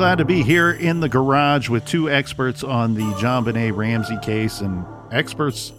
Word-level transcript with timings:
glad 0.00 0.16
to 0.16 0.24
be 0.24 0.42
here 0.42 0.70
in 0.70 0.98
the 1.00 1.10
garage 1.10 1.68
with 1.68 1.84
two 1.84 2.08
experts 2.08 2.64
on 2.64 2.94
the 2.94 3.02
JonBenét 3.20 3.76
Ramsey 3.76 4.16
case 4.22 4.62
and 4.62 4.82
experts 5.12 5.74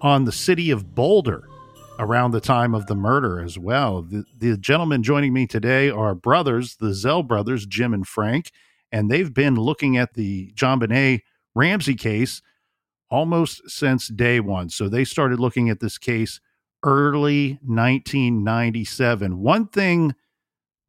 on 0.00 0.24
the 0.24 0.32
city 0.32 0.70
of 0.70 0.94
Boulder 0.94 1.46
around 1.98 2.30
the 2.30 2.40
time 2.40 2.74
of 2.74 2.86
the 2.86 2.94
murder 2.94 3.38
as 3.38 3.58
well. 3.58 4.00
The, 4.00 4.24
the 4.34 4.56
gentlemen 4.56 5.02
joining 5.02 5.34
me 5.34 5.46
today 5.46 5.90
are 5.90 6.14
brothers, 6.14 6.76
the 6.76 6.94
Zell 6.94 7.22
brothers, 7.22 7.66
Jim 7.66 7.92
and 7.92 8.08
Frank, 8.08 8.50
and 8.90 9.10
they've 9.10 9.34
been 9.34 9.56
looking 9.56 9.98
at 9.98 10.14
the 10.14 10.52
JonBenét 10.54 11.20
Ramsey 11.54 11.96
case 11.96 12.40
almost 13.10 13.68
since 13.68 14.08
day 14.08 14.40
one. 14.40 14.70
So 14.70 14.88
they 14.88 15.04
started 15.04 15.38
looking 15.38 15.68
at 15.68 15.80
this 15.80 15.98
case 15.98 16.40
early 16.82 17.58
1997. 17.62 19.38
One 19.38 19.66
thing 19.68 20.14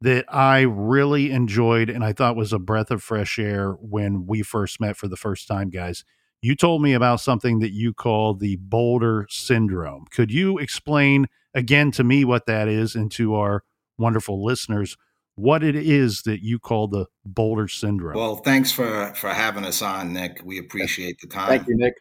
that 0.00 0.24
I 0.32 0.60
really 0.60 1.30
enjoyed 1.30 1.90
and 1.90 2.04
I 2.04 2.12
thought 2.12 2.36
was 2.36 2.52
a 2.52 2.58
breath 2.58 2.90
of 2.90 3.02
fresh 3.02 3.38
air 3.38 3.72
when 3.72 4.26
we 4.26 4.42
first 4.42 4.80
met 4.80 4.96
for 4.96 5.08
the 5.08 5.16
first 5.16 5.48
time, 5.48 5.70
guys. 5.70 6.04
You 6.40 6.54
told 6.54 6.82
me 6.82 6.92
about 6.92 7.20
something 7.20 7.58
that 7.58 7.72
you 7.72 7.92
call 7.92 8.34
the 8.34 8.56
Boulder 8.56 9.26
syndrome. 9.28 10.04
Could 10.12 10.30
you 10.30 10.58
explain 10.58 11.26
again 11.52 11.90
to 11.92 12.04
me 12.04 12.24
what 12.24 12.46
that 12.46 12.68
is 12.68 12.94
and 12.94 13.10
to 13.12 13.34
our 13.34 13.64
wonderful 13.98 14.44
listeners 14.44 14.96
what 15.38 15.62
it 15.62 15.76
is 15.76 16.22
that 16.22 16.42
you 16.42 16.58
call 16.58 16.88
the 16.88 17.06
Boulder 17.24 17.68
syndrome? 17.68 18.16
Well, 18.16 18.36
thanks 18.36 18.72
for 18.72 19.14
for 19.14 19.30
having 19.30 19.64
us 19.64 19.80
on, 19.82 20.12
Nick. 20.12 20.40
We 20.44 20.58
appreciate 20.58 21.20
the 21.20 21.28
time. 21.28 21.48
Thank 21.48 21.68
you, 21.68 21.76
Nick. 21.76 21.94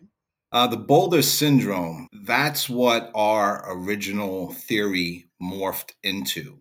Uh, 0.52 0.66
the 0.66 0.78
Boulder 0.78 1.22
syndrome, 1.22 2.08
that's 2.24 2.68
what 2.70 3.12
our 3.14 3.64
original 3.72 4.54
theory 4.54 5.26
morphed 5.42 5.92
into 6.04 6.60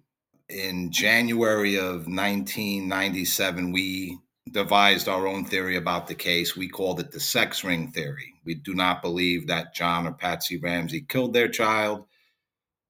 in 0.49 0.93
January 0.93 1.77
of 1.77 2.07
1997, 2.07 3.73
we 3.73 4.19
devised 4.51 5.09
our 5.09 5.27
own 5.27 5.45
theory 5.45 5.77
about 5.77 6.07
the 6.07 6.15
case. 6.15 6.57
We 6.57 6.69
called 6.69 7.01
it 7.01 7.11
the 7.11 7.21
sex 7.21 7.65
ring 7.65 7.91
theory. 7.91 8.35
We 8.45 8.55
do 8.55 8.75
not 8.75 9.03
believe 9.03 9.49
that 9.49 9.75
John 9.75 10.07
or 10.07 10.13
Patsy 10.13 10.57
Ramsey 10.57 11.01
killed 11.01 11.33
their 11.33 11.49
child, 11.49 12.05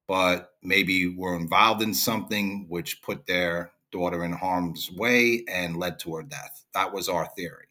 but 0.07 0.53
maybe 0.63 1.15
were 1.17 1.37
involved 1.37 1.83
in 1.83 1.95
something 1.95 2.67
which 2.69 3.03
put 3.03 3.27
their 3.27 3.73
daughter 3.91 4.25
in 4.25 4.33
harm's 4.33 4.91
way 4.93 5.45
and 5.49 5.77
led 5.77 5.99
to 6.01 6.17
her 6.17 6.23
death. 6.23 6.65
That 6.75 6.93
was 6.93 7.09
our 7.09 7.27
theory. 7.37 7.69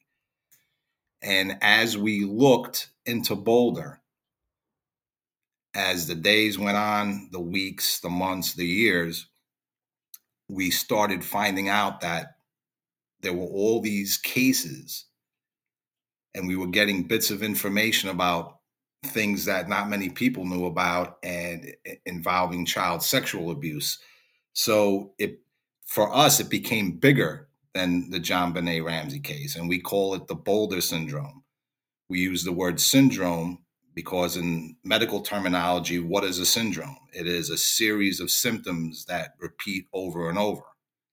And 1.22 1.58
as 1.62 1.98
we 1.98 2.26
looked 2.26 2.90
into 3.06 3.36
Boulder, 3.36 4.02
as 5.76 6.08
the 6.08 6.16
days 6.16 6.58
went 6.58 6.78
on, 6.78 7.30
the 7.32 7.40
weeks, 7.40 8.00
the 8.00 8.10
months, 8.10 8.54
the 8.54 8.66
years, 8.66 9.28
we 10.48 10.70
started 10.72 11.24
finding 11.24 11.70
out 11.70 12.02
that 12.02 12.36
there 13.22 13.34
were 13.34 13.48
all 13.48 13.82
these 13.82 14.18
cases 14.18 15.06
and 16.36 16.48
we 16.48 16.56
were 16.56 16.68
getting 16.68 17.04
bits 17.04 17.32
of 17.32 17.42
information 17.42 18.10
about 18.10 18.60
things 19.06 19.46
that 19.46 19.70
not 19.70 19.90
many 19.90 20.10
people 20.10 20.46
knew 20.46 20.66
about 20.66 21.18
and 21.24 21.74
involving 22.06 22.66
child 22.66 23.02
sexual 23.02 23.52
abuse. 23.52 24.00
So 24.54 25.14
it 25.18 25.40
for 25.86 26.14
us 26.14 26.40
it 26.40 26.50
became 26.50 26.98
bigger 26.98 27.48
than 27.74 28.10
the 28.10 28.20
JonBenét 28.20 28.84
Ramsey 28.84 29.20
case 29.20 29.56
and 29.56 29.70
we 29.70 29.80
call 29.80 30.16
it 30.16 30.28
the 30.28 30.36
boulder 30.36 30.82
syndrome. 30.82 31.44
We 32.10 32.20
use 32.20 32.44
the 32.44 32.52
word 32.52 32.80
syndrome 32.80 33.65
because 33.96 34.36
in 34.36 34.76
medical 34.84 35.22
terminology, 35.22 36.00
what 36.00 36.26
is 36.26 36.38
a 36.38 36.46
syndrome? 36.46 36.98
It 37.14 37.28
is 37.28 37.50
a 37.50 37.58
series 37.58 38.20
of 38.20 38.30
symptoms 38.30 39.06
that 39.06 39.36
repeat 39.40 39.88
over 39.94 40.30
and 40.30 40.38
over. 40.38 40.64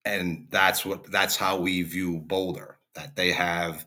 And 0.04 0.48
that's 0.50 0.84
what 0.84 1.10
that's 1.10 1.36
how 1.36 1.58
we 1.58 1.82
view 1.82 2.18
Boulder, 2.18 2.78
that 2.96 3.14
they 3.14 3.30
have 3.30 3.86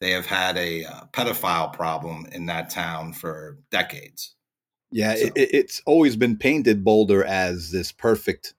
they 0.00 0.10
have 0.10 0.26
had 0.26 0.56
a 0.58 0.84
uh, 0.84 1.00
pedophile 1.12 1.72
problem 1.72 2.26
in 2.32 2.46
that 2.46 2.70
town 2.70 3.12
for 3.12 3.58
decades. 3.70 4.34
Yeah, 4.90 5.14
so. 5.14 5.26
it, 5.26 5.32
it's 5.36 5.80
always 5.86 6.16
been 6.16 6.36
painted 6.36 6.84
Boulder 6.84 7.24
as 7.24 7.70
this 7.70 7.92
perfect 7.92 8.54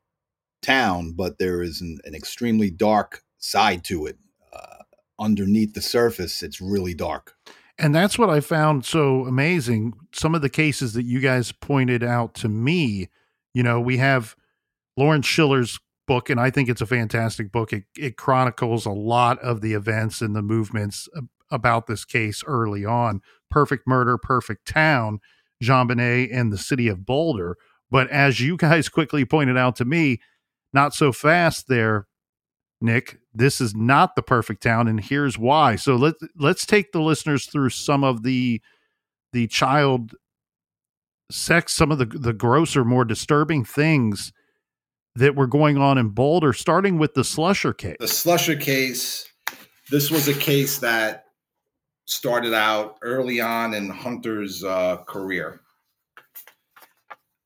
town, 0.62 1.12
but 1.12 1.38
there 1.38 1.62
is 1.62 1.82
an, 1.82 2.00
an 2.06 2.16
extremely 2.16 2.72
dark 2.72 3.24
side 3.38 3.84
to 3.86 4.06
it. 4.06 4.18
Uh, 4.54 4.84
underneath 5.20 5.74
the 5.74 5.82
surface, 5.82 6.42
it's 6.42 6.62
really 6.62 6.94
dark. 6.94 7.36
And 7.78 7.94
that's 7.94 8.18
what 8.18 8.30
I 8.30 8.40
found 8.40 8.86
so 8.86 9.26
amazing. 9.26 9.94
Some 10.14 10.34
of 10.34 10.42
the 10.42 10.50
cases 10.50 10.94
that 10.94 11.04
you 11.04 11.20
guys 11.20 11.52
pointed 11.52 12.04
out 12.04 12.34
to 12.36 12.48
me, 12.48 13.10
you 13.54 13.64
know, 13.64 13.82
we 13.82 13.98
have 13.98 14.36
Lawrence 14.96 15.26
Schiller's 15.26 15.80
book, 16.08 16.30
and 16.30 16.40
I 16.40 16.50
think 16.50 16.70
it's 16.70 16.82
a 16.82 16.86
fantastic 16.86 17.52
book. 17.52 17.74
It, 17.74 17.84
it 17.98 18.18
chronicles 18.18 18.86
a 18.86 18.92
lot 18.92 19.40
of 19.40 19.62
the 19.62 19.74
events 19.74 20.22
and 20.22 20.36
the 20.36 20.42
movements 20.42 21.10
about 21.52 21.88
this 21.88 22.06
case 22.06 22.44
early 22.48 22.86
on. 22.86 23.22
Perfect 23.52 23.88
Murder, 23.88 24.18
Perfect 24.18 24.68
Town, 24.68 25.20
JonBenét, 25.64 26.30
and 26.32 26.52
the 26.52 26.58
city 26.58 26.88
of 26.88 27.06
Boulder. 27.06 27.58
But 27.92 28.10
as 28.10 28.40
you 28.40 28.58
guys 28.58 28.90
quickly 28.90 29.26
pointed 29.26 29.58
out 29.58 29.76
to 29.78 29.86
me, 29.86 30.20
not 30.74 30.94
so 30.94 31.12
fast 31.12 31.68
there, 31.68 32.08
Nick, 32.82 33.20
this 33.34 33.62
is 33.62 33.76
not 33.76 34.16
the 34.16 34.22
perfect 34.22 34.62
town, 34.62 34.88
and 34.88 35.04
here's 35.04 35.38
why. 35.38 35.76
So 35.76 35.96
let 35.96 36.16
let's 36.38 36.66
take 36.66 36.92
the 36.92 37.02
listeners 37.02 37.46
through 37.46 37.70
some 37.70 38.04
of 38.04 38.24
the 38.24 38.62
the 39.34 39.48
child 39.48 40.14
sex, 41.32 41.74
some 41.74 41.92
of 41.92 41.98
the 41.98 42.06
the 42.06 42.34
grosser, 42.34 42.84
more 42.84 43.06
disturbing 43.06 43.64
things 43.66 44.34
that 45.16 45.36
were 45.36 45.48
going 45.48 45.78
on 45.78 45.98
in 45.98 46.10
Boulder, 46.10 46.54
starting 46.54 46.98
with 46.98 47.14
the 47.14 47.22
Slusher 47.22 47.76
case. 47.76 47.98
The 48.00 48.06
Slusher 48.06 48.60
case. 48.60 49.28
This 49.90 50.12
was 50.12 50.28
a 50.28 50.34
case 50.34 50.80
that 50.80 51.26
started 52.06 52.54
out 52.54 52.98
early 53.02 53.40
on 53.40 53.74
in 53.74 53.90
Hunter's 53.90 54.64
uh, 54.64 54.98
career. 55.08 55.62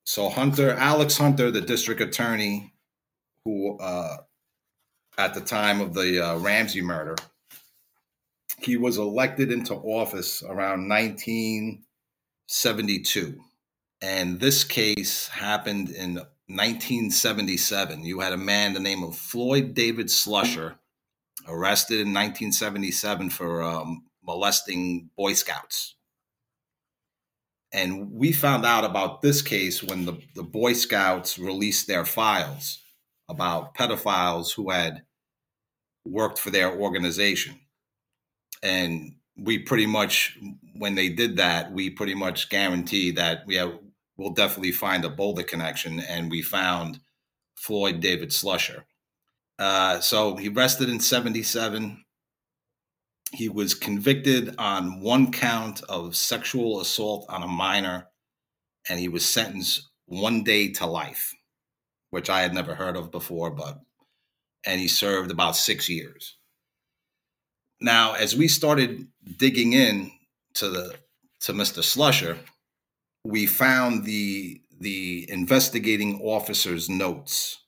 So 0.06 0.30
Hunter, 0.30 0.72
Alex 0.72 1.18
Hunter, 1.18 1.52
the 1.52 1.62
district 1.62 2.02
attorney, 2.02 2.74
who 3.46 3.78
uh, 3.78 4.18
at 5.20 5.34
the 5.34 5.42
time 5.42 5.82
of 5.82 5.94
the 5.94 6.26
uh, 6.26 6.38
Ramsey 6.38 6.82
murder. 6.82 7.18
He 8.62 8.78
was 8.78 8.98
elected 8.98 9.52
into 9.52 9.74
office 9.74 10.42
around 10.42 10.88
1972. 10.88 13.42
And 14.02 14.40
this 14.40 14.64
case 14.64 15.28
happened 15.28 15.90
in 15.90 16.14
1977. 16.48 18.06
You 18.06 18.22
had 18.22 18.32
a 18.32 18.38
man 18.38 18.72
the 18.74 18.80
name 18.80 19.04
of 19.04 19.18
Floyd 19.18 19.74
David 19.74 20.08
Slusher 20.08 20.76
arrested 21.48 21.96
in 21.96 22.14
1977 22.14 23.30
for 23.30 23.62
um, 23.62 24.06
molesting 24.24 25.10
Boy 25.18 25.34
Scouts. 25.34 25.96
And 27.74 28.14
we 28.14 28.32
found 28.32 28.66
out 28.66 28.86
about 28.86 29.22
this 29.22 29.42
case 29.42 29.84
when 29.84 30.06
the, 30.06 30.14
the 30.34 30.44
Boy 30.44 30.72
Scouts 30.74 31.38
released 31.38 31.88
their 31.88 32.06
files 32.06 32.80
about 33.28 33.76
pedophiles 33.76 34.56
who 34.56 34.70
had 34.70 35.04
worked 36.10 36.40
for 36.40 36.50
their 36.50 36.72
organization. 36.72 37.60
And 38.62 39.16
we 39.38 39.60
pretty 39.60 39.86
much, 39.86 40.38
when 40.76 40.96
they 40.96 41.10
did 41.10 41.38
that, 41.38 41.72
we 41.72 41.90
pretty 41.90 42.16
much 42.16 42.50
guarantee 42.50 43.12
that 43.12 43.44
we 43.46 43.56
have, 43.56 43.78
we'll 44.18 44.34
definitely 44.34 44.72
find 44.72 45.06
a 45.06 45.10
Boulder 45.10 45.44
connection. 45.44 46.00
And 46.00 46.30
we 46.30 46.42
found 46.42 47.00
Floyd 47.56 48.00
David 48.00 48.30
Slusher. 48.30 48.84
Uh, 49.58 50.00
so 50.00 50.38
he 50.38 50.50
rested 50.50 50.90
in 50.90 51.00
77. 51.00 52.04
He 53.32 53.50
was 53.50 53.74
convicted 53.74 54.56
on 54.58 55.02
one 55.02 55.32
count 55.32 55.84
of 55.90 56.16
sexual 56.16 56.80
assault 56.80 57.26
on 57.30 57.44
a 57.44 57.48
minor, 57.48 58.08
and 58.88 59.00
he 59.00 59.10
was 59.10 59.30
sentenced 59.30 59.90
one 60.06 60.44
day 60.44 60.72
to 60.72 60.86
life, 60.86 61.36
which 62.10 62.30
I 62.30 62.42
had 62.42 62.54
never 62.54 62.74
heard 62.74 62.96
of 62.98 63.12
before, 63.12 63.52
but 63.52 63.80
and 64.66 64.80
he 64.80 64.88
served 64.88 65.32
about 65.32 65.56
six 65.56 65.90
years. 65.90 66.36
Now, 67.82 68.14
as 68.14 68.36
we 68.36 68.48
started 68.48 69.08
digging 69.38 69.74
in 69.74 70.12
to 70.56 70.70
the 70.70 70.96
to 71.42 71.54
Mr. 71.54 71.82
Slusher, 71.82 72.38
we 73.24 73.46
found 73.46 74.06
the 74.06 74.62
the 74.80 75.30
investigating 75.30 76.20
officer's 76.22 76.90
notes 76.90 77.60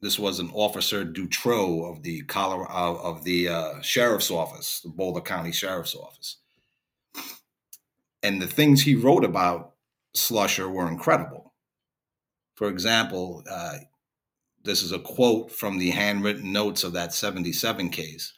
this 0.00 0.18
was 0.18 0.38
an 0.38 0.50
officer 0.54 1.04
Dutro 1.04 1.84
of 1.84 2.02
the 2.02 2.22
Colorado 2.22 2.98
of 2.98 3.24
the 3.24 3.48
uh, 3.48 3.80
sheriff's 3.80 4.30
office, 4.30 4.80
the 4.80 4.90
Boulder 4.90 5.20
County 5.20 5.50
Sheriff's 5.50 5.94
Office. 5.94 6.36
And 8.22 8.40
the 8.40 8.46
things 8.46 8.82
he 8.82 8.94
wrote 8.94 9.24
about 9.24 9.74
Slusher 10.16 10.70
were 10.70 10.88
incredible. 10.88 11.52
For 12.54 12.68
example, 12.68 13.42
uh, 13.50 13.78
this 14.68 14.82
is 14.82 14.92
a 14.92 14.98
quote 15.00 15.50
from 15.50 15.78
the 15.78 15.90
handwritten 15.90 16.52
notes 16.52 16.84
of 16.84 16.92
that 16.92 17.12
77 17.12 17.90
case. 17.90 18.32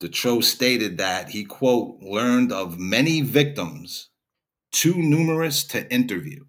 Dutro 0.00 0.40
stated 0.40 0.98
that 0.98 1.30
he, 1.30 1.44
quote, 1.44 2.00
learned 2.02 2.52
of 2.52 2.78
many 2.78 3.22
victims 3.22 4.10
too 4.72 4.96
numerous 4.96 5.64
to 5.64 5.90
interview 5.92 6.44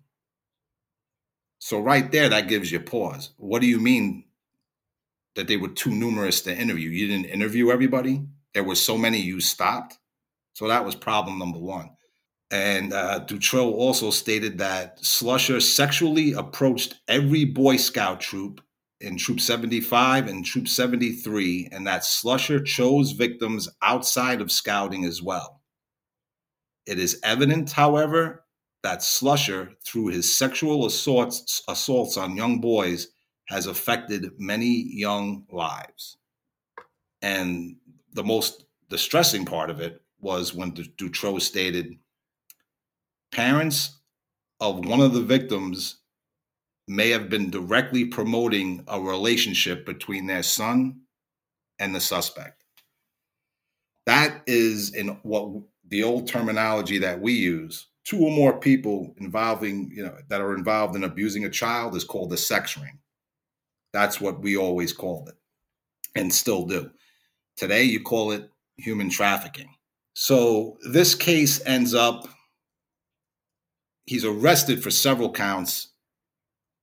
so 1.64 1.80
right 1.80 2.12
there, 2.12 2.28
that 2.28 2.50
gives 2.50 2.74
you 2.74 2.82
pause. 2.82 3.30
What 3.38 3.62
do 3.62 3.68
you 3.70 3.80
mean 3.80 4.26
that 5.36 5.48
they 5.48 5.56
were 5.56 5.70
too 5.70 5.92
numerous 5.92 6.42
to 6.42 6.54
interview? 6.54 6.90
You 6.90 7.08
didn't 7.08 7.28
interview 7.28 7.72
everybody. 7.72 8.26
There 8.54 8.66
were 8.66 8.76
so 8.76 8.98
many 8.98 9.22
you 9.22 9.40
stopped. 9.40 9.98
So 10.52 10.68
that 10.68 10.84
was 10.84 10.94
problem 10.94 11.40
number 11.40 11.60
one. 11.60 11.92
And 12.54 12.94
uh, 12.94 13.26
also 13.52 14.12
stated 14.12 14.60
that 14.60 15.00
Slusher 15.02 15.60
sexually 15.60 16.34
approached 16.34 17.00
every 17.08 17.46
Boy 17.46 17.78
Scout 17.78 18.22
troop 18.22 18.62
in 19.02 19.18
Troop 19.18 19.40
75 19.40 20.28
and 20.28 20.46
Troop 20.46 20.68
73, 20.68 21.70
and 21.72 21.88
that 21.88 22.04
Slusher 22.04 22.64
chose 22.64 23.14
victims 23.14 23.68
outside 23.82 24.40
of 24.40 24.52
scouting 24.52 25.04
as 25.04 25.20
well. 25.20 25.64
It 26.86 27.00
is 27.00 27.20
evident, 27.24 27.72
however, 27.72 28.46
that 28.84 29.00
Slusher, 29.00 29.74
through 29.84 30.10
his 30.10 30.38
sexual 30.38 30.86
assaults, 30.86 31.64
assaults 31.68 32.18
on 32.18 32.38
young 32.38 32.62
boys, 32.62 33.08
has 33.48 33.66
affected 33.66 34.30
many 34.38 34.86
young 34.94 35.46
lives. 35.52 36.18
And 37.20 37.78
the 38.14 38.24
most 38.24 38.66
distressing 38.92 39.44
part 39.44 39.72
of 39.72 39.80
it 39.80 40.04
was 40.20 40.54
when 40.54 40.70
Dutro 40.98 41.40
stated 41.40 41.98
parents 43.34 44.00
of 44.60 44.86
one 44.86 45.02
of 45.02 45.14
the 45.14 45.22
victims 45.22 45.98
may 46.88 47.10
have 47.10 47.30
been 47.30 47.50
directly 47.50 48.06
promoting 48.06 48.84
a 48.88 49.00
relationship 49.00 49.86
between 49.86 50.28
their 50.28 50.44
son 50.44 51.02
and 51.80 51.94
the 51.94 52.00
suspect. 52.00 52.64
That 54.06 54.42
is 54.48 54.94
in 54.94 55.10
what 55.24 55.64
the 55.88 56.04
old 56.04 56.28
terminology 56.28 56.98
that 57.00 57.22
we 57.22 57.34
use 57.34 57.88
two 58.06 58.20
or 58.20 58.32
more 58.32 58.60
people 58.60 59.14
involving, 59.18 59.90
you 59.94 60.04
know, 60.04 60.18
that 60.28 60.42
are 60.42 60.56
involved 60.56 60.96
in 60.96 61.04
abusing 61.04 61.46
a 61.46 61.50
child 61.50 61.96
is 61.96 62.04
called 62.04 62.34
a 62.34 62.38
sex 62.38 62.78
ring. 62.78 63.00
That's 63.94 64.20
what 64.20 64.42
we 64.42 64.58
always 64.58 64.92
called 64.92 65.30
it 65.30 65.36
and 66.16 66.34
still 66.34 66.66
do. 66.66 66.92
Today, 67.56 67.84
you 67.84 68.02
call 68.02 68.32
it 68.32 68.50
human 68.78 69.10
trafficking. 69.10 69.70
So 70.16 70.78
this 70.92 71.16
case 71.16 71.62
ends 71.66 71.94
up, 71.94 72.28
he's 74.06 74.26
arrested 74.26 74.84
for 74.84 74.92
several 74.92 75.32
counts, 75.32 75.90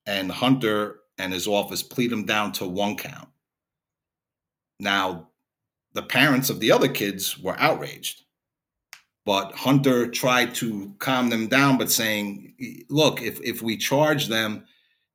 and 0.06 0.30
Hunter 0.30 1.00
and 1.18 1.32
his 1.32 1.46
office 1.46 1.82
plead 1.82 2.12
him 2.12 2.24
down 2.24 2.52
to 2.52 2.66
one 2.66 2.96
count. 2.96 3.28
Now, 4.78 5.28
the 5.92 6.02
parents 6.02 6.50
of 6.50 6.60
the 6.60 6.72
other 6.72 6.88
kids 6.88 7.38
were 7.38 7.58
outraged 7.58 8.22
but 9.26 9.54
Hunter 9.54 10.08
tried 10.08 10.54
to 10.56 10.94
calm 10.98 11.30
them 11.30 11.46
down, 11.46 11.78
but 11.78 11.90
saying, 11.90 12.54
"Look, 12.88 13.22
if 13.22 13.40
if 13.42 13.62
we 13.62 13.76
charge 13.76 14.28
them, 14.28 14.64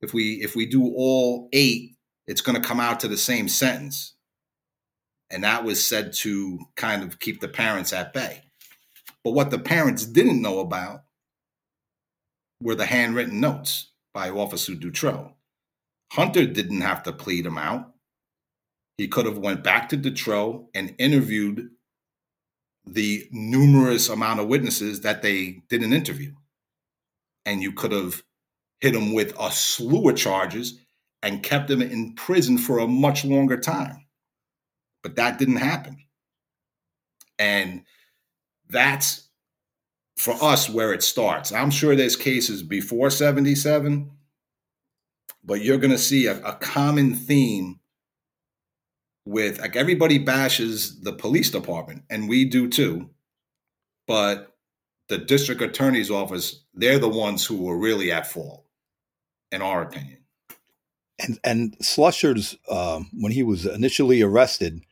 if 0.00 0.14
we 0.14 0.42
if 0.42 0.54
we 0.54 0.66
do 0.66 0.92
all 0.94 1.48
eight, 1.52 1.96
it's 2.26 2.40
going 2.40 2.60
to 2.60 2.66
come 2.66 2.80
out 2.80 3.00
to 3.00 3.08
the 3.08 3.16
same 3.16 3.48
sentence." 3.48 4.14
And 5.30 5.42
that 5.42 5.64
was 5.64 5.84
said 5.84 6.12
to 6.14 6.60
kind 6.76 7.02
of 7.02 7.18
keep 7.18 7.40
the 7.40 7.48
parents 7.48 7.92
at 7.92 8.12
bay. 8.12 8.42
But 9.24 9.32
what 9.32 9.50
the 9.50 9.58
parents 9.58 10.06
didn't 10.06 10.40
know 10.40 10.60
about 10.60 11.02
were 12.60 12.74
the 12.74 12.86
handwritten 12.86 13.40
notes 13.40 13.92
by 14.14 14.30
Officer 14.30 14.74
Dutro. 14.74 15.34
Hunter 16.12 16.46
didn't 16.46 16.80
have 16.80 17.02
to 17.04 17.12
plead 17.12 17.46
him 17.46 17.58
out. 17.58 17.92
He 18.96 19.08
could 19.08 19.26
have 19.26 19.38
went 19.38 19.62
back 19.62 19.88
to 19.90 19.96
Dutro 19.96 20.68
and 20.74 20.94
interviewed 20.98 21.70
the 22.86 23.28
numerous 23.30 24.08
amount 24.08 24.40
of 24.40 24.46
witnesses 24.46 25.00
that 25.02 25.22
they 25.22 25.62
didn't 25.68 25.92
interview. 25.92 26.32
And 27.44 27.62
you 27.62 27.72
could 27.72 27.92
have 27.92 28.22
hit 28.80 28.94
him 28.94 29.12
with 29.12 29.34
a 29.38 29.50
slew 29.50 30.08
of 30.08 30.16
charges 30.16 30.78
and 31.22 31.42
kept 31.42 31.70
him 31.70 31.82
in 31.82 32.14
prison 32.14 32.56
for 32.58 32.78
a 32.78 32.86
much 32.86 33.24
longer 33.24 33.56
time. 33.56 34.06
But 35.02 35.16
that 35.16 35.38
didn't 35.38 35.56
happen. 35.56 35.98
And 37.38 37.82
that's 38.68 39.25
for 40.16 40.34
us 40.42 40.68
where 40.68 40.92
it 40.92 41.02
starts. 41.02 41.52
I'm 41.52 41.70
sure 41.70 41.94
there's 41.94 42.16
cases 42.16 42.62
before 42.62 43.10
77, 43.10 44.10
but 45.44 45.62
you're 45.62 45.78
going 45.78 45.90
to 45.90 45.98
see 45.98 46.26
a, 46.26 46.38
a 46.44 46.54
common 46.54 47.14
theme 47.14 47.80
with 49.26 49.60
like 49.60 49.76
everybody 49.76 50.18
bashes 50.18 51.00
the 51.00 51.12
police 51.12 51.50
department, 51.50 52.04
and 52.08 52.28
we 52.28 52.44
do 52.44 52.68
too. 52.68 53.10
But 54.06 54.56
the 55.08 55.18
district 55.18 55.60
attorney's 55.60 56.10
office, 56.10 56.64
they're 56.72 56.98
the 56.98 57.08
ones 57.08 57.44
who 57.44 57.56
were 57.62 57.76
really 57.76 58.12
at 58.12 58.26
fault, 58.26 58.64
in 59.50 59.62
our 59.62 59.82
opinion. 59.82 60.18
And 61.18 61.38
and 61.42 61.76
Slusher's 61.82 62.56
um, 62.70 63.10
when 63.12 63.32
he 63.32 63.42
was 63.42 63.66
initially 63.66 64.22
arrested, 64.22 64.82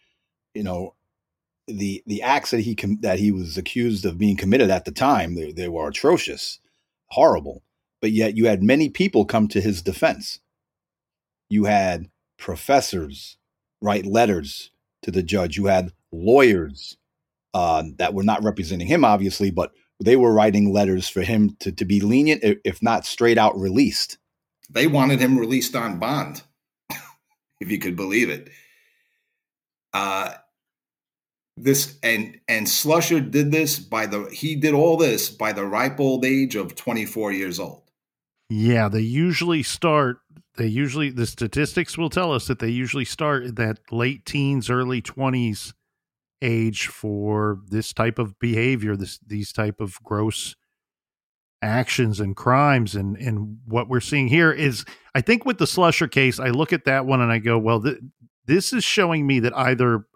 you 0.52 0.64
know, 0.64 0.94
the 1.66 2.02
the 2.06 2.22
acts 2.22 2.50
that 2.50 2.60
he 2.60 2.74
com- 2.74 2.98
that 3.00 3.18
he 3.18 3.30
was 3.30 3.56
accused 3.56 4.04
of 4.04 4.18
being 4.18 4.36
committed 4.36 4.70
at 4.70 4.84
the 4.84 4.92
time 4.92 5.34
they, 5.34 5.52
they 5.52 5.68
were 5.68 5.88
atrocious, 5.88 6.58
horrible. 7.06 7.62
But 8.00 8.12
yet 8.12 8.36
you 8.36 8.46
had 8.46 8.62
many 8.62 8.88
people 8.90 9.24
come 9.24 9.48
to 9.48 9.60
his 9.60 9.80
defense. 9.80 10.40
You 11.48 11.64
had 11.64 12.10
professors, 12.38 13.38
write 13.80 14.04
letters 14.04 14.70
to 15.02 15.10
the 15.10 15.22
judge. 15.22 15.56
You 15.56 15.66
had 15.66 15.92
lawyers 16.12 16.98
uh, 17.54 17.84
that 17.98 18.14
were 18.14 18.24
not 18.24 18.42
representing 18.42 18.86
him, 18.86 19.04
obviously, 19.04 19.50
but 19.50 19.72
they 20.00 20.16
were 20.16 20.34
writing 20.34 20.72
letters 20.72 21.08
for 21.08 21.22
him 21.22 21.56
to, 21.60 21.72
to 21.72 21.84
be 21.84 22.00
lenient, 22.00 22.42
if 22.64 22.82
not 22.82 23.06
straight 23.06 23.38
out 23.38 23.56
released. 23.56 24.18
They 24.68 24.86
wanted 24.86 25.20
him 25.20 25.38
released 25.38 25.76
on 25.76 25.98
bond, 25.98 26.42
if 27.60 27.70
you 27.70 27.78
could 27.78 27.96
believe 27.96 28.28
it. 28.28 28.50
Uh, 29.92 30.34
this 31.56 31.98
and 32.02 32.38
and 32.48 32.66
Slusher 32.66 33.30
did 33.30 33.52
this 33.52 33.78
by 33.78 34.06
the 34.06 34.24
he 34.32 34.56
did 34.56 34.74
all 34.74 34.96
this 34.96 35.30
by 35.30 35.52
the 35.52 35.64
ripe 35.64 36.00
old 36.00 36.24
age 36.24 36.56
of 36.56 36.74
24 36.74 37.32
years 37.32 37.60
old. 37.60 37.82
Yeah, 38.50 38.88
they 38.88 39.00
usually 39.00 39.62
start 39.62 40.18
they 40.56 40.66
usually 40.66 41.10
the 41.10 41.26
statistics 41.26 41.98
will 41.98 42.10
tell 42.10 42.32
us 42.32 42.46
that 42.46 42.58
they 42.58 42.68
usually 42.68 43.04
start 43.04 43.44
at 43.44 43.56
that 43.56 43.78
late 43.90 44.24
teens 44.24 44.70
early 44.70 45.02
20s 45.02 45.72
age 46.42 46.86
for 46.88 47.60
this 47.68 47.92
type 47.92 48.18
of 48.18 48.38
behavior 48.38 48.96
this 48.96 49.18
these 49.26 49.52
type 49.52 49.80
of 49.80 50.02
gross 50.02 50.54
actions 51.62 52.20
and 52.20 52.36
crimes 52.36 52.94
and 52.94 53.16
and 53.16 53.58
what 53.66 53.88
we're 53.88 54.00
seeing 54.00 54.28
here 54.28 54.52
is 54.52 54.84
i 55.14 55.20
think 55.20 55.46
with 55.46 55.58
the 55.58 55.64
slusher 55.64 56.10
case 56.10 56.38
i 56.38 56.48
look 56.48 56.72
at 56.72 56.84
that 56.84 57.06
one 57.06 57.22
and 57.22 57.32
i 57.32 57.38
go 57.38 57.58
well 57.58 57.80
th- 57.80 57.98
this 58.44 58.72
is 58.72 58.84
showing 58.84 59.26
me 59.26 59.40
that 59.40 59.56
either 59.56 60.06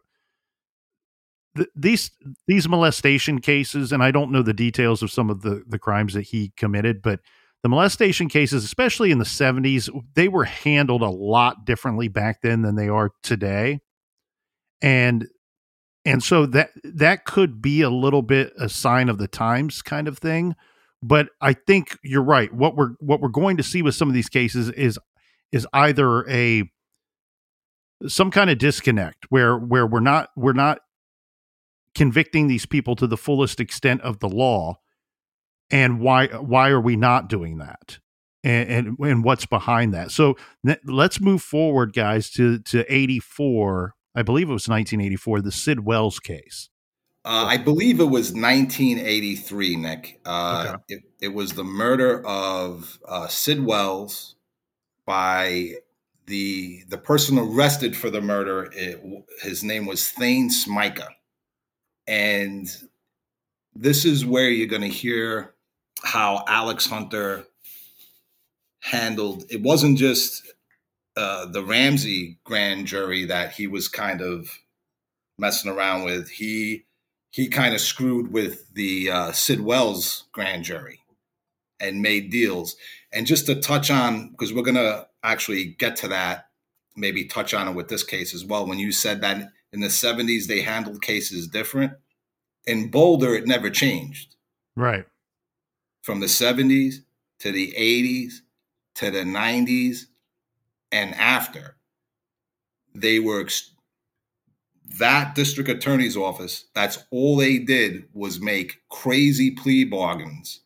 th- 1.56 1.68
these 1.74 2.10
these 2.46 2.68
molestation 2.68 3.40
cases, 3.40 3.92
and 3.92 4.02
I 4.02 4.10
don't 4.10 4.32
know 4.32 4.42
the 4.42 4.54
details 4.54 5.02
of 5.02 5.10
some 5.10 5.30
of 5.30 5.42
the 5.42 5.62
the 5.66 5.78
crimes 5.78 6.14
that 6.14 6.22
he 6.22 6.52
committed, 6.56 7.02
but 7.02 7.20
the 7.62 7.68
molestation 7.68 8.28
cases, 8.28 8.64
especially 8.64 9.10
in 9.10 9.18
the 9.18 9.24
70s, 9.24 9.90
they 10.14 10.28
were 10.28 10.44
handled 10.44 11.02
a 11.02 11.10
lot 11.10 11.64
differently 11.64 12.06
back 12.06 12.40
then 12.40 12.62
than 12.62 12.76
they 12.76 12.88
are 12.88 13.10
today. 13.22 13.80
And 14.80 15.26
and 16.04 16.22
so 16.22 16.46
that 16.46 16.70
that 16.84 17.24
could 17.24 17.60
be 17.60 17.82
a 17.82 17.90
little 17.90 18.22
bit 18.22 18.52
a 18.58 18.68
sign 18.68 19.08
of 19.08 19.18
the 19.18 19.28
times 19.28 19.82
kind 19.82 20.06
of 20.06 20.18
thing. 20.18 20.54
But 21.02 21.28
I 21.40 21.52
think 21.52 21.98
you're 22.02 22.22
right. 22.22 22.52
What 22.52 22.76
we're 22.76 22.92
what 23.00 23.20
we're 23.20 23.28
going 23.28 23.56
to 23.56 23.62
see 23.62 23.82
with 23.82 23.94
some 23.94 24.08
of 24.08 24.14
these 24.14 24.28
cases 24.28 24.70
is 24.70 24.98
is 25.50 25.66
either 25.72 26.28
a 26.30 26.62
some 28.06 28.30
kind 28.30 28.50
of 28.50 28.58
disconnect 28.58 29.26
where 29.30 29.56
where 29.58 29.86
we're 29.86 30.00
not 30.00 30.30
we're 30.36 30.52
not 30.52 30.78
convicting 31.94 32.48
these 32.48 32.66
people 32.66 32.96
to 32.96 33.06
the 33.06 33.16
fullest 33.16 33.60
extent 33.60 34.00
of 34.02 34.20
the 34.20 34.28
law 34.28 34.78
and 35.70 36.00
why 36.00 36.26
why 36.28 36.68
are 36.70 36.80
we 36.80 36.96
not 36.96 37.28
doing 37.28 37.58
that 37.58 37.98
and 38.44 38.70
and, 38.70 38.98
and 38.98 39.24
what's 39.24 39.46
behind 39.46 39.92
that 39.92 40.10
so 40.10 40.36
let's 40.84 41.20
move 41.20 41.42
forward 41.42 41.92
guys 41.92 42.30
to 42.30 42.58
to 42.60 42.84
84 42.92 43.94
i 44.14 44.22
believe 44.22 44.48
it 44.48 44.52
was 44.52 44.68
1984 44.68 45.40
the 45.40 45.52
sid 45.52 45.84
wells 45.84 46.20
case 46.20 46.70
uh, 47.24 47.44
I 47.44 47.58
believe 47.58 48.00
it 48.00 48.04
was 48.04 48.32
1983, 48.32 49.76
Nick. 49.76 50.20
Uh, 50.24 50.64
okay. 50.68 50.82
it, 50.88 51.02
it, 51.20 51.34
was 51.34 51.52
the 51.52 51.64
murder 51.64 52.24
of 52.24 52.98
uh, 53.06 53.26
Sid 53.26 53.62
Wells 53.66 54.36
by 55.04 55.74
the 56.24 56.84
the 56.88 56.96
person 56.96 57.38
arrested 57.38 57.94
for 57.96 58.08
the 58.08 58.22
murder. 58.22 58.70
It, 58.72 59.02
his 59.42 59.62
name 59.62 59.84
was 59.84 60.08
Thayne 60.08 60.48
Smika, 60.48 61.08
and 62.08 62.66
this 63.74 64.04
is 64.04 64.26
where 64.26 64.48
you're 64.48 64.66
going 64.66 64.82
to 64.82 64.88
hear 64.88 65.54
how 66.02 66.42
Alex 66.48 66.86
Hunter 66.86 67.44
handled. 68.80 69.44
It 69.50 69.62
wasn't 69.62 69.98
just 69.98 70.50
uh, 71.16 71.46
the 71.46 71.62
Ramsey 71.62 72.38
grand 72.44 72.86
jury 72.86 73.26
that 73.26 73.52
he 73.52 73.66
was 73.66 73.88
kind 73.88 74.22
of 74.22 74.50
messing 75.38 75.70
around 75.70 76.04
with. 76.04 76.30
He 76.30 76.86
he 77.30 77.48
kind 77.48 77.74
of 77.74 77.80
screwed 77.80 78.32
with 78.32 78.72
the 78.72 79.10
uh, 79.10 79.32
Sid 79.32 79.60
Wells 79.60 80.24
grand 80.32 80.64
jury 80.64 81.00
and 81.78 82.00
made 82.00 82.30
deals. 82.30 82.74
And 83.12 83.26
just 83.26 83.46
to 83.46 83.60
touch 83.60 83.90
on, 83.90 84.30
because 84.30 84.52
we're 84.52 84.62
going 84.62 84.76
to 84.76 85.06
actually 85.22 85.76
get 85.78 85.96
to 85.96 86.08
that, 86.08 86.48
maybe 86.96 87.26
touch 87.26 87.52
on 87.52 87.68
it 87.68 87.74
with 87.74 87.88
this 87.88 88.02
case 88.02 88.34
as 88.34 88.46
well. 88.46 88.66
When 88.66 88.78
you 88.78 88.92
said 88.92 89.20
that 89.20 89.50
in 89.72 89.80
the 89.80 89.88
70s 89.88 90.46
they 90.46 90.62
handled 90.62 91.02
cases 91.02 91.46
different, 91.48 91.92
in 92.66 92.90
Boulder, 92.90 93.34
it 93.34 93.46
never 93.46 93.70
changed. 93.70 94.36
Right. 94.76 95.06
From 96.02 96.20
the 96.20 96.26
70s 96.26 96.96
to 97.40 97.52
the 97.52 97.72
80s 97.72 98.40
to 98.96 99.10
the 99.10 99.24
90s 99.24 100.06
and 100.90 101.14
after, 101.14 101.76
they 102.94 103.20
were 103.20 103.42
ex- 103.42 103.72
that 104.98 105.34
district 105.34 105.68
attorney's 105.68 106.16
office, 106.16 106.64
that's 106.74 106.98
all 107.10 107.36
they 107.36 107.58
did 107.58 108.04
was 108.12 108.40
make 108.40 108.80
crazy 108.88 109.50
plea 109.50 109.84
bargains 109.84 110.60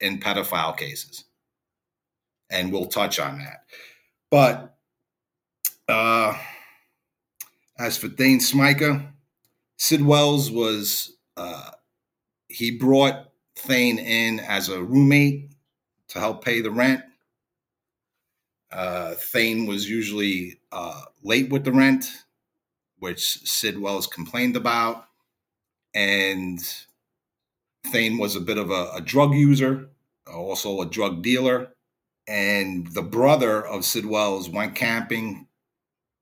in 0.00 0.18
pedophile 0.18 0.76
cases. 0.76 1.24
And 2.50 2.72
we'll 2.72 2.86
touch 2.86 3.18
on 3.18 3.38
that. 3.38 3.64
But 4.30 4.76
uh, 5.88 6.36
as 7.78 7.96
for 7.96 8.08
Thayne 8.08 8.40
Smika, 8.40 9.12
Sid 9.76 10.04
Wells 10.04 10.50
was, 10.50 11.16
uh, 11.36 11.70
he 12.48 12.70
brought 12.70 13.30
Thayne 13.56 13.98
in 13.98 14.40
as 14.40 14.68
a 14.68 14.82
roommate 14.82 15.52
to 16.08 16.18
help 16.18 16.44
pay 16.44 16.60
the 16.60 16.70
rent. 16.70 17.02
Uh, 18.72 19.14
Thayne 19.14 19.66
was 19.66 19.88
usually 19.88 20.60
uh, 20.72 21.02
late 21.22 21.50
with 21.50 21.64
the 21.64 21.72
rent 21.72 22.10
which 22.98 23.40
Sid 23.48 23.80
Wells 23.80 24.06
complained 24.06 24.56
about. 24.56 25.04
And 25.94 26.60
Thane 27.86 28.18
was 28.18 28.36
a 28.36 28.40
bit 28.40 28.58
of 28.58 28.70
a, 28.70 28.90
a 28.94 29.00
drug 29.00 29.34
user, 29.34 29.88
also 30.32 30.80
a 30.80 30.86
drug 30.86 31.22
dealer. 31.22 31.72
And 32.26 32.88
the 32.88 33.02
brother 33.02 33.64
of 33.64 33.84
Sid 33.84 34.06
Wells 34.06 34.50
went 34.50 34.74
camping, 34.74 35.46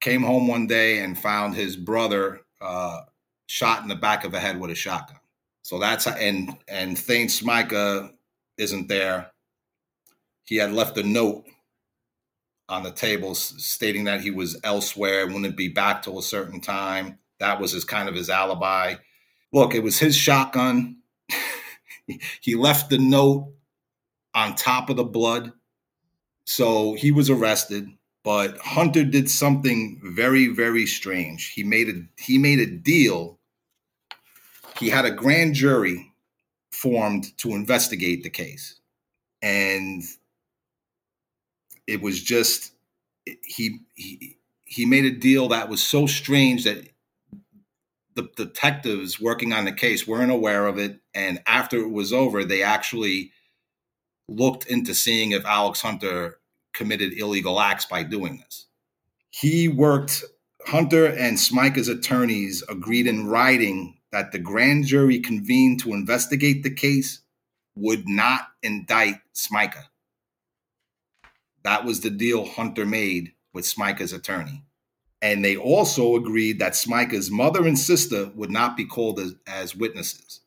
came 0.00 0.22
home 0.22 0.48
one 0.48 0.66
day 0.66 1.00
and 1.00 1.18
found 1.18 1.54
his 1.54 1.76
brother 1.76 2.40
uh, 2.60 3.00
shot 3.46 3.82
in 3.82 3.88
the 3.88 3.94
back 3.94 4.24
of 4.24 4.32
the 4.32 4.40
head 4.40 4.60
with 4.60 4.70
a 4.70 4.74
shotgun. 4.74 5.18
So 5.62 5.78
that's 5.78 6.06
and 6.06 6.56
and 6.68 6.98
Thayne 6.98 7.28
Smika 7.28 8.12
isn't 8.56 8.88
there. 8.88 9.32
He 10.44 10.56
had 10.56 10.72
left 10.72 10.96
a 10.96 11.02
note 11.02 11.44
on 12.68 12.82
the 12.82 12.90
table 12.90 13.34
stating 13.34 14.04
that 14.04 14.20
he 14.20 14.30
was 14.30 14.58
elsewhere, 14.64 15.24
and 15.24 15.34
wouldn't 15.34 15.56
be 15.56 15.68
back 15.68 16.02
till 16.02 16.18
a 16.18 16.22
certain 16.22 16.60
time. 16.60 17.18
That 17.38 17.60
was 17.60 17.72
his 17.72 17.84
kind 17.84 18.08
of 18.08 18.14
his 18.14 18.30
alibi. 18.30 18.94
Look, 19.52 19.74
it 19.74 19.82
was 19.82 19.98
his 19.98 20.16
shotgun. 20.16 20.98
he 22.40 22.54
left 22.54 22.90
the 22.90 22.98
note 22.98 23.52
on 24.34 24.54
top 24.54 24.90
of 24.90 24.96
the 24.96 25.04
blood. 25.04 25.52
So 26.44 26.94
he 26.94 27.10
was 27.10 27.28
arrested, 27.30 27.88
but 28.26 28.58
Hunter 28.58 29.04
did 29.04 29.30
something 29.30 30.00
very 30.02 30.48
very 30.48 30.84
strange. 30.84 31.52
He 31.52 31.62
made 31.62 31.88
a 31.88 32.02
he 32.20 32.38
made 32.38 32.58
a 32.58 32.66
deal. 32.66 33.38
He 34.80 34.90
had 34.90 35.04
a 35.04 35.12
grand 35.12 35.54
jury 35.54 36.12
formed 36.72 37.38
to 37.38 37.54
investigate 37.54 38.24
the 38.24 38.30
case. 38.30 38.80
And 39.42 40.02
it 41.86 42.02
was 42.02 42.20
just 42.20 42.72
he 43.44 43.78
he 43.94 44.38
he 44.64 44.86
made 44.86 45.04
a 45.04 45.12
deal 45.12 45.46
that 45.48 45.68
was 45.68 45.80
so 45.80 46.08
strange 46.08 46.64
that 46.64 46.84
the 48.16 48.28
detectives 48.36 49.20
working 49.20 49.52
on 49.52 49.66
the 49.66 49.72
case 49.72 50.04
weren't 50.04 50.32
aware 50.32 50.66
of 50.66 50.78
it 50.78 50.98
and 51.14 51.40
after 51.46 51.76
it 51.76 51.90
was 51.90 52.12
over 52.12 52.44
they 52.44 52.62
actually 52.62 53.30
looked 54.26 54.66
into 54.66 54.94
seeing 54.94 55.30
if 55.30 55.44
Alex 55.44 55.82
Hunter 55.82 56.40
committed 56.76 57.18
illegal 57.18 57.58
acts 57.58 57.86
by 57.86 58.04
doing 58.04 58.38
this. 58.38 58.66
He 59.30 59.66
worked 59.66 60.22
Hunter 60.66 61.06
and 61.06 61.36
Smika's 61.36 61.88
attorneys 61.88 62.62
agreed 62.68 63.06
in 63.06 63.26
writing 63.26 63.98
that 64.12 64.32
the 64.32 64.38
grand 64.38 64.86
jury 64.86 65.20
convened 65.20 65.80
to 65.80 65.92
investigate 65.92 66.62
the 66.62 66.70
case 66.70 67.20
would 67.76 68.08
not 68.08 68.48
indict 68.62 69.16
Smika. 69.34 69.84
That 71.62 71.84
was 71.84 72.00
the 72.00 72.10
deal 72.10 72.46
Hunter 72.46 72.86
made 72.86 73.32
with 73.52 73.64
Smika's 73.64 74.12
attorney. 74.12 74.62
And 75.22 75.44
they 75.44 75.56
also 75.56 76.14
agreed 76.16 76.58
that 76.58 76.72
Smika's 76.72 77.30
mother 77.30 77.66
and 77.66 77.78
sister 77.78 78.30
would 78.34 78.50
not 78.50 78.76
be 78.76 78.84
called 78.84 79.18
as, 79.18 79.34
as 79.46 79.74
witnesses. 79.74 80.40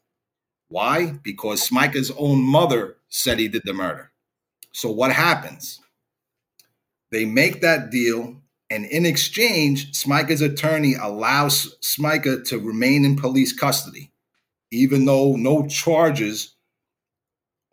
Why? 0.70 1.12
Because 1.24 1.68
Smika's 1.68 2.12
own 2.18 2.42
mother 2.42 2.98
said 3.10 3.40
he 3.40 3.48
did 3.48 3.64
the 3.66 3.74
murder. 3.74 4.12
So 4.72 4.92
what 4.92 5.12
happens? 5.12 5.80
They 7.12 7.26
make 7.26 7.62
that 7.62 7.90
deal, 7.90 8.42
and 8.70 8.86
in 8.86 9.06
exchange, 9.06 9.92
Smika's 9.94 10.42
attorney 10.42 10.96
allows 10.96 11.78
Smika 11.82 12.46
to 12.50 12.60
remain 12.60 13.06
in 13.06 13.16
police 13.16 13.52
custody, 13.52 14.12
even 14.72 15.06
though 15.06 15.36
no 15.36 15.66
charges 15.68 16.56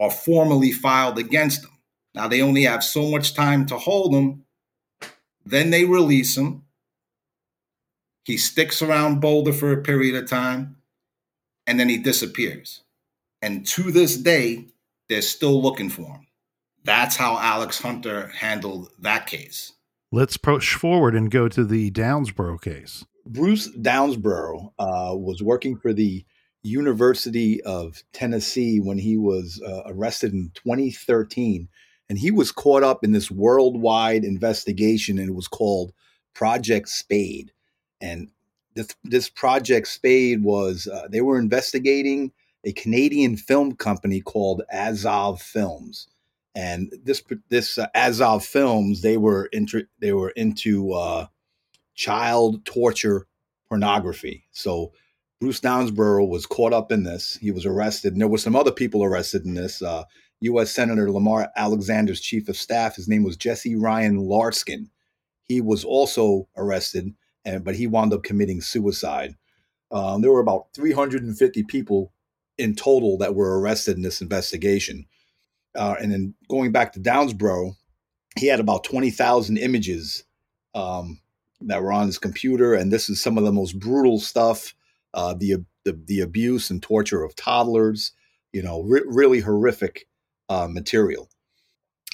are 0.01 0.11
formally 0.11 0.73
filed 0.73 1.19
against 1.19 1.65
him. 1.65 1.71
Now 2.15 2.29
they 2.29 2.41
only 2.41 2.63
have 2.63 2.83
so 2.83 3.11
much 3.11 3.35
time 3.35 3.67
to 3.67 3.77
hold 3.77 4.15
him. 4.15 4.45
Then 5.45 5.71
they 5.71 5.85
release 5.85 6.37
him. 6.37 6.63
He 8.25 8.37
sticks 8.37 8.83
around 8.83 9.21
Boulder 9.21 9.53
for 9.53 9.73
a 9.73 9.83
period 9.83 10.17
of 10.17 10.29
time 10.29 10.77
and 11.67 11.79
then 11.79 11.89
he 11.89 11.99
disappears. 11.99 12.83
And 13.43 13.67
to 13.69 13.91
this 13.91 14.17
day, 14.17 14.67
they're 15.09 15.23
still 15.23 15.61
looking 15.61 15.91
for 15.91 16.07
him. 16.07 16.26
That's 16.87 17.17
how 17.17 17.37
Alex 17.39 17.81
Hunter 17.81 18.29
handled 18.29 18.91
that 19.01 19.27
case. 19.27 19.73
Let's 20.13 20.37
push 20.37 20.75
forward 20.75 21.17
and 21.17 21.31
go 21.31 21.49
to 21.49 21.65
the 21.65 21.91
Downsboro 21.91 22.63
case. 22.63 23.05
Bruce 23.27 23.69
Downsboro 23.69 24.73
uh, 24.79 25.17
was 25.17 25.43
working 25.43 25.77
for 25.77 25.93
the 25.93 26.25
University 26.63 27.61
of 27.63 28.05
Tennessee 28.13 28.79
when 28.79 28.99
he 28.99 29.17
was 29.17 29.61
uh, 29.67 29.83
arrested 29.87 30.33
in 30.33 30.53
2013 30.55 31.69
and 32.09 32.19
he 32.19 32.31
was 32.31 32.53
caught 32.53 32.85
up 32.85 33.03
in 33.03 33.11
this 33.11 33.33
worldwide 33.33 34.25
investigation 34.25 35.19
and 35.19 35.29
it 35.29 35.35
was 35.35 35.49
called 35.49 35.93
project 36.35 36.89
spade 36.89 37.53
and 38.01 38.31
this, 38.75 38.89
this 39.05 39.29
project 39.29 39.89
spade 39.89 40.43
was 40.43 40.87
uh, 40.87 41.09
they 41.09 41.21
were 41.21 41.39
investigating 41.39 42.33
a 42.65 42.73
canadian 42.73 43.37
film 43.37 43.75
company 43.75 44.21
called 44.21 44.63
azov 44.73 45.41
films 45.41 46.09
and 46.57 46.93
this 47.05 47.23
this 47.51 47.79
uh, 47.79 47.87
azov 47.95 48.45
films 48.45 49.03
they 49.03 49.17
were 49.17 49.47
into 49.53 49.85
they 50.01 50.13
were 50.13 50.31
into 50.31 50.93
uh, 50.93 51.27
child 51.95 52.65
torture 52.65 53.27
pornography 53.69 54.45
so 54.51 54.93
Bruce 55.41 55.61
Downsboro 55.61 56.27
was 56.27 56.47
caught 56.47 56.73
up 56.73 56.91
in 56.91 57.03
this. 57.03 57.37
He 57.41 57.51
was 57.51 57.67
arrested, 57.67 58.13
and 58.13 58.21
there 58.21 58.29
were 58.29 58.39
some 58.39 58.57
other 58.57 58.73
people 58.73 59.05
arrested 59.05 59.45
in 59.45 59.55
this. 59.55 59.83
Uh, 59.83 60.05
U.S. 60.41 60.71
Senator 60.71 61.11
Lamar 61.11 61.51
Alexander's 61.57 62.21
chief 62.21 62.49
of 62.49 62.57
staff, 62.57 62.97
his 62.97 63.09
name 63.09 63.23
was 63.23 63.37
Jesse 63.37 63.77
Ryan 63.77 64.19
Loskarn. 64.19 64.89
He 65.43 65.61
was 65.61 65.85
also 65.85 66.49
arrested, 66.57 67.15
and 67.45 67.65
but 67.65 67.77
he 67.77 67.87
wound 67.87 68.13
up 68.13 68.23
committing 68.23 68.61
suicide. 68.61 69.35
Um, 69.91 70.23
there 70.23 70.33
were 70.33 70.41
about 70.41 70.69
350 70.75 71.63
people 71.65 72.13
in 72.59 72.75
total 72.75 73.19
that 73.19 73.35
were 73.35 73.61
arrested 73.61 73.97
in 73.97 74.03
this 74.03 74.21
investigation. 74.21 75.07
Uh, 75.77 75.97
and 76.01 76.13
then 76.13 76.35
going 76.49 76.73
back 76.73 76.93
to 76.93 77.01
Downsboro, 77.01 77.77
he 78.39 78.47
had 78.47 78.61
about 78.61 78.85
20,000 78.85 79.57
images 79.57 80.25
um, 80.75 81.21
that 81.63 81.83
were 81.83 81.93
on 81.93 82.07
his 82.07 82.19
computer. 82.19 82.75
And 82.75 82.93
this 82.93 83.09
is 83.09 83.21
some 83.21 83.39
of 83.39 83.45
the 83.45 83.53
most 83.53 83.79
brutal 83.79 84.19
stuff 84.19 84.75
uh, 85.15 85.35
the, 85.35 85.65
the, 85.85 85.99
the 86.07 86.21
abuse 86.21 86.71
and 86.71 86.83
torture 86.83 87.25
of 87.25 87.35
toddlers, 87.35 88.13
you 88.53 88.63
know, 88.63 88.83
re- 88.83 89.05
really 89.07 89.41
horrific 89.41 90.07
uh, 90.51 90.69
material. 90.69 91.31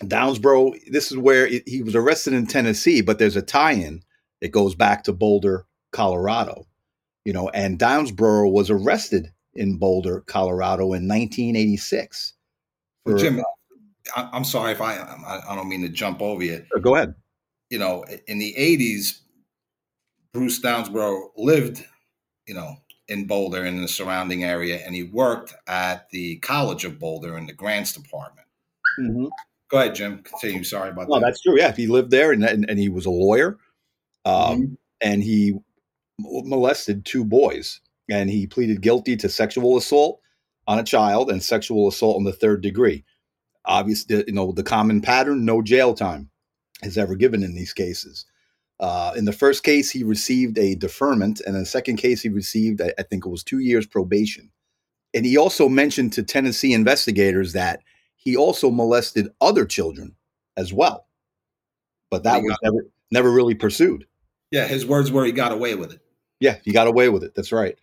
Downsboro, 0.04 0.75
this 0.90 1.11
is 1.11 1.19
where 1.19 1.49
he 1.66 1.83
was 1.83 1.95
arrested 1.95 2.33
in 2.33 2.47
Tennessee, 2.47 3.00
but 3.00 3.19
there's 3.19 3.37
a 3.37 3.42
tie 3.42 3.73
in. 3.73 4.02
It 4.40 4.52
goes 4.52 4.75
back 4.75 5.04
to 5.04 5.12
Boulder, 5.12 5.66
Colorado, 5.90 6.66
you 7.25 7.33
know, 7.33 7.49
and 7.50 7.78
Downsboro 7.78 8.50
was 8.50 8.71
arrested 8.71 9.33
in 9.54 9.78
Boulder, 9.78 10.21
Colorado 10.21 10.85
in 10.85 11.09
1986. 11.09 12.35
For, 13.04 13.16
Jim, 13.16 13.42
I'm 14.14 14.44
sorry 14.44 14.73
if 14.73 14.80
I 14.80 14.94
I 15.49 15.54
don't 15.54 15.68
mean 15.68 15.82
to 15.82 15.88
jump 15.88 16.23
over 16.23 16.42
you. 16.42 16.64
Go 16.80 16.94
ahead. 16.94 17.14
You 17.71 17.78
know, 17.78 18.04
in 18.26 18.38
the 18.38 18.54
80s, 18.59 19.21
Bruce 20.32 20.61
Downsborough 20.61 21.30
lived, 21.37 21.85
you 22.47 22.54
know, 22.54 22.76
in 23.09 23.26
Boulder 23.26 23.64
and 23.64 23.76
in 23.76 23.82
the 23.82 23.88
surrounding 23.88 24.44
area, 24.44 24.82
and 24.85 24.94
he 24.94 25.04
worked 25.04 25.54
at 25.66 26.09
the 26.11 26.37
College 26.38 26.85
of 26.85 26.99
Boulder 26.99 27.37
in 27.37 27.47
the 27.47 27.52
grants 27.52 27.92
department. 27.92 28.47
Mm-hmm. 28.99 29.26
Go 29.71 29.78
ahead, 29.78 29.94
Jim. 29.94 30.23
Continue. 30.23 30.64
Sorry 30.64 30.90
about 30.90 31.09
that. 31.09 31.21
that's 31.23 31.42
true. 31.42 31.59
Yeah, 31.59 31.73
he 31.73 31.87
lived 31.87 32.11
there, 32.11 32.32
and 32.32 32.44
and, 32.44 32.66
and 32.68 32.78
he 32.78 32.88
was 32.88 33.06
a 33.06 33.11
lawyer, 33.11 33.59
um, 34.25 34.35
mm-hmm. 34.35 34.75
and 35.00 35.23
he 35.23 35.54
molested 36.18 37.04
two 37.04 37.25
boys, 37.25 37.80
and 38.11 38.28
he 38.28 38.47
pleaded 38.47 38.82
guilty 38.82 39.16
to 39.16 39.28
sexual 39.28 39.76
assault 39.76 40.22
on 40.66 40.78
a 40.78 40.85
child 40.85 41.31
and 41.31 41.42
sexual 41.42 41.88
assault 41.88 42.19
in 42.19 42.25
the 42.25 42.33
third 42.33 42.62
degree. 42.62 43.04
Obviously, 43.64 44.25
you 44.26 44.33
know 44.33 44.52
the 44.52 44.62
common 44.62 45.00
pattern: 45.00 45.45
no 45.45 45.62
jail 45.62 45.95
time 45.95 46.31
is 46.83 46.99
ever 46.99 47.14
given 47.14 47.42
in 47.42 47.54
these 47.54 47.73
cases. 47.73 48.26
Uh, 48.81 49.12
in 49.16 49.25
the 49.25 49.33
first 49.33 49.62
case, 49.62 49.90
he 49.90 50.02
received 50.02 50.59
a 50.59 50.75
deferment, 50.75 51.40
and 51.47 51.54
in 51.54 51.62
the 51.62 51.66
second 51.66 51.97
case, 51.97 52.21
he 52.21 52.28
received, 52.28 52.81
I, 52.81 52.92
I 52.99 53.04
think 53.04 53.25
it 53.25 53.28
was 53.28 53.45
two 53.45 53.61
years 53.61 53.87
probation. 53.87 54.50
And 55.14 55.25
he 55.25 55.37
also 55.37 55.69
mentioned 55.69 56.12
to 56.14 56.25
Tennessee 56.25 56.73
investigators 56.73 57.52
that 57.52 57.81
he 58.16 58.37
also 58.37 58.71
molested 58.71 59.28
other 59.40 59.66
children 59.66 60.16
as 60.57 60.73
well, 60.73 61.07
but 62.11 62.25
that 62.25 62.42
was 62.42 62.57
never 62.62 62.87
never 63.11 63.31
really 63.31 63.54
pursued. 63.54 64.07
Yeah, 64.50 64.66
his 64.66 64.87
words 64.87 65.12
were 65.12 65.25
he 65.25 65.33
got 65.33 65.52
away 65.52 65.75
with 65.75 65.92
it. 65.92 66.00
Yeah, 66.40 66.57
he 66.64 66.73
got 66.73 66.87
away 66.87 67.09
with 67.09 67.23
it. 67.23 67.35
That's 67.35 67.52
right. 67.52 67.78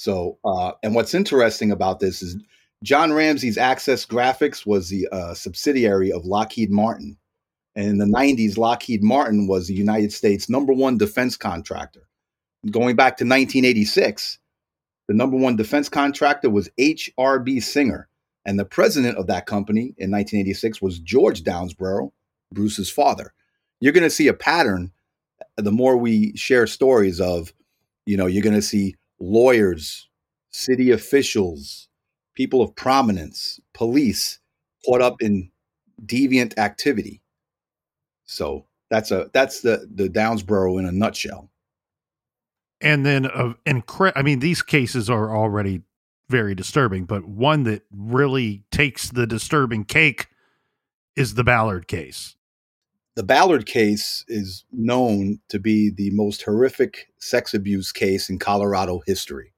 So, 0.00 0.38
uh, 0.46 0.72
and 0.82 0.94
what's 0.94 1.12
interesting 1.12 1.70
about 1.70 2.00
this 2.00 2.22
is 2.22 2.38
John 2.82 3.12
Ramsey's 3.12 3.58
Access 3.58 4.06
Graphics 4.06 4.64
was 4.64 4.88
the 4.88 5.06
uh, 5.12 5.34
subsidiary 5.34 6.10
of 6.10 6.24
Lockheed 6.24 6.70
Martin, 6.70 7.18
and 7.76 7.86
in 7.86 7.98
the 7.98 8.06
90s, 8.06 8.56
Lockheed 8.56 9.02
Martin 9.02 9.46
was 9.46 9.68
the 9.68 9.74
United 9.74 10.10
States' 10.10 10.48
number 10.48 10.72
one 10.72 10.96
defense 10.96 11.36
contractor. 11.36 12.08
Going 12.70 12.96
back 12.96 13.18
to 13.18 13.24
1986, 13.24 14.38
the 15.06 15.12
number 15.12 15.36
one 15.36 15.54
defense 15.54 15.90
contractor 15.90 16.48
was 16.48 16.70
H.R.B. 16.78 17.60
Singer. 17.60 18.08
And 18.46 18.58
the 18.58 18.64
president 18.64 19.18
of 19.18 19.26
that 19.26 19.44
company 19.44 19.92
in 19.98 20.10
1986 20.10 20.80
was 20.80 20.98
George 20.98 21.42
Downsborough, 21.42 22.10
Bruce's 22.54 22.88
father. 22.88 23.34
You're 23.80 23.92
going 23.92 24.04
to 24.04 24.08
see 24.08 24.28
a 24.28 24.34
pattern 24.34 24.92
the 25.58 25.72
more 25.72 25.98
we 25.98 26.34
share 26.36 26.66
stories 26.66 27.20
of, 27.20 27.52
you 28.06 28.16
know, 28.16 28.24
you're 28.24 28.42
going 28.42 28.54
to 28.54 28.62
see 28.62 28.96
lawyers, 29.20 30.08
city 30.50 30.90
officials, 30.90 31.88
people 32.34 32.62
of 32.62 32.74
prominence, 32.74 33.60
police 33.74 34.38
caught 34.84 35.02
up 35.02 35.16
in 35.20 35.50
deviant 36.04 36.58
activity. 36.58 37.22
So 38.24 38.66
that's 38.90 39.10
a 39.10 39.30
that's 39.32 39.60
the 39.60 39.88
the 39.92 40.08
Downsboro 40.08 40.78
in 40.78 40.86
a 40.86 40.92
nutshell. 40.92 41.50
And 42.80 43.04
then 43.04 43.26
of 43.26 43.52
uh, 43.52 43.54
incre- 43.66 44.12
I 44.16 44.22
mean 44.22 44.40
these 44.40 44.62
cases 44.62 45.10
are 45.10 45.36
already 45.36 45.82
very 46.28 46.54
disturbing, 46.54 47.04
but 47.04 47.24
one 47.24 47.64
that 47.64 47.82
really 47.92 48.64
takes 48.70 49.10
the 49.10 49.26
disturbing 49.26 49.84
cake 49.84 50.28
is 51.16 51.34
the 51.34 51.44
Ballard 51.44 51.88
case. 51.88 52.36
The 53.16 53.22
Ballard 53.24 53.66
case 53.66 54.24
is 54.28 54.64
known 54.72 55.40
to 55.48 55.58
be 55.58 55.90
the 55.90 56.10
most 56.10 56.42
horrific 56.42 57.08
sex 57.18 57.54
abuse 57.54 57.92
case 57.92 58.30
in 58.30 58.38
Colorado 58.38 59.02
history. 59.06 59.52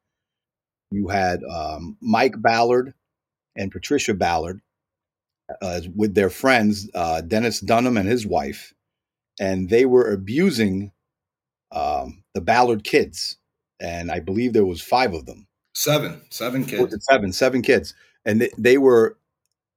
You 0.90 1.08
had 1.08 1.42
um, 1.44 1.96
Mike 2.00 2.40
Ballard 2.40 2.94
and 3.54 3.70
Patricia 3.70 4.14
Ballard 4.14 4.60
uh, 5.60 5.82
with 5.94 6.14
their 6.14 6.30
friends, 6.30 6.88
uh, 6.94 7.20
Dennis 7.20 7.60
Dunham 7.60 7.96
and 7.96 8.08
his 8.08 8.26
wife, 8.26 8.72
and 9.38 9.68
they 9.68 9.84
were 9.84 10.10
abusing 10.10 10.92
um, 11.70 12.24
the 12.34 12.40
Ballard 12.40 12.84
kids. 12.84 13.36
And 13.80 14.10
I 14.10 14.20
believe 14.20 14.52
there 14.52 14.64
was 14.64 14.80
five 14.80 15.12
of 15.12 15.26
them. 15.26 15.46
Seven, 15.74 16.22
seven 16.30 16.64
kids. 16.64 17.06
Seven, 17.10 17.32
seven 17.32 17.62
kids. 17.62 17.94
And 18.24 18.40
they, 18.40 18.50
they 18.56 18.78
were, 18.78 19.18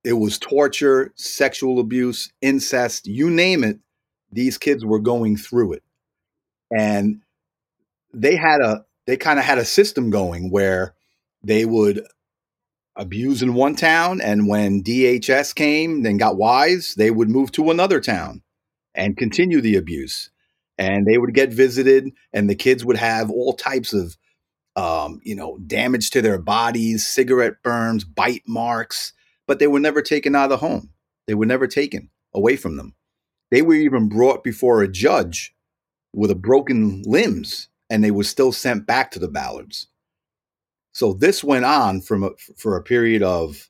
it 0.06 0.14
was 0.14 0.38
torture, 0.38 1.12
sexual 1.16 1.80
abuse, 1.80 2.32
incest, 2.40 3.08
you 3.08 3.32
name 3.32 3.64
it. 3.64 3.80
These 4.32 4.60
kids 4.60 4.86
were 4.86 5.00
going 5.00 5.36
through 5.36 5.74
it. 5.74 5.84
And 6.76 7.22
they 8.14 8.36
had 8.36 8.62
a, 8.62 8.86
they 9.08 9.18
kind 9.18 9.40
of 9.40 9.46
had 9.46 9.58
a 9.58 9.66
system 9.66 10.12
going 10.12 10.52
where 10.52 10.94
they 11.44 11.66
would 11.66 12.06
abuse 12.96 13.42
in 13.42 13.56
one 13.56 13.76
town 13.76 14.22
and 14.22 14.48
when 14.48 14.84
DHS 14.84 15.56
came 15.56 16.06
and 16.06 16.20
got 16.20 16.38
wise, 16.38 16.94
they 16.96 17.10
would 17.10 17.30
move 17.30 17.52
to 17.54 17.72
another 17.72 18.00
town 18.00 18.44
and 18.94 19.18
continue 19.18 19.60
the 19.60 19.76
abuse. 19.76 20.30
And 20.78 21.08
they 21.08 21.18
would 21.18 21.34
get 21.34 21.52
visited 21.52 22.12
and 22.32 22.48
the 22.48 22.56
kids 22.56 22.86
would 22.86 22.98
have 22.98 23.32
all 23.32 23.54
types 23.54 23.92
of 23.92 24.18
um, 24.76 25.20
you 25.24 25.36
know, 25.36 25.58
damage 25.66 26.10
to 26.12 26.22
their 26.22 26.38
bodies, 26.38 27.08
cigarette 27.08 27.64
burns, 27.64 28.04
bite 28.04 28.44
marks, 28.46 29.14
but 29.48 29.60
they 29.60 29.68
were 29.68 29.80
never 29.80 30.02
taken 30.02 30.36
out 30.36 30.46
of 30.46 30.50
the 30.50 30.66
home. 30.66 30.92
They 31.28 31.34
were 31.36 31.46
never 31.46 31.68
taken 31.68 32.10
away 32.34 32.56
from 32.56 32.78
them. 32.78 32.96
They 33.52 33.62
were 33.62 33.76
even 33.76 34.10
brought 34.10 34.44
before 34.44 34.82
a 34.82 34.88
judge 34.88 35.56
with 36.14 36.32
a 36.32 36.36
broken 36.36 37.04
limbs 37.06 37.70
and 37.90 38.04
they 38.04 38.12
were 38.12 38.24
still 38.24 38.52
sent 38.52 38.88
back 38.88 39.12
to 39.12 39.20
the 39.20 39.28
Ballards. 39.28 39.88
So 40.94 41.14
this 41.14 41.44
went 41.44 41.66
on 41.66 42.02
from 42.02 42.24
a, 42.24 42.30
for 42.58 42.78
a 42.78 42.84
period 42.84 43.22
of, 43.22 43.70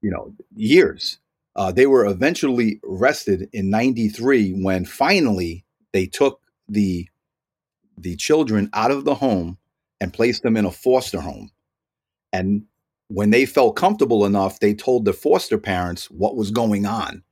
you 0.00 0.10
know, 0.10 0.34
years. 0.54 1.18
Uh, 1.54 1.70
they 1.70 1.86
were 1.86 2.06
eventually 2.06 2.80
arrested 2.82 3.48
in 3.52 3.68
'93 3.68 4.52
when 4.52 4.86
finally 4.86 5.66
they 5.92 6.06
took 6.06 6.40
the 6.68 7.08
the 7.98 8.16
children 8.16 8.70
out 8.72 8.90
of 8.90 9.04
the 9.04 9.14
home 9.14 9.58
and 10.00 10.14
placed 10.14 10.42
them 10.42 10.56
in 10.56 10.64
a 10.64 10.70
foster 10.70 11.20
home. 11.20 11.50
And 12.32 12.64
when 13.12 13.30
they 13.30 13.44
felt 13.44 13.76
comfortable 13.76 14.24
enough, 14.24 14.58
they 14.58 14.72
told 14.72 15.04
the 15.04 15.12
foster 15.12 15.58
parents 15.58 16.10
what 16.10 16.34
was 16.34 16.50
going 16.50 16.86
on. 16.86 17.22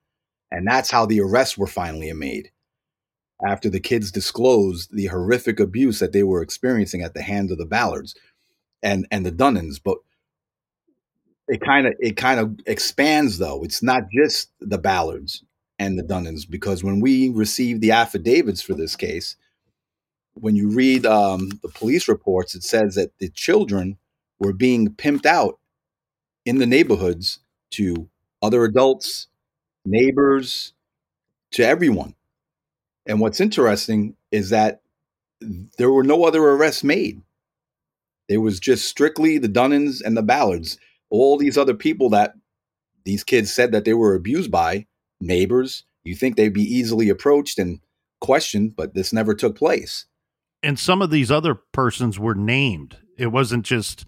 And 0.50 0.66
that's 0.66 0.90
how 0.90 1.06
the 1.06 1.20
arrests 1.20 1.56
were 1.56 1.66
finally 1.66 2.12
made. 2.12 2.50
After 3.46 3.70
the 3.70 3.80
kids 3.80 4.12
disclosed 4.12 4.94
the 4.94 5.06
horrific 5.06 5.58
abuse 5.58 5.98
that 6.00 6.12
they 6.12 6.22
were 6.22 6.42
experiencing 6.42 7.00
at 7.02 7.14
the 7.14 7.22
hands 7.22 7.50
of 7.50 7.56
the 7.56 7.64
Ballards 7.64 8.14
and 8.82 9.06
and 9.10 9.24
the 9.24 9.32
Dunnans, 9.32 9.80
but 9.82 9.96
it 11.48 11.62
kind 11.62 11.86
of 11.86 11.94
it 11.98 12.16
kind 12.18 12.38
of 12.38 12.60
expands 12.66 13.38
though. 13.38 13.64
It's 13.64 13.82
not 13.82 14.02
just 14.12 14.50
the 14.60 14.76
Ballards 14.76 15.42
and 15.78 15.98
the 15.98 16.02
Dunnans 16.02 16.48
because 16.48 16.84
when 16.84 17.00
we 17.00 17.30
received 17.30 17.80
the 17.80 17.92
affidavits 17.92 18.60
for 18.60 18.74
this 18.74 18.96
case, 18.96 19.36
when 20.34 20.56
you 20.56 20.68
read 20.68 21.06
um, 21.06 21.48
the 21.62 21.68
police 21.68 22.06
reports, 22.06 22.54
it 22.54 22.64
says 22.64 22.96
that 22.96 23.16
the 23.18 23.30
children 23.30 23.96
were 24.38 24.52
being 24.52 24.88
pimped 24.88 25.24
out 25.24 25.60
in 26.50 26.58
the 26.58 26.66
neighborhoods 26.66 27.38
to 27.70 28.08
other 28.42 28.64
adults, 28.64 29.28
neighbors, 29.84 30.72
to 31.52 31.64
everyone. 31.64 32.16
And 33.06 33.20
what's 33.20 33.40
interesting 33.40 34.16
is 34.32 34.50
that 34.50 34.82
there 35.78 35.92
were 35.92 36.02
no 36.02 36.24
other 36.24 36.42
arrests 36.42 36.82
made. 36.82 37.22
It 38.28 38.38
was 38.38 38.58
just 38.58 38.88
strictly 38.88 39.38
the 39.38 39.48
Dunnans 39.48 40.02
and 40.04 40.16
the 40.16 40.24
Ballards. 40.24 40.76
All 41.08 41.38
these 41.38 41.56
other 41.56 41.72
people 41.72 42.10
that 42.10 42.34
these 43.04 43.22
kids 43.22 43.54
said 43.54 43.70
that 43.70 43.84
they 43.84 43.94
were 43.94 44.16
abused 44.16 44.50
by, 44.50 44.88
neighbors, 45.20 45.84
you 46.02 46.16
think 46.16 46.34
they'd 46.34 46.52
be 46.52 46.62
easily 46.62 47.10
approached 47.10 47.60
and 47.60 47.78
questioned, 48.20 48.74
but 48.74 48.94
this 48.94 49.12
never 49.12 49.36
took 49.36 49.56
place. 49.56 50.06
And 50.64 50.80
some 50.80 51.00
of 51.00 51.10
these 51.10 51.30
other 51.30 51.54
persons 51.54 52.18
were 52.18 52.34
named 52.34 52.96
It 53.20 53.28
wasn't 53.28 53.66
just 53.66 54.06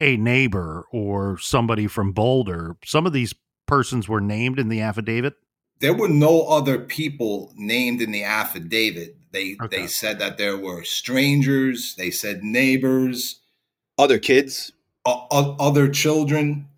a 0.00 0.16
neighbor 0.16 0.84
or 0.92 1.38
somebody 1.38 1.86
from 1.86 2.12
Boulder. 2.12 2.76
Some 2.84 3.06
of 3.06 3.12
these 3.12 3.34
persons 3.66 4.08
were 4.08 4.20
named 4.20 4.58
in 4.58 4.68
the 4.68 4.80
affidavit. 4.80 5.34
There 5.80 5.94
were 5.94 6.08
no 6.08 6.42
other 6.42 6.78
people 6.80 7.52
named 7.56 8.00
in 8.02 8.10
the 8.12 8.24
affidavit. 8.24 9.16
They 9.32 9.56
Okay. 9.60 9.82
they 9.82 9.86
said 9.86 10.18
that 10.18 10.38
there 10.38 10.56
were 10.56 10.82
strangers. 10.84 11.94
They 11.96 12.10
said 12.10 12.42
neighbors, 12.42 13.40
Other 13.98 14.18
kids. 14.18 14.72
o- 15.04 15.26
o- 15.30 15.56
other 15.60 15.88
children. 15.88 16.68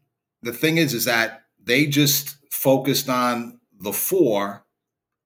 The 0.43 0.53
thing 0.53 0.77
is, 0.79 0.93
is 0.95 1.05
that 1.05 1.45
they 1.63 1.87
just 1.87 2.37
focused 2.51 3.09
on 3.09 3.61
the 3.79 3.93
four, 3.93 4.65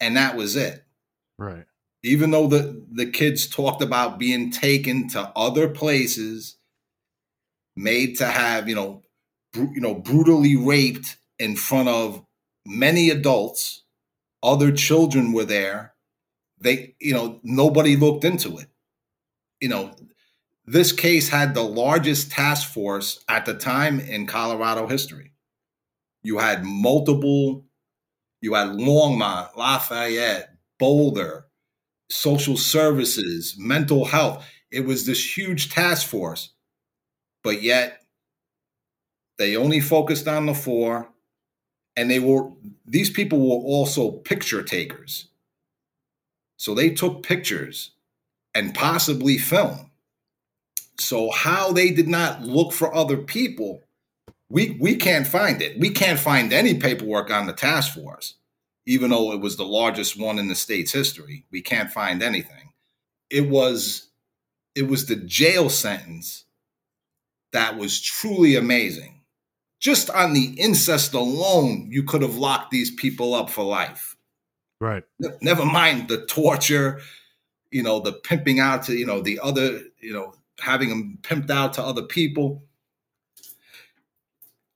and 0.00 0.16
that 0.16 0.37
was 0.37 0.57
it. 0.57 0.85
Right. 1.38 1.64
even 2.04 2.30
though 2.33 2.46
the 2.46 2.85
the 2.92 3.07
kids 3.07 3.46
talked 3.48 3.80
about 3.83 4.18
being 4.18 4.50
taken 4.50 5.09
to 5.09 5.33
other 5.35 5.68
places 5.68 6.57
made 7.77 8.17
to 8.19 8.27
have 8.27 8.69
you 8.69 8.75
know 8.75 9.03
bru- 9.53 9.73
you 9.75 9.81
know 9.81 9.95
brutally 9.95 10.57
raped 10.57 11.17
in 11.39 11.57
front 11.57 11.89
of 11.89 12.25
many 12.67 13.11
adults 13.11 13.83
other 14.43 14.73
children 14.73 15.33
were 15.33 15.45
there 15.45 15.95
they 16.61 16.95
you 17.01 17.13
know 17.15 17.41
nobody 17.43 17.97
looked 17.97 18.25
into 18.25 18.59
it. 18.59 18.69
You 19.61 19.69
know 19.69 19.95
this 20.67 20.93
case 20.93 21.29
had 21.29 21.55
the 21.55 21.63
largest 21.63 22.31
task 22.33 22.69
force 22.73 23.25
at 23.29 23.47
the 23.47 23.55
time 23.55 24.01
in 24.01 24.27
Colorado 24.27 24.87
history. 24.87 25.33
You 26.23 26.39
had 26.39 26.65
multiple 26.65 27.67
you 28.43 28.55
had 28.55 28.69
Longmont 28.69 29.57
Lafayette 29.57 30.51
Boulder 30.79 31.47
social 32.11 32.57
services, 32.57 33.57
mental 33.59 34.07
health. 34.07 34.47
It 34.73 34.87
was 34.87 35.07
this 35.07 35.37
huge 35.39 35.71
task 35.71 36.09
force, 36.09 36.54
but 37.44 37.62
yet 37.62 38.02
they 39.38 39.57
only 39.57 39.80
focused 39.80 40.26
on 40.26 40.46
the 40.46 40.54
four. 40.54 41.09
And 41.96 42.11
they 42.11 42.18
were, 42.18 42.50
these 42.85 43.11
people 43.11 43.38
were 43.38 43.64
also 43.64 44.11
picture 44.11 44.64
takers. 44.64 45.28
So 46.57 46.74
they 46.74 46.90
took 46.90 47.22
pictures 47.22 47.92
and 48.52 48.74
possibly 48.74 49.38
film. 49.38 49.92
So, 50.98 51.30
how 51.30 51.72
they 51.72 51.90
did 51.90 52.09
not 52.09 52.42
look 52.42 52.72
for 52.72 52.94
other 52.94 53.16
people, 53.16 53.83
we, 54.48 54.76
we 54.80 54.96
can't 54.96 55.26
find 55.26 55.61
it. 55.61 55.78
We 55.78 55.90
can't 55.90 56.20
find 56.20 56.52
any 56.52 56.74
paperwork 56.74 57.30
on 57.30 57.46
the 57.46 57.52
task 57.52 57.94
force 57.94 58.35
even 58.87 59.11
though 59.11 59.33
it 59.33 59.40
was 59.40 59.57
the 59.57 59.64
largest 59.64 60.18
one 60.18 60.38
in 60.38 60.48
the 60.48 60.54
state's 60.54 60.92
history. 60.92 61.44
We 61.50 61.62
can't 61.62 61.90
find 61.90 62.22
anything. 62.22 62.72
It 63.30 63.48
was 63.48 64.09
it 64.74 64.88
was 64.88 65.07
the 65.07 65.16
jail 65.16 65.70
sentence 65.70 66.44
that 67.55 67.79
was 67.79 68.01
truly 68.01 68.57
amazing. 68.57 69.23
Just 69.81 70.11
on 70.11 70.35
the 70.35 70.55
incest 70.59 71.14
alone, 71.14 71.88
you 71.90 72.03
could 72.03 72.23
have 72.23 72.37
locked 72.37 72.71
these 72.71 72.90
people 72.90 73.35
up 73.35 73.49
for 73.49 73.64
life. 73.64 74.17
Right. 74.81 75.05
Ne- 75.19 75.37
Never 75.40 75.64
mind 75.64 76.09
the 76.09 76.27
torture, 76.27 77.01
you 77.71 77.83
know, 77.83 78.01
the 78.01 78.12
pimping 78.12 78.61
out 78.61 78.83
to, 78.85 78.95
you 78.95 79.07
know, 79.07 79.21
the 79.21 79.40
other, 79.40 79.83
you 80.01 80.12
know, 80.12 80.35
having 80.61 80.88
them 80.88 81.19
pimped 81.23 81.51
out 81.51 81.75
to 81.75 81.83
other 81.83 82.03
people. 82.03 82.64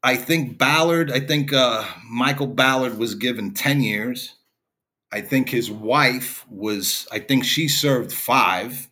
I 0.03 0.17
think 0.17 0.57
Ballard, 0.57 1.11
I 1.11 1.21
think 1.21 1.53
uh, 1.53 1.85
Michael 2.09 2.47
Ballard 2.47 2.97
was 2.97 3.15
given 3.15 3.55
10 3.55 3.83
years. 3.83 4.35
I 5.11 5.21
think 5.21 5.49
his 5.49 5.71
wife 5.71 6.47
was, 6.49 7.09
I 7.11 7.19
think 7.19 7.45
she 7.45 7.67
served 7.67 8.13
five. 8.13 8.89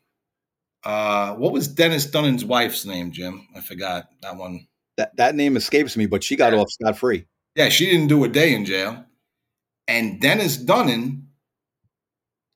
Uh, 0.86 1.34
what 1.34 1.52
was 1.52 1.66
Dennis 1.66 2.06
Dunnan's 2.06 2.44
wife's 2.44 2.84
name, 2.84 3.10
Jim? 3.10 3.48
I 3.56 3.60
forgot 3.60 4.08
that 4.22 4.36
one. 4.36 4.68
That 4.96 5.16
that 5.16 5.34
name 5.34 5.56
escapes 5.56 5.96
me, 5.96 6.06
but 6.06 6.22
she 6.22 6.36
got 6.36 6.52
Yeah. 6.52 6.60
off 6.60 6.70
scot 6.70 6.96
free. 6.96 7.26
Yeah, 7.56 7.70
she 7.70 7.86
didn't 7.86 8.06
do 8.06 8.22
a 8.22 8.28
day 8.28 8.54
in 8.54 8.64
jail. 8.64 9.04
And 9.88 10.20
Dennis 10.20 10.56
Dunnan 10.56 11.22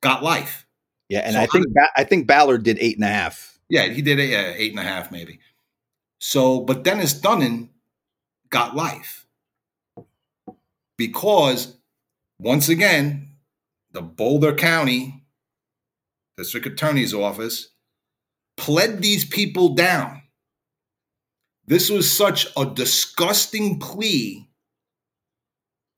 got 0.01 0.23
life. 0.23 0.65
Yeah, 1.09 1.19
and 1.19 1.33
So 1.33 1.41
I 1.41 1.45
think 1.47 1.65
ba- 1.73 1.91
I 1.97 2.03
think 2.05 2.25
Ballard 2.25 2.63
did 2.63 2.77
eight 2.79 2.95
and 2.95 3.03
a 3.03 3.09
half. 3.09 3.59
Yeah, 3.67 3.87
he 3.87 4.01
did 4.01 4.17
yeah, 4.17 4.53
eight 4.55 4.71
and 4.71 4.79
a 4.79 4.83
half 4.83 5.11
maybe. 5.11 5.39
So, 6.21 6.61
but 6.61 6.83
Dennis 6.83 7.13
Dunnan 7.13 7.67
got 8.49 8.77
life 8.77 9.27
because 10.97 11.75
once 12.39 12.69
again, 12.69 13.27
the 13.91 14.01
Boulder 14.01 14.55
County 14.55 15.25
District 16.37 16.65
Attorney's 16.65 17.13
Office 17.13 17.69
pled 18.61 19.01
these 19.01 19.25
people 19.25 19.69
down. 19.69 20.21
This 21.65 21.89
was 21.89 22.09
such 22.09 22.47
a 22.55 22.65
disgusting 22.65 23.79
plea 23.79 24.47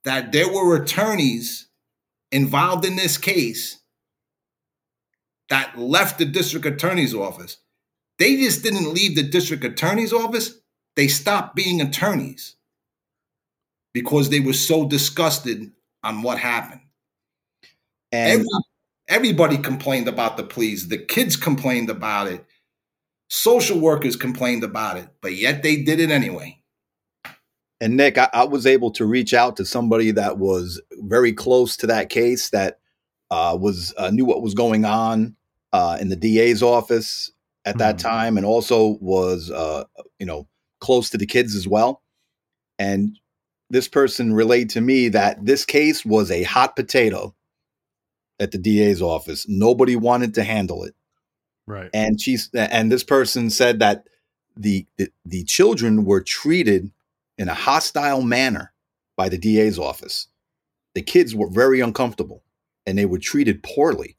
that 0.06 0.32
there 0.32 0.52
were 0.52 0.82
attorneys 0.82 1.68
involved 2.32 2.86
in 2.86 2.96
this 2.96 3.18
case 3.18 3.80
that 5.50 5.78
left 5.78 6.18
the 6.18 6.26
district 6.26 6.66
attorney's 6.66 7.14
office. 7.14 7.58
They 8.18 8.38
just 8.38 8.64
didn't 8.64 8.94
leave 8.94 9.16
the 9.16 9.24
district 9.24 9.66
attorney's 9.66 10.14
office, 10.14 10.56
they 10.96 11.10
stopped 11.10 11.56
being 11.56 11.82
attorneys 11.82 12.56
because 13.94 14.30
they 14.30 14.40
were 14.40 14.54
so 14.54 14.88
disgusted 14.88 15.72
on 16.02 16.22
what 16.22 16.38
happened. 16.40 16.82
And 18.12 18.32
Every, 18.32 18.48
everybody 19.10 19.58
complained 19.58 20.08
about 20.08 20.38
the 20.38 20.44
pleas. 20.44 20.88
The 20.88 20.98
kids 20.98 21.36
complained 21.36 21.90
about 21.90 22.28
it. 22.28 22.46
Social 23.36 23.80
workers 23.80 24.16
complained 24.16 24.64
about 24.64 24.96
it, 24.96 25.08
but 25.20 25.34
yet 25.36 25.64
they 25.64 25.78
did 25.82 26.00
it 26.00 26.12
anyway. 26.12 26.62
And 27.82 27.98
Nick, 27.98 28.20
I, 28.20 28.30
I 28.32 28.44
was 28.44 28.68
able 28.68 28.92
to 28.92 29.08
reach 29.08 29.34
out 29.34 29.58
to 29.58 29.66
somebody 29.66 30.12
that 30.12 30.38
was 30.38 30.80
very 31.00 31.34
close 31.34 31.76
to 31.78 31.88
that 31.88 32.10
case 32.10 32.52
that 32.52 32.78
uh, 33.32 33.58
was 33.60 33.92
uh, 33.98 34.12
knew 34.12 34.24
what 34.24 34.44
was 34.44 34.54
going 34.54 34.86
on 34.86 35.36
uh, 35.74 35.98
in 36.00 36.10
the 36.10 36.16
DA's 36.16 36.62
office 36.62 37.32
at 37.66 37.80
that 37.80 37.96
Mhm. 37.96 38.02
time, 38.02 38.38
and 38.38 38.46
also 38.46 39.00
was 39.02 39.50
uh, 39.50 39.86
you 40.20 40.28
know 40.28 40.48
close 40.80 41.10
to 41.10 41.18
the 41.18 41.26
kids 41.26 41.56
as 41.56 41.68
well. 41.68 42.04
And 42.78 43.18
this 43.72 43.88
person 43.88 44.36
relayed 44.36 44.70
to 44.72 44.82
me 44.82 45.10
that 45.10 45.44
this 45.44 45.66
case 45.66 46.06
was 46.06 46.30
a 46.30 46.44
hot 46.44 46.76
potato 46.76 47.34
at 48.40 48.52
the 48.52 48.60
DA's 48.60 49.02
office. 49.02 49.48
Nobody 49.50 49.96
wanted 49.96 50.36
to 50.36 50.44
handle 50.44 50.84
it 50.84 50.94
Right. 51.66 51.90
and 51.94 52.20
she's 52.20 52.50
and 52.54 52.92
this 52.92 53.04
person 53.04 53.50
said 53.50 53.80
that 53.80 54.06
the, 54.56 54.86
the 54.98 55.10
the 55.26 55.44
children 55.44 56.06
were 56.06 56.22
treated 56.22 56.92
in 57.38 57.50
a 57.50 57.54
hostile 57.54 58.22
manner 58.22 58.74
by 59.16 59.30
the 59.30 59.38
DA's 59.38 59.80
office. 59.80 60.28
The 60.96 61.02
kids 61.02 61.34
were 61.34 61.50
very 61.50 61.80
uncomfortable 61.80 62.44
and 62.86 62.98
they 62.98 63.06
were 63.06 63.20
treated 63.20 63.64
poorly. 63.64 64.18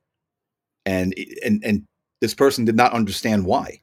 And 0.87 1.15
and 1.45 1.63
and 1.65 1.87
this 2.21 2.35
person 2.35 2.65
did 2.65 2.77
not 2.77 2.93
understand 2.93 3.47
why. 3.47 3.83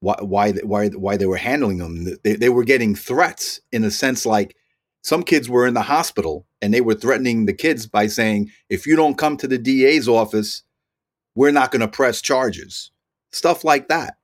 Why 0.00 0.16
why 0.20 0.52
why 0.52 0.88
why 0.88 1.16
they 1.16 1.26
were 1.26 1.36
handling 1.36 1.78
them. 1.78 2.16
They, 2.22 2.36
they 2.36 2.48
were 2.48 2.64
getting 2.64 2.94
threats 2.94 3.60
in 3.72 3.84
a 3.84 3.90
sense 3.90 4.26
like 4.26 4.56
some 5.02 5.22
kids 5.22 5.48
were 5.48 5.66
in 5.66 5.74
the 5.74 5.82
hospital 5.82 6.46
and 6.60 6.72
they 6.72 6.80
were 6.80 6.94
threatening 6.94 7.46
the 7.46 7.52
kids 7.52 7.86
by 7.86 8.06
saying 8.06 8.50
if 8.68 8.86
you 8.86 8.96
don't 8.96 9.18
come 9.18 9.36
to 9.36 9.48
the 9.48 9.58
DA's 9.58 10.08
office 10.08 10.62
we're 11.36 11.52
not 11.52 11.70
going 11.70 11.80
to 11.80 11.88
press 11.88 12.20
charges. 12.20 12.90
Stuff 13.30 13.62
like 13.62 13.86
that. 13.88 14.16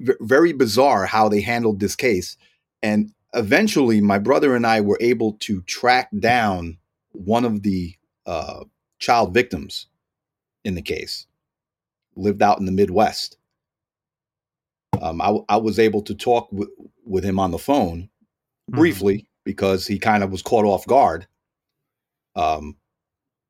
V- 0.00 0.14
very 0.20 0.54
bizarre 0.54 1.04
how 1.04 1.28
they 1.28 1.42
handled 1.42 1.80
this 1.80 1.96
case. 1.96 2.38
And 2.82 3.12
eventually, 3.34 4.00
my 4.00 4.18
brother 4.18 4.54
and 4.54 4.66
I 4.66 4.80
were 4.80 4.98
able 5.00 5.34
to 5.40 5.60
track 5.62 6.08
down 6.18 6.78
one 7.12 7.44
of 7.44 7.62
the 7.62 7.94
uh, 8.24 8.64
child 8.98 9.34
victims 9.34 9.86
in 10.64 10.74
the 10.74 10.82
case, 10.82 11.26
lived 12.14 12.42
out 12.42 12.58
in 12.58 12.66
the 12.66 12.72
Midwest. 12.72 13.36
Um, 15.00 15.20
I, 15.20 15.38
I 15.48 15.56
was 15.56 15.78
able 15.78 16.02
to 16.02 16.14
talk 16.14 16.48
with, 16.52 16.68
with 17.04 17.24
him 17.24 17.38
on 17.38 17.50
the 17.50 17.58
phone 17.58 18.08
briefly 18.68 19.28
because 19.44 19.86
he 19.86 19.98
kind 19.98 20.22
of 20.22 20.30
was 20.30 20.42
caught 20.42 20.64
off 20.64 20.86
guard. 20.86 21.26
Um, 22.36 22.76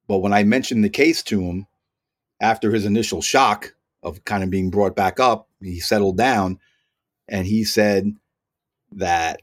but 0.06 0.18
when 0.18 0.32
I 0.32 0.44
mentioned 0.44 0.84
the 0.84 0.90
case 0.90 1.22
to 1.24 1.40
him, 1.40 1.66
after 2.40 2.72
his 2.72 2.84
initial 2.84 3.22
shock 3.22 3.74
of 4.02 4.24
kind 4.24 4.44
of 4.44 4.50
being 4.50 4.70
brought 4.70 4.94
back 4.94 5.18
up, 5.18 5.48
he 5.60 5.80
settled 5.80 6.16
down 6.16 6.58
and 7.28 7.46
he 7.46 7.64
said 7.64 8.14
that 8.92 9.42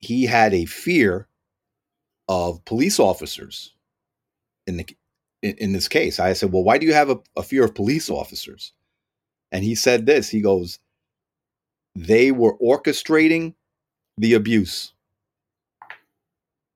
he 0.00 0.24
had 0.24 0.54
a 0.54 0.66
fear 0.66 1.26
of 2.28 2.64
police 2.64 2.98
officers 2.98 3.74
in 4.66 4.76
the 4.76 4.86
in, 5.42 5.56
in 5.58 5.72
this 5.72 5.88
case. 5.88 6.20
I 6.20 6.32
said, 6.32 6.52
"Well, 6.52 6.62
why 6.64 6.78
do 6.78 6.86
you 6.86 6.94
have 6.94 7.10
a, 7.10 7.18
a 7.36 7.42
fear 7.42 7.64
of 7.64 7.74
police 7.74 8.08
officers?" 8.08 8.72
And 9.52 9.64
he 9.64 9.74
said 9.74 10.06
this. 10.06 10.28
He 10.28 10.40
goes, 10.40 10.78
"They 11.94 12.32
were 12.32 12.56
orchestrating 12.58 13.54
the 14.16 14.34
abuse." 14.34 14.92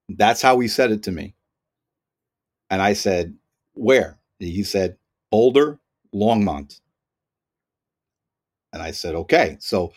That's 0.08 0.42
how 0.42 0.58
he 0.58 0.68
said 0.68 0.90
it 0.90 1.02
to 1.04 1.12
me. 1.12 1.34
And 2.70 2.82
I 2.82 2.94
said, 2.94 3.36
"Where?" 3.74 4.18
He 4.38 4.62
said, 4.62 4.96
Boulder, 5.30 5.78
Longmont. 6.14 6.80
And 8.72 8.82
I 8.82 8.90
said, 8.90 9.14
okay. 9.14 9.56
So 9.60 9.92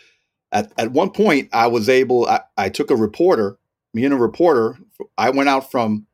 at, 0.52 0.72
at 0.78 0.92
one 0.92 1.12
point, 1.12 1.50
I 1.54 1.68
was 1.68 1.90
able, 1.90 2.28
I, 2.28 2.42
I 2.58 2.70
took 2.70 2.90
a 2.92 2.96
reporter, 2.96 3.58
me 3.94 4.06
and 4.06 4.14
a 4.14 4.18
reporter, 4.18 4.78
I 5.18 5.30
went 5.30 5.50
out 5.50 5.70
from 5.72 6.08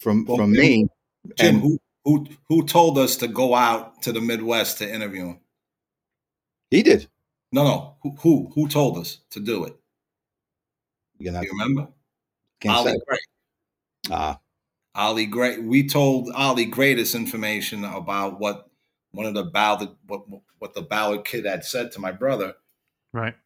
from 0.00 0.24
Well, 0.24 0.36
from 0.38 0.52
Jim- 0.54 0.62
Maine. 0.62 0.90
Jim, 1.36 1.54
and 1.56 1.62
who 1.62 1.78
who 2.04 2.26
who 2.48 2.64
told 2.64 2.96
us 2.98 3.16
to 3.16 3.28
go 3.28 3.54
out 3.54 4.00
to 4.02 4.12
the 4.12 4.20
Midwest 4.20 4.78
to 4.78 4.90
interview 4.92 5.26
him? 5.26 5.40
he 6.70 6.82
did. 6.82 7.08
No, 7.52 7.64
no. 7.64 7.96
Who 8.02 8.10
who 8.20 8.52
who 8.54 8.68
told 8.68 8.98
us 8.98 9.18
to 9.30 9.40
do 9.40 9.64
it? 9.64 9.76
You 11.18 11.32
know, 11.32 11.40
You 11.40 11.50
remember? 11.50 11.88
can't 12.60 12.76
Ollie 12.76 12.92
say. 12.92 12.98
Gray. 13.06 13.18
Ah, 14.10 14.38
Ollie 14.98 15.26
Gray. 15.26 15.58
We 15.58 15.86
told 15.86 16.28
Ollie 16.34 16.64
Gray 16.66 16.92
this 16.94 17.14
information 17.14 17.84
about 17.84 18.40
what 18.40 18.68
one 19.12 19.26
of 19.26 19.34
the 19.34 19.44
Ballard 19.44 19.90
what 20.08 20.22
what 20.58 20.74
the 20.74 20.82
Ballard 20.82 21.24
kid 21.24 21.46
had 21.46 21.64
said 21.64 21.92
to 21.92 22.00
my 22.00 22.10
brother. 22.10 22.54
Right. 23.12 23.36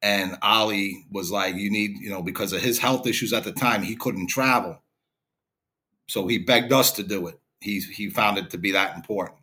And 0.00 0.38
Ollie 0.40 1.04
was 1.10 1.32
like, 1.32 1.56
"You 1.56 1.70
need, 1.70 1.98
you 1.98 2.10
know, 2.10 2.22
because 2.22 2.52
of 2.52 2.62
his 2.62 2.78
health 2.78 3.06
issues 3.06 3.32
at 3.32 3.42
the 3.44 3.52
time, 3.52 3.82
he 3.82 3.96
couldn't 3.96 4.28
travel. 4.28 4.82
So 6.08 6.28
he 6.28 6.38
begged 6.38 6.72
us 6.72 6.92
to 6.92 7.02
do 7.02 7.26
it. 7.26 7.40
He 7.60 7.80
he 7.80 8.08
found 8.08 8.38
it 8.38 8.50
to 8.50 8.58
be 8.58 8.70
that 8.72 8.94
important. 8.94 9.40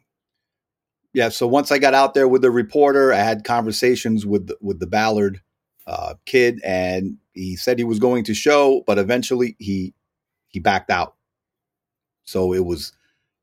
yeah. 1.14 1.30
So 1.30 1.48
once 1.48 1.72
I 1.72 1.80
got 1.80 1.94
out 1.94 2.14
there 2.14 2.28
with 2.28 2.44
the 2.44 2.52
reporter, 2.52 3.12
I 3.12 3.18
had 3.18 3.44
conversations 3.44 4.26
with 4.26 4.48
the, 4.48 4.58
with 4.62 4.80
the 4.80 4.88
Ballard 4.88 5.42
uh, 5.86 6.14
kid, 6.26 6.62
and 6.64 7.18
he 7.34 7.58
said 7.58 7.78
he 7.78 7.84
was 7.84 8.00
going 8.00 8.24
to 8.26 8.34
show, 8.34 8.84
but 8.88 8.98
eventually 8.98 9.58
he 9.60 9.94
he 10.48 10.60
backed 10.60 10.90
out. 10.90 11.16
So 12.32 12.54
it 12.54 12.65
was 12.65 12.94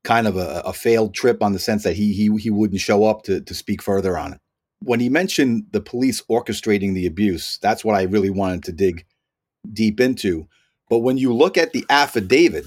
kind 0.03 0.27
of 0.27 0.37
a, 0.37 0.61
a 0.65 0.73
failed 0.73 1.13
trip 1.13 1.43
on 1.43 1.53
the 1.53 1.59
sense 1.59 1.83
that 1.83 1.95
he 1.95 2.13
he 2.13 2.35
he 2.37 2.49
wouldn't 2.49 2.81
show 2.81 3.05
up 3.05 3.23
to 3.23 3.41
to 3.41 3.53
speak 3.53 3.81
further 3.81 4.17
on 4.17 4.33
it. 4.33 4.39
When 4.81 4.99
he 4.99 5.09
mentioned 5.09 5.65
the 5.71 5.81
police 5.81 6.21
orchestrating 6.29 6.93
the 6.93 7.05
abuse, 7.05 7.59
that's 7.61 7.83
what 7.83 7.95
I 7.95 8.03
really 8.03 8.29
wanted 8.29 8.63
to 8.63 8.71
dig 8.71 9.05
deep 9.71 9.99
into. 9.99 10.47
But 10.89 10.99
when 10.99 11.17
you 11.17 11.33
look 11.33 11.57
at 11.57 11.73
the 11.73 11.85
affidavit 11.89 12.65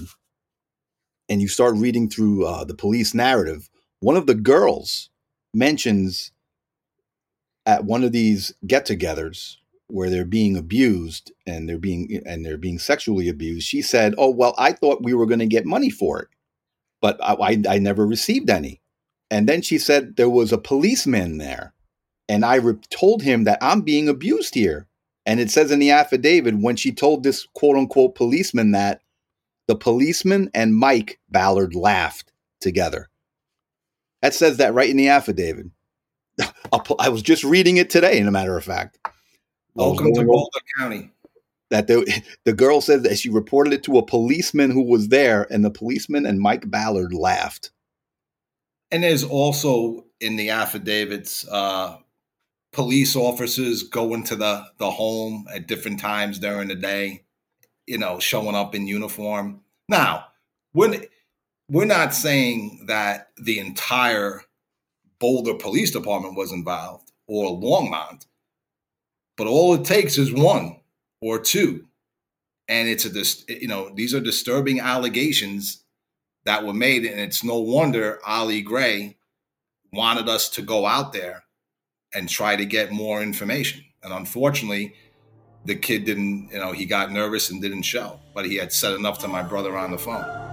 and 1.27 1.41
you 1.41 1.47
start 1.47 1.75
reading 1.75 2.09
through 2.09 2.45
uh, 2.45 2.63
the 2.63 2.75
police 2.75 3.13
narrative, 3.13 3.69
one 3.99 4.15
of 4.15 4.27
the 4.27 4.35
girls 4.35 5.09
mentions 5.53 6.31
at 7.65 7.85
one 7.85 8.03
of 8.03 8.11
these 8.11 8.53
get-togethers 8.67 9.57
where 9.93 10.09
they're 10.09 10.25
being 10.25 10.57
abused 10.57 11.31
and 11.45 11.69
they're 11.69 11.77
being 11.77 12.19
and 12.25 12.43
they're 12.43 12.57
being 12.57 12.79
sexually 12.79 13.29
abused. 13.29 13.67
She 13.67 13.83
said, 13.83 14.15
"Oh 14.17 14.31
well, 14.31 14.55
I 14.57 14.71
thought 14.71 15.03
we 15.03 15.13
were 15.13 15.27
going 15.27 15.39
to 15.39 15.45
get 15.45 15.67
money 15.67 15.91
for 15.91 16.19
it, 16.19 16.29
but 16.99 17.17
I, 17.23 17.61
I, 17.69 17.77
never 17.77 18.05
received 18.07 18.49
any." 18.49 18.81
And 19.29 19.47
then 19.47 19.61
she 19.61 19.77
said 19.77 20.15
there 20.15 20.31
was 20.31 20.51
a 20.51 20.57
policeman 20.57 21.37
there, 21.37 21.75
and 22.27 22.43
I 22.43 22.55
re- 22.55 22.73
told 22.89 23.21
him 23.21 23.43
that 23.43 23.59
I'm 23.61 23.81
being 23.81 24.09
abused 24.09 24.55
here. 24.55 24.87
And 25.27 25.39
it 25.39 25.51
says 25.51 25.71
in 25.71 25.79
the 25.79 25.91
affidavit 25.91 26.55
when 26.59 26.75
she 26.75 26.91
told 26.91 27.23
this 27.23 27.47
quote 27.53 27.77
unquote 27.77 28.15
policeman 28.15 28.71
that 28.71 29.01
the 29.67 29.75
policeman 29.75 30.49
and 30.55 30.75
Mike 30.75 31.19
Ballard 31.29 31.75
laughed 31.75 32.31
together. 32.59 33.09
That 34.23 34.33
says 34.33 34.57
that 34.57 34.73
right 34.73 34.89
in 34.89 34.97
the 34.97 35.09
affidavit. 35.09 35.67
I 36.99 37.09
was 37.09 37.21
just 37.21 37.43
reading 37.43 37.77
it 37.77 37.91
today, 37.91 38.17
in 38.17 38.27
a 38.27 38.31
matter 38.31 38.57
of 38.57 38.63
fact. 38.63 38.97
Welcome 39.75 40.13
to 40.13 40.23
Boulder 40.23 40.59
County. 40.77 41.11
that 41.69 41.87
the, 41.87 42.21
the 42.45 42.53
girl 42.53 42.81
said 42.81 43.03
that 43.03 43.17
she 43.17 43.29
reported 43.29 43.73
it 43.73 43.83
to 43.83 43.97
a 43.97 44.05
policeman 44.05 44.71
who 44.71 44.83
was 44.83 45.07
there, 45.07 45.47
and 45.51 45.65
the 45.65 45.71
policeman 45.71 46.25
and 46.25 46.39
Mike 46.39 46.69
Ballard 46.69 47.13
laughed. 47.13 47.71
And 48.91 49.03
there's 49.03 49.23
also 49.23 50.05
in 50.19 50.35
the 50.35 50.51
affidavits, 50.51 51.47
uh, 51.47 51.97
police 52.71 53.15
officers 53.15 53.83
going 53.83 54.23
to 54.25 54.35
the, 54.35 54.65
the 54.77 54.91
home 54.91 55.45
at 55.53 55.67
different 55.67 55.99
times 55.99 56.39
during 56.39 56.67
the 56.67 56.75
day, 56.75 57.23
you 57.87 57.97
know, 57.97 58.19
showing 58.19 58.55
up 58.55 58.75
in 58.75 58.87
uniform. 58.87 59.61
Now, 59.89 60.27
we're, 60.73 61.03
we're 61.69 61.85
not 61.85 62.13
saying 62.13 62.85
that 62.87 63.29
the 63.37 63.59
entire 63.59 64.43
Boulder 65.19 65.55
Police 65.55 65.91
Department 65.91 66.35
was 66.35 66.51
involved 66.51 67.11
or 67.27 67.59
Longmont, 67.59 68.25
but 69.37 69.47
all 69.47 69.73
it 69.73 69.85
takes 69.85 70.17
is 70.17 70.31
one 70.31 70.77
or 71.21 71.39
two. 71.39 71.85
And 72.67 72.87
it's 72.87 73.05
a, 73.05 73.09
dis- 73.09 73.45
you 73.47 73.67
know, 73.67 73.91
these 73.93 74.13
are 74.13 74.19
disturbing 74.19 74.79
allegations 74.79 75.83
that 76.45 76.65
were 76.65 76.73
made, 76.73 77.05
and 77.05 77.19
it's 77.19 77.43
no 77.43 77.59
wonder 77.59 78.19
Ollie 78.25 78.61
Gray 78.61 79.17
wanted 79.91 80.27
us 80.27 80.49
to 80.49 80.61
go 80.61 80.85
out 80.85 81.13
there 81.13 81.43
and 82.13 82.27
try 82.29 82.55
to 82.55 82.65
get 82.65 82.91
more 82.91 83.21
information. 83.21 83.83
And 84.01 84.13
unfortunately, 84.13 84.93
the 85.65 85.75
kid 85.75 86.05
didn't, 86.05 86.49
you 86.51 86.59
know, 86.59 86.71
he 86.71 86.85
got 86.85 87.11
nervous 87.11 87.49
and 87.49 87.61
didn't 87.61 87.83
show, 87.83 88.19
but 88.33 88.45
he 88.45 88.55
had 88.55 88.73
said 88.73 88.93
enough 88.93 89.19
to 89.19 89.27
my 89.27 89.41
brother 89.41 89.77
on 89.77 89.91
the 89.91 89.97
phone. 89.97 90.52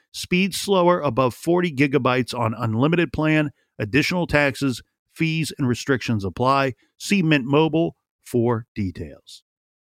Speed 0.13 0.53
slower 0.53 0.99
above 0.99 1.33
40 1.33 1.71
gigabytes 1.73 2.37
on 2.37 2.53
unlimited 2.53 3.13
plan. 3.13 3.51
Additional 3.79 4.27
taxes, 4.27 4.81
fees, 5.13 5.53
and 5.57 5.67
restrictions 5.67 6.25
apply. 6.25 6.73
See 6.97 7.21
Mint 7.23 7.45
Mobile 7.45 7.95
for 8.21 8.65
details. 8.75 9.43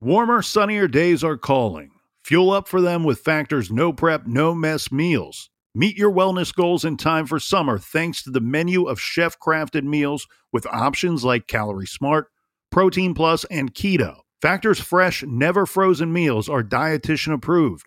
Warmer, 0.01 0.43
sunnier 0.43 0.89
days 0.89 1.25
are 1.25 1.37
calling. 1.37 1.91
Fuel 2.25 2.51
up 2.51 2.69
for 2.69 2.81
them 2.81 3.05
with 3.05 3.21
Factor's 3.21 3.71
no 3.71 3.93
prep, 3.93 4.27
no 4.27 4.55
mess 4.55 4.91
meals. 4.91 5.51
Meet 5.75 5.97
your 5.97 6.13
wellness 6.13 6.55
goals 6.55 6.85
in 6.85 6.97
time 6.97 7.27
for 7.27 7.41
summer 7.41 7.79
thanks 7.79 8.23
to 8.23 8.31
the 8.31 8.41
menu 8.41 8.85
of 8.85 9.01
chef 9.01 9.37
crafted 9.41 9.83
meals 9.83 10.27
with 10.53 10.67
options 10.67 11.25
like 11.25 11.49
Calorie 11.49 11.87
Smart, 11.87 12.29
Protein 12.71 13.13
Plus, 13.13 13.45
and 13.47 13.75
Keto. 13.75 14.19
Factor's 14.41 14.79
fresh, 14.79 15.25
never 15.25 15.67
frozen 15.67 16.13
meals 16.13 16.49
are 16.49 16.63
dietitian 16.63 17.33
approved 17.33 17.87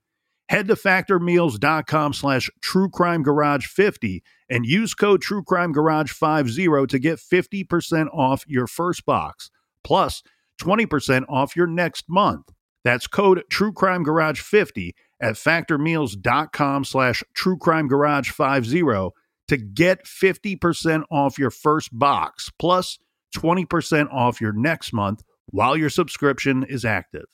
Head 0.51 0.67
to 0.67 0.75
factormeals.com 0.75 2.11
slash 2.11 2.49
truecrimegarage50 2.61 4.21
and 4.49 4.65
use 4.65 4.93
code 4.93 5.23
truecrimegarage50 5.23 6.89
to 6.89 6.99
get 6.99 7.19
50% 7.19 8.07
off 8.13 8.43
your 8.49 8.67
first 8.67 9.05
box, 9.05 9.49
plus 9.85 10.21
20% 10.61 11.23
off 11.29 11.55
your 11.55 11.67
next 11.67 12.09
month. 12.09 12.49
That's 12.83 13.07
code 13.07 13.43
truecrimegarage50 13.49 14.91
at 15.21 15.35
factormeals.com 15.35 16.83
slash 16.83 17.23
truecrimegarage50 17.33 19.11
to 19.47 19.57
get 19.57 20.03
50% 20.03 21.03
off 21.09 21.39
your 21.39 21.51
first 21.51 21.97
box 21.97 22.49
plus 22.59 22.99
20% 23.37 24.13
off 24.13 24.41
your 24.41 24.51
next 24.51 24.91
month 24.91 25.23
while 25.45 25.77
your 25.77 25.89
subscription 25.89 26.65
is 26.65 26.83
active. 26.83 27.27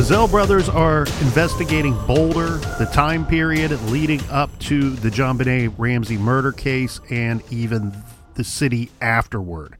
The 0.00 0.06
Zell 0.06 0.28
brothers 0.28 0.66
are 0.66 1.02
investigating 1.20 1.92
Boulder, 2.06 2.56
the 2.78 2.88
time 2.90 3.26
period 3.26 3.70
leading 3.90 4.22
up 4.30 4.58
to 4.60 4.92
the 4.92 5.10
John 5.10 5.36
JonBenét 5.36 5.74
Ramsey 5.76 6.16
murder 6.16 6.52
case, 6.52 7.02
and 7.10 7.42
even 7.50 7.92
the 8.32 8.42
city 8.42 8.90
afterward. 9.02 9.76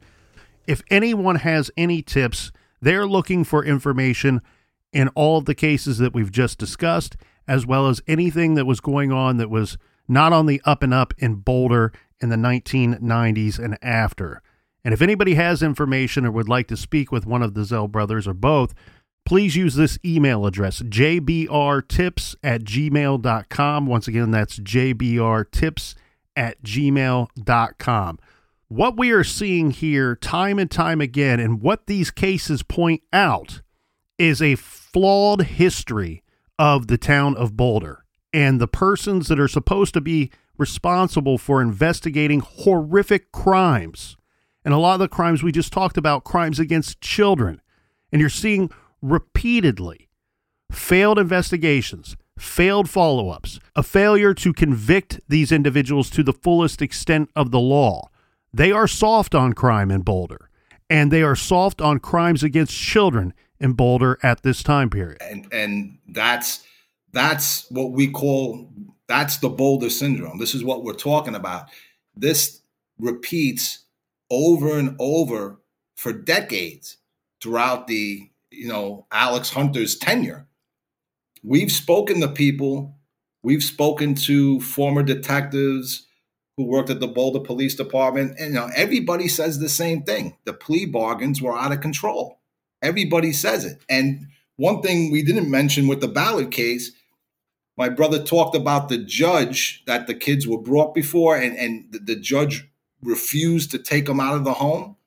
If 0.67 0.83
anyone 0.91 1.37
has 1.37 1.71
any 1.75 2.03
tips, 2.03 2.51
they're 2.79 3.07
looking 3.07 3.43
for 3.43 3.65
information 3.65 4.43
in 4.93 5.07
all 5.15 5.39
of 5.39 5.45
the 5.45 5.55
cases 5.55 5.97
that 5.97 6.13
we've 6.13 6.31
just 6.31 6.59
discussed, 6.59 7.17
as 7.47 7.65
well 7.65 7.87
as 7.87 8.03
anything 8.07 8.53
that 8.53 8.65
was 8.65 8.79
going 8.79 9.11
on 9.11 9.37
that 9.37 9.49
was 9.49 9.79
not 10.07 10.31
on 10.31 10.45
the 10.45 10.61
up 10.65 10.83
and 10.83 10.93
up 10.93 11.15
in 11.17 11.37
Boulder 11.37 11.91
in 12.21 12.29
the 12.29 12.35
1990s 12.35 13.57
and 13.57 13.75
after. 13.81 14.43
And 14.85 14.93
if 14.93 15.01
anybody 15.01 15.33
has 15.33 15.63
information 15.63 16.27
or 16.27 16.31
would 16.31 16.47
like 16.47 16.67
to 16.67 16.77
speak 16.77 17.11
with 17.11 17.25
one 17.25 17.41
of 17.41 17.55
the 17.55 17.65
Zell 17.65 17.87
brothers 17.87 18.27
or 18.27 18.35
both, 18.35 18.75
please 19.25 19.55
use 19.55 19.75
this 19.75 19.97
email 20.03 20.45
address, 20.45 20.81
jbrtips 20.81 22.35
at 22.43 22.63
gmail.com. 22.63 23.85
Once 23.85 24.07
again, 24.07 24.31
that's 24.31 24.59
jbrtips 24.59 25.95
at 26.35 26.61
gmail.com. 26.63 28.19
What 28.67 28.97
we 28.97 29.11
are 29.11 29.23
seeing 29.23 29.71
here 29.71 30.15
time 30.15 30.57
and 30.57 30.71
time 30.71 31.01
again, 31.01 31.39
and 31.39 31.61
what 31.61 31.87
these 31.87 32.09
cases 32.09 32.63
point 32.63 33.01
out, 33.11 33.61
is 34.17 34.41
a 34.41 34.55
flawed 34.55 35.41
history 35.43 36.23
of 36.57 36.87
the 36.87 36.97
town 36.97 37.35
of 37.35 37.57
Boulder 37.57 38.05
and 38.33 38.61
the 38.61 38.67
persons 38.67 39.27
that 39.27 39.39
are 39.39 39.47
supposed 39.47 39.93
to 39.93 40.01
be 40.01 40.31
responsible 40.57 41.37
for 41.37 41.61
investigating 41.61 42.39
horrific 42.39 43.31
crimes. 43.31 44.15
And 44.63 44.73
a 44.73 44.77
lot 44.77 44.93
of 44.93 44.99
the 44.99 45.07
crimes 45.07 45.41
we 45.41 45.51
just 45.51 45.73
talked 45.73 45.97
about, 45.97 46.23
crimes 46.23 46.59
against 46.59 47.01
children. 47.01 47.61
And 48.11 48.21
you're 48.21 48.29
seeing 48.29 48.69
repeatedly 49.01 50.09
failed 50.71 51.19
investigations, 51.19 52.15
failed 52.37 52.89
follow 52.89 53.29
ups, 53.29 53.59
a 53.75 53.83
failure 53.83 54.33
to 54.33 54.53
convict 54.53 55.19
these 55.27 55.51
individuals 55.51 56.09
to 56.11 56.23
the 56.23 56.33
fullest 56.33 56.81
extent 56.81 57.29
of 57.35 57.51
the 57.51 57.59
law. 57.59 58.09
They 58.53 58.71
are 58.71 58.87
soft 58.87 59.35
on 59.35 59.53
crime 59.53 59.91
in 59.91 60.01
Boulder, 60.01 60.49
and 60.89 61.11
they 61.11 61.21
are 61.21 61.35
soft 61.35 61.81
on 61.81 61.99
crimes 61.99 62.43
against 62.43 62.73
children 62.73 63.33
in 63.59 63.73
Boulder 63.73 64.17
at 64.23 64.43
this 64.43 64.63
time 64.63 64.89
period. 64.89 65.21
And 65.21 65.47
and 65.51 65.99
that's 66.09 66.65
that's 67.13 67.69
what 67.69 67.91
we 67.91 68.09
call 68.09 68.69
that's 69.07 69.37
the 69.37 69.49
Boulder 69.49 69.89
syndrome. 69.89 70.39
This 70.39 70.55
is 70.55 70.63
what 70.63 70.83
we're 70.83 70.93
talking 70.93 71.35
about. 71.35 71.65
This 72.15 72.61
repeats 72.97 73.85
over 74.29 74.77
and 74.77 74.95
over 74.99 75.59
for 75.95 76.13
decades 76.13 76.97
throughout 77.41 77.87
the 77.87 78.30
you 78.51 78.67
know, 78.67 79.07
Alex 79.11 79.49
Hunter's 79.49 79.95
tenure. 79.95 80.47
We've 81.43 81.71
spoken 81.71 82.21
to 82.21 82.27
people, 82.27 82.95
we've 83.41 83.63
spoken 83.63 84.13
to 84.15 84.59
former 84.59 85.01
detectives, 85.01 86.05
who 86.57 86.65
worked 86.65 86.89
at 86.89 86.99
the 86.99 87.07
Boulder 87.07 87.39
Police 87.39 87.75
Department, 87.75 88.37
and 88.37 88.49
you 88.49 88.59
know, 88.59 88.69
everybody 88.75 89.27
says 89.27 89.59
the 89.59 89.69
same 89.69 90.03
thing. 90.03 90.37
The 90.45 90.53
plea 90.53 90.85
bargains 90.85 91.41
were 91.41 91.57
out 91.57 91.71
of 91.71 91.81
control. 91.81 92.39
Everybody 92.81 93.31
says 93.31 93.65
it. 93.65 93.81
And 93.89 94.27
one 94.57 94.81
thing 94.81 95.11
we 95.11 95.23
didn't 95.23 95.49
mention 95.49 95.87
with 95.87 96.01
the 96.01 96.07
Ballard 96.07 96.51
case, 96.51 96.91
my 97.77 97.89
brother 97.89 98.21
talked 98.21 98.55
about 98.55 98.89
the 98.89 98.97
judge 98.97 99.83
that 99.87 100.07
the 100.07 100.13
kids 100.13 100.47
were 100.47 100.61
brought 100.61 100.93
before, 100.93 101.37
and, 101.37 101.55
and 101.57 101.91
the, 101.91 101.99
the 101.99 102.15
judge 102.15 102.67
refused 103.01 103.71
to 103.71 103.79
take 103.79 104.05
them 104.05 104.19
out 104.19 104.35
of 104.35 104.43
the 104.43 104.53
home. 104.53 104.97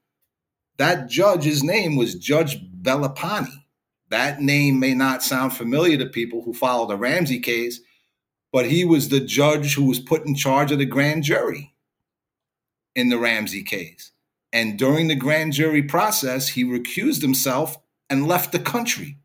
That 0.79 1.09
judge's 1.09 1.63
name 1.63 1.95
was 1.95 2.17
Judge 2.17 2.59
Bellapani. 2.85 3.65
That 4.11 4.41
name 4.41 4.79
may 4.79 4.95
not 4.95 5.23
sound 5.23 5.55
familiar 5.55 5.97
to 5.99 6.07
people 6.07 6.43
who 6.43 6.53
follow 6.55 6.87
the 6.87 6.97
Ramsey 6.97 7.41
case, 7.41 7.81
but 8.53 8.67
he 8.67 8.85
was 8.85 9.09
the 9.09 9.21
judge 9.21 9.75
who 9.75 9.85
was 9.87 9.99
put 9.99 10.27
in 10.27 10.35
charge 10.35 10.71
of 10.71 10.79
the 10.79 10.87
grand 10.87 11.25
jury 11.25 11.75
in 12.95 13.09
the 13.09 13.19
Ramsey 13.19 13.65
case. 13.65 14.13
And 14.53 14.79
during 14.79 15.09
the 15.09 15.17
grand 15.17 15.55
jury 15.55 15.83
process, 15.83 16.49
he 16.49 16.65
recused 16.65 17.23
himself 17.23 17.77
and 18.09 18.29
left 18.29 18.53
the 18.53 18.61
country, 18.61 19.17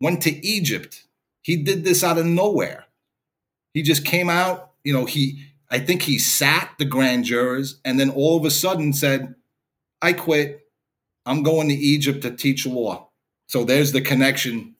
went 0.00 0.22
to 0.22 0.44
Egypt. 0.44 1.04
He 1.42 1.56
did 1.56 1.84
this 1.84 2.02
out 2.02 2.18
of 2.18 2.26
nowhere. 2.26 2.86
He 3.74 3.82
just 3.82 4.04
came 4.04 4.28
out, 4.28 4.72
you 4.82 4.92
know, 4.92 5.04
he, 5.04 5.44
I 5.70 5.78
think 5.78 6.02
he 6.02 6.18
sat 6.18 6.70
the 6.78 6.84
grand 6.84 7.24
jurors 7.26 7.78
and 7.84 8.00
then 8.00 8.10
all 8.10 8.36
of 8.36 8.44
a 8.44 8.50
sudden 8.50 8.92
said, 8.92 9.36
I 10.00 10.14
quit. 10.14 10.61
I'm 11.26 11.42
going 11.42 11.68
to 11.68 11.74
Egypt 11.74 12.22
to 12.22 12.30
teach 12.30 12.66
law. 12.66 13.08
So 13.46 13.64
there's 13.64 13.92
the 13.92 14.00
connection 14.00 14.74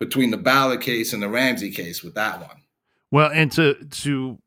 between 0.00 0.30
the 0.30 0.36
Ballard 0.36 0.80
case 0.80 1.12
and 1.12 1.22
the 1.22 1.28
Ramsey 1.28 1.70
case 1.70 2.02
with 2.02 2.14
that 2.14 2.40
one. 2.40 2.62
Well, 3.10 3.30
and 3.32 3.50
to 3.52 3.74
to 3.74 4.38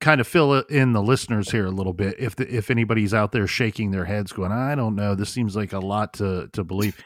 kind 0.00 0.20
of 0.20 0.26
fill 0.26 0.54
in 0.54 0.92
the 0.92 1.02
listeners 1.02 1.50
here 1.50 1.66
a 1.66 1.70
little 1.70 1.94
bit, 1.94 2.16
if 2.18 2.36
the, 2.36 2.54
if 2.54 2.70
anybody's 2.70 3.14
out 3.14 3.32
there 3.32 3.46
shaking 3.46 3.90
their 3.90 4.04
heads, 4.04 4.32
going, 4.32 4.52
"I 4.52 4.74
don't 4.74 4.94
know, 4.94 5.14
this 5.14 5.30
seems 5.30 5.56
like 5.56 5.72
a 5.72 5.78
lot 5.78 6.14
to 6.14 6.48
to 6.52 6.64
believe." 6.64 7.02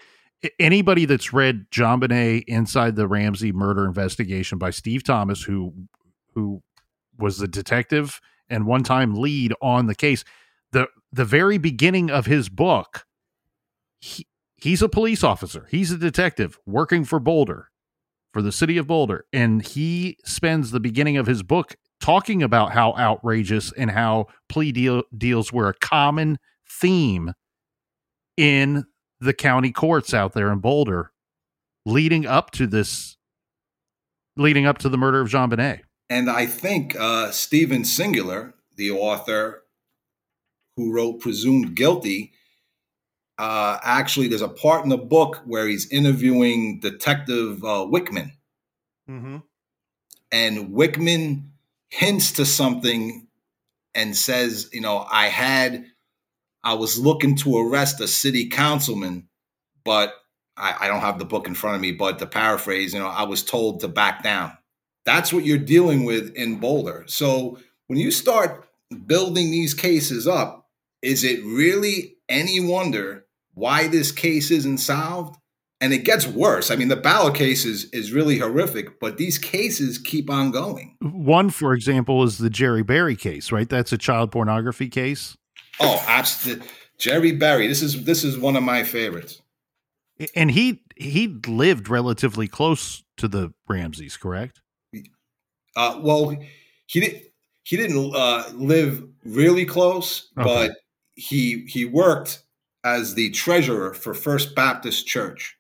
Anybody 0.59 1.05
that's 1.05 1.35
read 1.35 1.71
JonBenét 1.71 2.45
Inside 2.47 2.97
the 2.97 3.07
Ramsey 3.07 3.53
Murder 3.53 3.85
Investigation 3.85 4.57
by 4.59 4.71
Steve 4.71 5.05
Thomas, 5.05 5.43
who 5.43 5.75
who 6.35 6.63
was 7.19 7.39
the 7.39 7.49
detective 7.49 8.21
and 8.49 8.67
one 8.67 8.83
time 8.83 9.15
lead 9.15 9.53
on 9.61 9.87
the 9.87 9.95
case, 9.95 10.25
the 10.73 10.89
the 11.13 11.25
very 11.25 11.59
beginning 11.59 12.11
of 12.11 12.27
his 12.27 12.49
book, 12.49 13.05
he, 14.01 14.27
he's 14.57 14.83
a 14.83 14.89
police 14.89 15.25
officer, 15.25 15.67
he's 15.71 15.91
a 15.91 15.99
detective 15.99 16.59
working 16.67 17.05
for 17.05 17.19
Boulder 17.19 17.69
for 18.33 18.43
the 18.43 18.53
city 18.53 18.77
of 18.79 18.87
Boulder. 18.87 19.25
And 19.33 19.63
he 19.65 20.17
spends 20.25 20.71
the 20.71 20.81
beginning 20.81 21.17
of 21.17 21.27
his 21.27 21.43
book 21.43 21.77
talking 22.01 22.43
about 22.43 22.73
how 22.73 22.95
outrageous 22.95 23.73
and 23.73 23.91
how 23.91 24.27
plea 24.49 24.73
deal, 24.73 25.03
deals 25.17 25.53
were 25.53 25.69
a 25.69 25.75
common 25.75 26.39
theme 26.81 27.33
in 28.37 28.85
the 29.21 29.35
county 29.35 29.71
courts 29.71 30.15
out 30.15 30.33
there 30.33 30.51
in 30.51 30.61
Boulder 30.61 31.13
leading 31.85 32.27
up 32.27 32.51
to 32.53 32.67
this 32.67 33.17
leading 34.37 34.65
up 34.65 34.79
to 34.79 34.89
the 34.89 34.97
murder 34.97 35.21
of 35.21 35.29
JonBenét. 35.29 35.81
And 36.09 36.31
I 36.31 36.47
think 36.47 36.97
uh, 36.99 37.31
Stephen 37.31 37.85
Singular, 37.85 38.55
the 38.77 38.91
author 38.91 39.65
who 40.77 40.93
wrote 40.93 41.21
Presumed 41.21 41.75
Guilty, 41.75 42.33
uh, 43.41 43.79
actually, 43.83 44.29
there's 44.29 44.43
a 44.43 44.49
part 44.49 44.85
in 44.85 44.91
the 44.91 44.99
book 44.99 45.41
where 45.47 45.67
he's 45.67 45.91
interviewing 45.91 46.79
Detective 46.81 47.65
uh, 47.65 47.87
Wickman. 47.91 48.33
Mm-hmm. 49.09 49.39
And 50.31 50.69
Wickman 50.69 51.45
hints 51.89 52.33
to 52.33 52.45
something 52.45 53.27
and 53.95 54.15
says, 54.15 54.69
you 54.75 54.83
know, 54.83 55.07
I 55.11 55.29
had, 55.29 55.87
I 56.63 56.75
was 56.75 56.99
looking 56.99 57.35
to 57.37 57.59
arrest 57.59 58.01
a 58.03 58.09
city 58.09 58.47
councilman, 58.51 59.29
but 59.85 60.13
I, 60.55 60.75
I 60.81 60.89
don't 60.89 61.01
have 61.01 61.19
the 61.19 61.25
book 61.25 61.49
in 61.49 61.55
front 61.55 61.77
of 61.77 61.81
me, 61.81 61.93
but 61.93 62.19
to 62.19 62.27
paraphrase, 62.27 62.93
you 62.93 63.01
know, 63.01 63.09
I 63.09 63.23
was 63.23 63.43
told 63.43 63.81
to 63.81 63.89
back 63.89 64.23
down. 64.23 64.53
That's 65.07 65.33
what 65.33 65.47
you're 65.47 65.57
dealing 65.57 66.05
with 66.05 66.35
in 66.35 66.61
Boulder. 66.61 67.05
So 67.07 67.59
when 67.87 67.99
you 67.99 68.11
start 68.11 68.69
building 69.07 69.51
these 69.51 69.73
cases 69.73 70.29
up, 70.29 70.60
is 71.03 71.25
it 71.25 71.43
really 71.45 72.17
any 72.29 72.61
wonder 72.61 73.27
why 73.55 73.89
this 73.89 74.13
case 74.13 74.51
isn't 74.51 74.79
solved. 74.79 75.37
And 75.83 75.95
it 75.95 76.05
gets 76.05 76.27
worse. 76.27 76.71
I 76.71 76.77
mean, 76.77 76.89
the 76.89 76.97
Ballard 76.97 77.35
case 77.35 77.65
is, 77.65 77.85
is 77.87 78.13
really 78.13 78.39
horrific, 78.39 79.01
but 79.01 79.17
these 79.17 79.39
cases 79.39 79.97
keep 79.97 80.29
on 80.29 80.51
going. 80.51 80.97
One, 81.01 81.49
for 81.49 81.73
example, 81.73 82.23
is 82.23 82.37
the 82.37 82.51
Jerry 82.51 82.83
Berry 82.83 83.17
case, 83.17 83.51
right? 83.51 83.69
That's 83.69 83.91
a 83.91 83.97
child 83.97 84.31
pornography 84.31 84.91
case. 84.91 85.39
Oh, 85.81 86.05
absolutely. 86.07 86.67
Jerry 86.99 87.33
Berry. 87.33 87.67
This 87.67 87.81
is 87.81 88.05
this 88.05 88.25
is 88.25 88.39
one 88.39 88.57
of 88.57 88.63
my 88.63 88.85
favorites. 88.85 89.41
And 90.35 90.51
he 90.51 90.83
he 90.97 91.29
lived 91.47 91.89
relatively 91.89 92.47
close 92.47 93.03
to 93.17 93.27
the 93.27 93.55
Ramseys, 93.67 94.19
correct? 94.19 94.61
Uh, 95.75 95.99
well, 96.03 96.37
he 96.89 97.01
did 97.01 97.23
he 97.65 97.79
didn't 97.79 98.15
uh, 98.15 98.51
live 98.53 99.03
really 99.25 99.65
close, 99.65 100.29
okay. 100.39 100.45
but 100.45 100.73
he 101.21 101.67
he 101.69 101.85
worked 101.85 102.43
as 102.83 103.15
the 103.15 103.31
treasurer 103.31 103.93
for 103.93 104.15
First 104.15 104.55
Baptist 104.55 105.07
Church. 105.07 105.57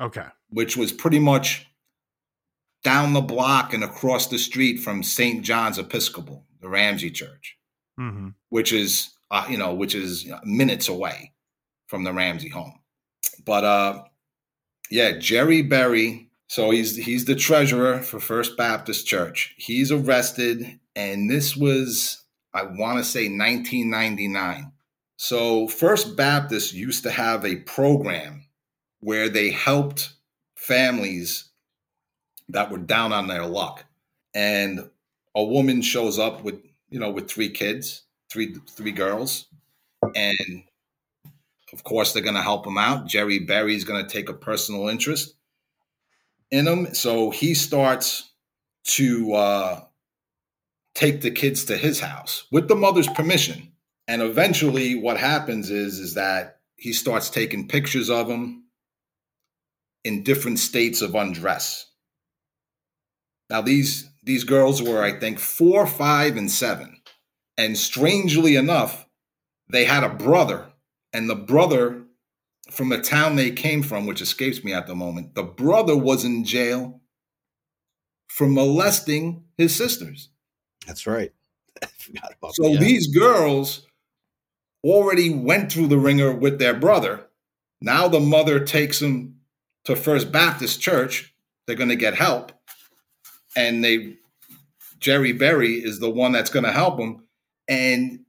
Okay. 0.00 0.26
Which 0.48 0.76
was 0.76 0.92
pretty 0.92 1.20
much 1.20 1.66
down 2.82 3.12
the 3.12 3.20
block 3.20 3.72
and 3.72 3.84
across 3.84 4.26
the 4.26 4.38
street 4.38 4.78
from 4.78 5.02
St. 5.02 5.42
John's 5.42 5.78
Episcopal, 5.78 6.44
the 6.60 6.68
Ramsey 6.68 7.10
Church, 7.10 7.56
mm-hmm. 7.98 8.30
which 8.50 8.72
is 8.72 9.10
uh, 9.30 9.46
you 9.48 9.56
know 9.56 9.72
which 9.72 9.94
is 9.94 10.28
minutes 10.44 10.88
away 10.88 11.32
from 11.86 12.04
the 12.04 12.12
Ramsey 12.12 12.48
home. 12.48 12.80
But 13.44 13.64
uh, 13.64 14.02
yeah, 14.90 15.12
Jerry 15.18 15.62
Berry. 15.62 16.28
So 16.48 16.70
he's 16.70 16.96
he's 16.96 17.24
the 17.24 17.36
treasurer 17.36 18.00
for 18.00 18.20
First 18.20 18.56
Baptist 18.56 19.06
Church. 19.06 19.54
He's 19.56 19.90
arrested, 19.90 20.78
and 20.94 21.30
this 21.30 21.56
was 21.56 22.24
I 22.52 22.64
want 22.64 22.98
to 22.98 23.04
say 23.04 23.28
1999. 23.28 24.72
So, 25.16 25.68
First 25.68 26.16
Baptist 26.16 26.74
used 26.74 27.04
to 27.04 27.10
have 27.10 27.44
a 27.44 27.56
program 27.56 28.46
where 29.00 29.28
they 29.28 29.50
helped 29.50 30.14
families 30.56 31.50
that 32.48 32.70
were 32.70 32.78
down 32.78 33.12
on 33.12 33.28
their 33.28 33.46
luck. 33.46 33.84
And 34.34 34.90
a 35.34 35.44
woman 35.44 35.82
shows 35.82 36.18
up 36.18 36.42
with, 36.42 36.60
you 36.88 36.98
know, 36.98 37.10
with 37.10 37.30
three 37.30 37.50
kids, 37.50 38.02
three 38.30 38.56
three 38.68 38.92
girls, 38.92 39.46
and 40.14 40.64
of 41.72 41.84
course 41.84 42.12
they're 42.12 42.22
going 42.22 42.34
to 42.34 42.42
help 42.42 42.64
them 42.64 42.78
out. 42.78 43.06
Jerry 43.06 43.38
Berry's 43.38 43.84
going 43.84 44.04
to 44.04 44.10
take 44.10 44.28
a 44.28 44.34
personal 44.34 44.88
interest 44.88 45.34
in 46.50 46.64
them, 46.64 46.94
so 46.94 47.30
he 47.30 47.54
starts 47.54 48.30
to 48.84 49.32
uh, 49.32 49.80
take 50.94 51.20
the 51.20 51.30
kids 51.30 51.64
to 51.66 51.76
his 51.76 52.00
house 52.00 52.44
with 52.50 52.68
the 52.68 52.76
mother's 52.76 53.08
permission 53.08 53.73
and 54.06 54.22
eventually 54.22 54.94
what 54.94 55.16
happens 55.16 55.70
is 55.70 55.98
is 55.98 56.14
that 56.14 56.60
he 56.76 56.92
starts 56.92 57.30
taking 57.30 57.68
pictures 57.68 58.10
of 58.10 58.28
them 58.28 58.64
in 60.04 60.22
different 60.22 60.58
states 60.58 61.00
of 61.00 61.14
undress. 61.14 61.86
Now 63.48 63.62
these 63.62 64.10
these 64.22 64.44
girls 64.44 64.82
were 64.82 65.02
i 65.02 65.18
think 65.18 65.38
four 65.38 65.86
five 65.86 66.36
and 66.36 66.50
seven. 66.50 67.00
And 67.56 67.78
strangely 67.78 68.56
enough 68.56 69.06
they 69.68 69.84
had 69.84 70.04
a 70.04 70.08
brother. 70.08 70.66
And 71.12 71.30
the 71.30 71.36
brother 71.36 72.02
from 72.70 72.88
the 72.88 73.00
town 73.00 73.36
they 73.36 73.50
came 73.50 73.82
from 73.82 74.06
which 74.06 74.20
escapes 74.20 74.64
me 74.64 74.72
at 74.72 74.86
the 74.86 74.94
moment 74.94 75.34
the 75.34 75.42
brother 75.42 75.96
was 75.96 76.24
in 76.24 76.44
jail 76.44 77.00
for 78.28 78.48
molesting 78.48 79.44
his 79.56 79.74
sisters. 79.74 80.28
That's 80.86 81.06
right. 81.06 81.32
So 82.52 82.74
that. 82.74 82.80
these 82.80 83.06
girls 83.08 83.86
already 84.84 85.30
went 85.30 85.72
through 85.72 85.88
the 85.88 85.98
wringer 85.98 86.32
with 86.32 86.58
their 86.58 86.74
brother. 86.74 87.26
Now 87.80 88.06
the 88.06 88.20
mother 88.20 88.60
takes 88.60 89.00
him 89.00 89.40
to 89.84 89.96
First 89.96 90.30
Baptist 90.30 90.80
Church. 90.80 91.34
They're 91.66 91.76
going 91.76 91.88
to 91.88 91.96
get 91.96 92.14
help. 92.14 92.52
And 93.56 93.82
they, 93.82 94.16
Jerry 94.98 95.32
Berry 95.32 95.74
is 95.74 96.00
the 96.00 96.10
one 96.10 96.32
that's 96.32 96.50
going 96.50 96.64
to 96.64 96.72
help 96.72 96.98
them. 96.98 97.26
And 97.66 98.20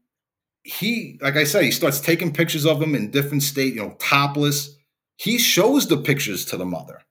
he, 0.63 1.19
like 1.21 1.35
I 1.35 1.43
said, 1.43 1.63
he 1.63 1.71
starts 1.71 1.99
taking 1.99 2.33
pictures 2.33 2.65
of 2.65 2.79
them 2.79 2.95
in 2.95 3.11
different 3.11 3.43
state, 3.43 3.75
you 3.75 3.81
know, 3.81 3.95
topless. 3.99 4.75
He 5.17 5.37
shows 5.37 5.87
the 5.87 5.97
pictures 5.97 6.45
to 6.45 6.57
the 6.57 6.65
mother. 6.65 7.01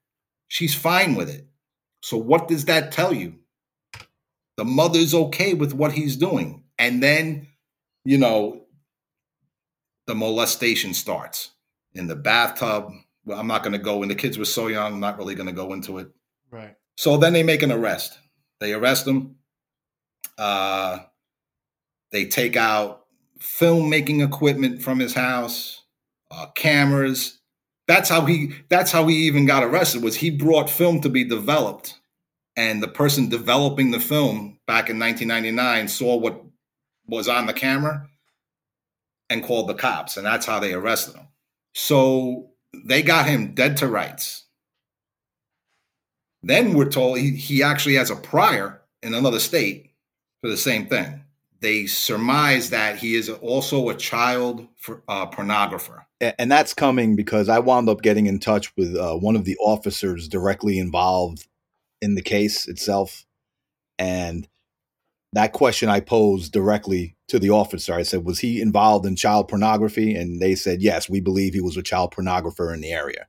She's 0.48 0.74
fine 0.74 1.14
with 1.14 1.28
it. 1.28 1.46
So 2.02 2.16
what 2.16 2.48
does 2.48 2.66
that 2.66 2.92
tell 2.92 3.12
you? 3.12 3.36
The 4.56 4.64
mother's 4.64 5.14
okay 5.14 5.54
with 5.54 5.72
what 5.72 5.92
he's 5.92 6.16
doing. 6.16 6.64
And 6.78 7.02
then, 7.02 7.48
you 8.04 8.18
know, 8.18 8.63
the 10.06 10.14
molestation 10.14 10.94
starts 10.94 11.50
in 11.94 12.06
the 12.06 12.16
bathtub. 12.16 12.90
Well, 13.24 13.38
I'm 13.38 13.46
not 13.46 13.62
going 13.62 13.72
to 13.72 13.78
go 13.78 14.02
in. 14.02 14.08
The 14.08 14.14
kids 14.14 14.38
were 14.38 14.44
so 14.44 14.66
young, 14.68 14.94
I'm 14.94 15.00
not 15.00 15.18
really 15.18 15.34
going 15.34 15.46
to 15.46 15.52
go 15.52 15.72
into 15.72 15.98
it. 15.98 16.08
Right. 16.50 16.76
So 16.96 17.16
then 17.16 17.32
they 17.32 17.42
make 17.42 17.62
an 17.62 17.72
arrest. 17.72 18.18
They 18.60 18.72
arrest 18.72 19.06
him. 19.06 19.36
Uh, 20.38 20.98
They 22.12 22.26
take 22.26 22.56
out 22.56 23.06
filmmaking 23.40 24.24
equipment 24.24 24.82
from 24.82 24.98
his 25.00 25.14
house, 25.14 25.82
uh, 26.30 26.46
cameras. 26.54 27.40
That's 27.86 28.08
how 28.08 28.24
he. 28.26 28.52
That's 28.68 28.92
how 28.92 29.06
he 29.06 29.26
even 29.26 29.46
got 29.46 29.64
arrested. 29.64 30.02
Was 30.02 30.16
he 30.16 30.30
brought 30.30 30.70
film 30.70 31.00
to 31.02 31.08
be 31.08 31.24
developed, 31.24 32.00
and 32.56 32.82
the 32.82 32.88
person 32.88 33.28
developing 33.28 33.90
the 33.90 34.00
film 34.00 34.58
back 34.66 34.88
in 34.88 34.98
1999 34.98 35.88
saw 35.88 36.16
what 36.16 36.42
was 37.06 37.28
on 37.28 37.46
the 37.46 37.52
camera 37.52 38.08
and 39.30 39.42
called 39.42 39.68
the 39.68 39.74
cops, 39.74 40.16
and 40.16 40.26
that's 40.26 40.46
how 40.46 40.60
they 40.60 40.72
arrested 40.72 41.16
him. 41.16 41.28
So 41.72 42.50
they 42.84 43.02
got 43.02 43.26
him 43.26 43.54
dead 43.54 43.76
to 43.78 43.88
rights. 43.88 44.44
Then 46.42 46.74
we're 46.74 46.90
told 46.90 47.18
he, 47.18 47.30
he 47.30 47.62
actually 47.62 47.94
has 47.94 48.10
a 48.10 48.16
prior 48.16 48.82
in 49.02 49.14
another 49.14 49.40
state 49.40 49.92
for 50.40 50.50
the 50.50 50.56
same 50.56 50.86
thing. 50.86 51.24
They 51.60 51.86
surmise 51.86 52.70
that 52.70 52.96
he 52.98 53.14
is 53.14 53.30
also 53.30 53.88
a 53.88 53.94
child 53.94 54.68
for, 54.76 55.02
uh, 55.08 55.26
pornographer. 55.30 56.04
And 56.20 56.50
that's 56.50 56.74
coming 56.74 57.16
because 57.16 57.48
I 57.48 57.58
wound 57.58 57.88
up 57.88 58.02
getting 58.02 58.26
in 58.26 58.38
touch 58.38 58.74
with 58.76 58.96
uh, 58.96 59.14
one 59.16 59.36
of 59.36 59.44
the 59.44 59.56
officers 59.56 60.28
directly 60.28 60.78
involved 60.78 61.46
in 62.00 62.14
the 62.14 62.22
case 62.22 62.68
itself. 62.68 63.24
And 63.98 64.46
that 65.34 65.52
question 65.52 65.88
I 65.88 66.00
posed 66.00 66.52
directly 66.52 67.16
to 67.28 67.38
the 67.38 67.50
officer. 67.50 67.92
I 67.92 68.02
said, 68.02 68.24
Was 68.24 68.38
he 68.38 68.60
involved 68.60 69.04
in 69.04 69.16
child 69.16 69.48
pornography? 69.48 70.14
And 70.14 70.40
they 70.40 70.54
said, 70.54 70.80
Yes, 70.80 71.08
we 71.08 71.20
believe 71.20 71.54
he 71.54 71.60
was 71.60 71.76
a 71.76 71.82
child 71.82 72.14
pornographer 72.14 72.72
in 72.72 72.80
the 72.80 72.92
area. 72.92 73.26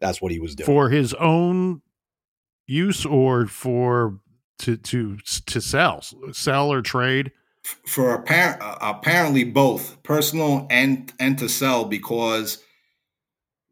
That's 0.00 0.20
what 0.20 0.32
he 0.32 0.40
was 0.40 0.56
doing. 0.56 0.66
For 0.66 0.90
his 0.90 1.14
own 1.14 1.82
use 2.66 3.06
or 3.06 3.46
for 3.46 4.18
to 4.58 4.76
to 4.76 5.18
to 5.46 5.60
sell 5.60 6.02
sell 6.32 6.72
or 6.72 6.82
trade 6.82 7.32
for 7.86 8.14
apparent, 8.14 8.60
uh, 8.60 8.76
apparently 8.80 9.44
both 9.44 10.02
personal 10.02 10.66
and 10.70 11.12
and 11.20 11.38
to 11.38 11.48
sell 11.48 11.84
because 11.84 12.62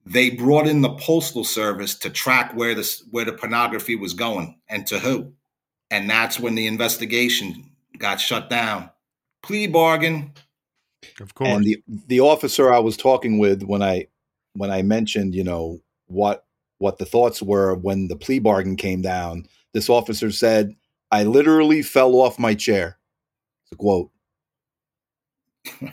they 0.07 0.31
brought 0.31 0.67
in 0.67 0.81
the 0.81 0.95
postal 0.95 1.45
service 1.45 1.97
to 1.99 2.11
track 2.11 2.53
where 2.55 2.75
this 2.75 3.05
where 3.11 3.25
the 3.25 3.33
pornography 3.33 3.97
was 3.97 4.15
going 4.15 4.59
and 4.69 4.87
to 4.87 4.99
who 5.01 5.33
and 5.91 6.09
that's 6.09 6.39
when 6.39 6.55
the 6.55 6.67
investigation 6.67 7.71
got 7.99 8.21
shut 8.21 8.49
down. 8.49 8.91
Plea 9.43 9.67
bargain. 9.67 10.33
Of 11.19 11.35
course. 11.35 11.51
and 11.51 11.65
the 11.65 11.83
the 12.09 12.21
officer 12.21 12.73
i 12.73 12.79
was 12.79 12.97
talking 12.97 13.39
with 13.39 13.63
when 13.63 13.83
i 13.83 14.07
when 14.53 14.71
i 14.71 14.83
mentioned 14.83 15.35
you 15.35 15.43
know 15.43 15.81
what 16.07 16.45
what 16.77 16.99
the 16.99 17.07
thoughts 17.07 17.41
were 17.41 17.75
when 17.75 18.09
the 18.09 18.17
plea 18.17 18.39
bargain 18.39 18.77
came 18.77 19.01
down 19.01 19.47
this 19.73 19.89
officer 19.89 20.31
said 20.31 20.75
i 21.11 21.23
literally 21.25 21.83
fell 21.83 22.15
off 22.17 22.39
my 22.39 22.55
chair. 22.55 22.99
It's 23.65 23.73
a 23.73 23.77
quote. 23.77 24.11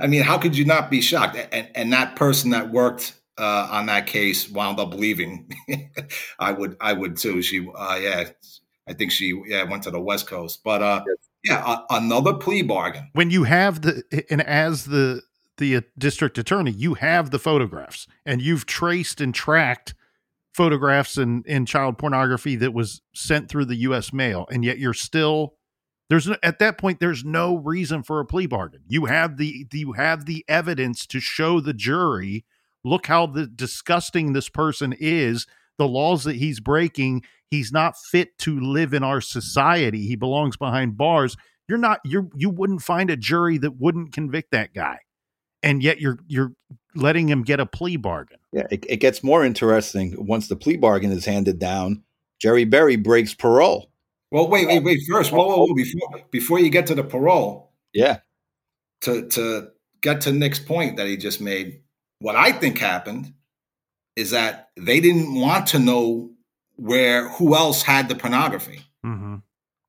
I 0.00 0.06
mean 0.06 0.22
how 0.22 0.38
could 0.38 0.56
you 0.56 0.64
not 0.64 0.90
be 0.90 1.00
shocked? 1.00 1.36
And 1.52 1.68
and 1.74 1.92
that 1.92 2.16
person 2.16 2.50
that 2.50 2.70
worked 2.70 3.14
uh, 3.38 3.68
on 3.70 3.86
that 3.86 4.06
case 4.06 4.48
wound 4.48 4.78
up 4.78 4.94
leaving. 4.94 5.52
I 6.38 6.52
would 6.52 6.76
i 6.80 6.92
would 6.92 7.16
too. 7.16 7.42
She 7.42 7.68
uh, 7.74 7.98
yeah 8.00 8.28
i 8.88 8.92
think 8.92 9.10
she 9.10 9.40
yeah 9.46 9.62
went 9.64 9.82
to 9.82 9.90
the 9.90 10.00
west 10.00 10.26
coast 10.26 10.62
but 10.64 10.82
uh 10.82 11.02
yes 11.06 11.26
yeah, 11.46 11.76
a, 11.90 11.96
another 11.96 12.34
plea 12.34 12.62
bargain. 12.62 13.08
When 13.12 13.30
you 13.30 13.44
have 13.44 13.82
the 13.82 14.02
and 14.30 14.42
as 14.42 14.86
the 14.86 15.22
the 15.58 15.76
uh, 15.76 15.80
district 15.96 16.38
attorney, 16.38 16.72
you 16.72 16.94
have 16.94 17.30
the 17.30 17.38
photographs 17.38 18.06
and 18.26 18.42
you've 18.42 18.66
traced 18.66 19.20
and 19.20 19.34
tracked 19.34 19.94
photographs 20.54 21.16
and 21.16 21.46
in 21.46 21.64
child 21.64 21.98
pornography 21.98 22.56
that 22.56 22.74
was 22.74 23.00
sent 23.14 23.48
through 23.48 23.66
the 23.66 23.76
U.S. 23.76 24.12
mail, 24.12 24.46
and 24.50 24.64
yet 24.64 24.78
you're 24.78 24.92
still 24.94 25.54
there's 26.08 26.26
no, 26.26 26.36
at 26.42 26.58
that 26.58 26.78
point 26.78 26.98
there's 26.98 27.24
no 27.24 27.56
reason 27.56 28.02
for 28.02 28.20
a 28.20 28.26
plea 28.26 28.46
bargain. 28.46 28.82
You 28.88 29.04
have 29.04 29.36
the 29.36 29.66
you 29.72 29.92
have 29.92 30.26
the 30.26 30.44
evidence 30.48 31.06
to 31.06 31.20
show 31.20 31.60
the 31.60 31.74
jury 31.74 32.44
look 32.84 33.06
how 33.06 33.26
the 33.26 33.46
disgusting 33.46 34.32
this 34.32 34.48
person 34.48 34.94
is, 34.98 35.46
the 35.76 35.88
laws 35.88 36.22
that 36.24 36.36
he's 36.36 36.60
breaking, 36.60 37.22
he's 37.50 37.72
not 37.72 37.96
fit 37.96 38.36
to 38.38 38.58
live 38.60 38.92
in 38.94 39.02
our 39.02 39.20
society. 39.20 40.06
He 40.06 40.16
belongs 40.16 40.56
behind 40.56 40.96
bars. 40.96 41.36
You're 41.68 41.78
not 41.78 42.00
you 42.04 42.30
you 42.34 42.50
wouldn't 42.50 42.82
find 42.82 43.10
a 43.10 43.16
jury 43.16 43.58
that 43.58 43.80
wouldn't 43.80 44.12
convict 44.12 44.52
that 44.52 44.74
guy. 44.74 44.98
And 45.62 45.82
yet 45.82 46.00
you're 46.00 46.18
you're 46.26 46.52
letting 46.94 47.28
him 47.28 47.42
get 47.42 47.60
a 47.60 47.66
plea 47.66 47.96
bargain. 47.96 48.38
Yeah, 48.52 48.66
it, 48.70 48.84
it 48.88 48.96
gets 48.96 49.24
more 49.24 49.44
interesting 49.44 50.14
once 50.26 50.48
the 50.48 50.56
plea 50.56 50.76
bargain 50.76 51.12
is 51.12 51.24
handed 51.24 51.58
down. 51.58 52.02
Jerry 52.40 52.64
Berry 52.64 52.96
breaks 52.96 53.34
parole. 53.34 53.90
Well, 54.30 54.48
wait, 54.48 54.66
wait, 54.66 54.82
wait. 54.82 55.00
First, 55.10 55.32
whoa, 55.32 55.46
whoa, 55.46 55.66
whoa, 55.66 55.74
before 55.74 56.20
before 56.30 56.60
you 56.60 56.70
get 56.70 56.86
to 56.88 56.94
the 56.94 57.04
parole, 57.04 57.72
yeah, 57.92 58.18
to 59.02 59.26
to 59.28 59.68
get 60.00 60.20
to 60.22 60.32
Nick's 60.32 60.58
point 60.58 60.96
that 60.96 61.06
he 61.06 61.16
just 61.16 61.40
made, 61.40 61.80
what 62.18 62.36
I 62.36 62.52
think 62.52 62.78
happened 62.78 63.32
is 64.14 64.30
that 64.30 64.70
they 64.76 65.00
didn't 65.00 65.34
want 65.34 65.68
to 65.68 65.78
know 65.78 66.30
where 66.76 67.28
who 67.28 67.54
else 67.54 67.82
had 67.82 68.08
the 68.08 68.14
pornography. 68.14 68.80
Mm-hmm. 69.04 69.36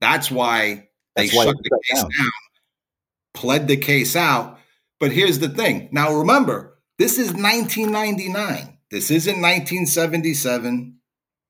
That's 0.01 0.31
why 0.31 0.89
they 1.15 1.23
That's 1.27 1.31
shut 1.33 1.47
why 1.47 1.53
the 1.53 1.81
case 1.83 2.01
down. 2.01 2.09
down, 2.11 2.31
pled 3.33 3.67
the 3.67 3.77
case 3.77 4.15
out. 4.15 4.59
But 4.99 5.11
here's 5.11 5.39
the 5.39 5.49
thing. 5.49 5.89
Now 5.91 6.13
remember, 6.13 6.77
this 6.97 7.17
is 7.17 7.33
1999. 7.33 8.77
This 8.89 9.11
isn't 9.11 9.41
1977. 9.41 10.97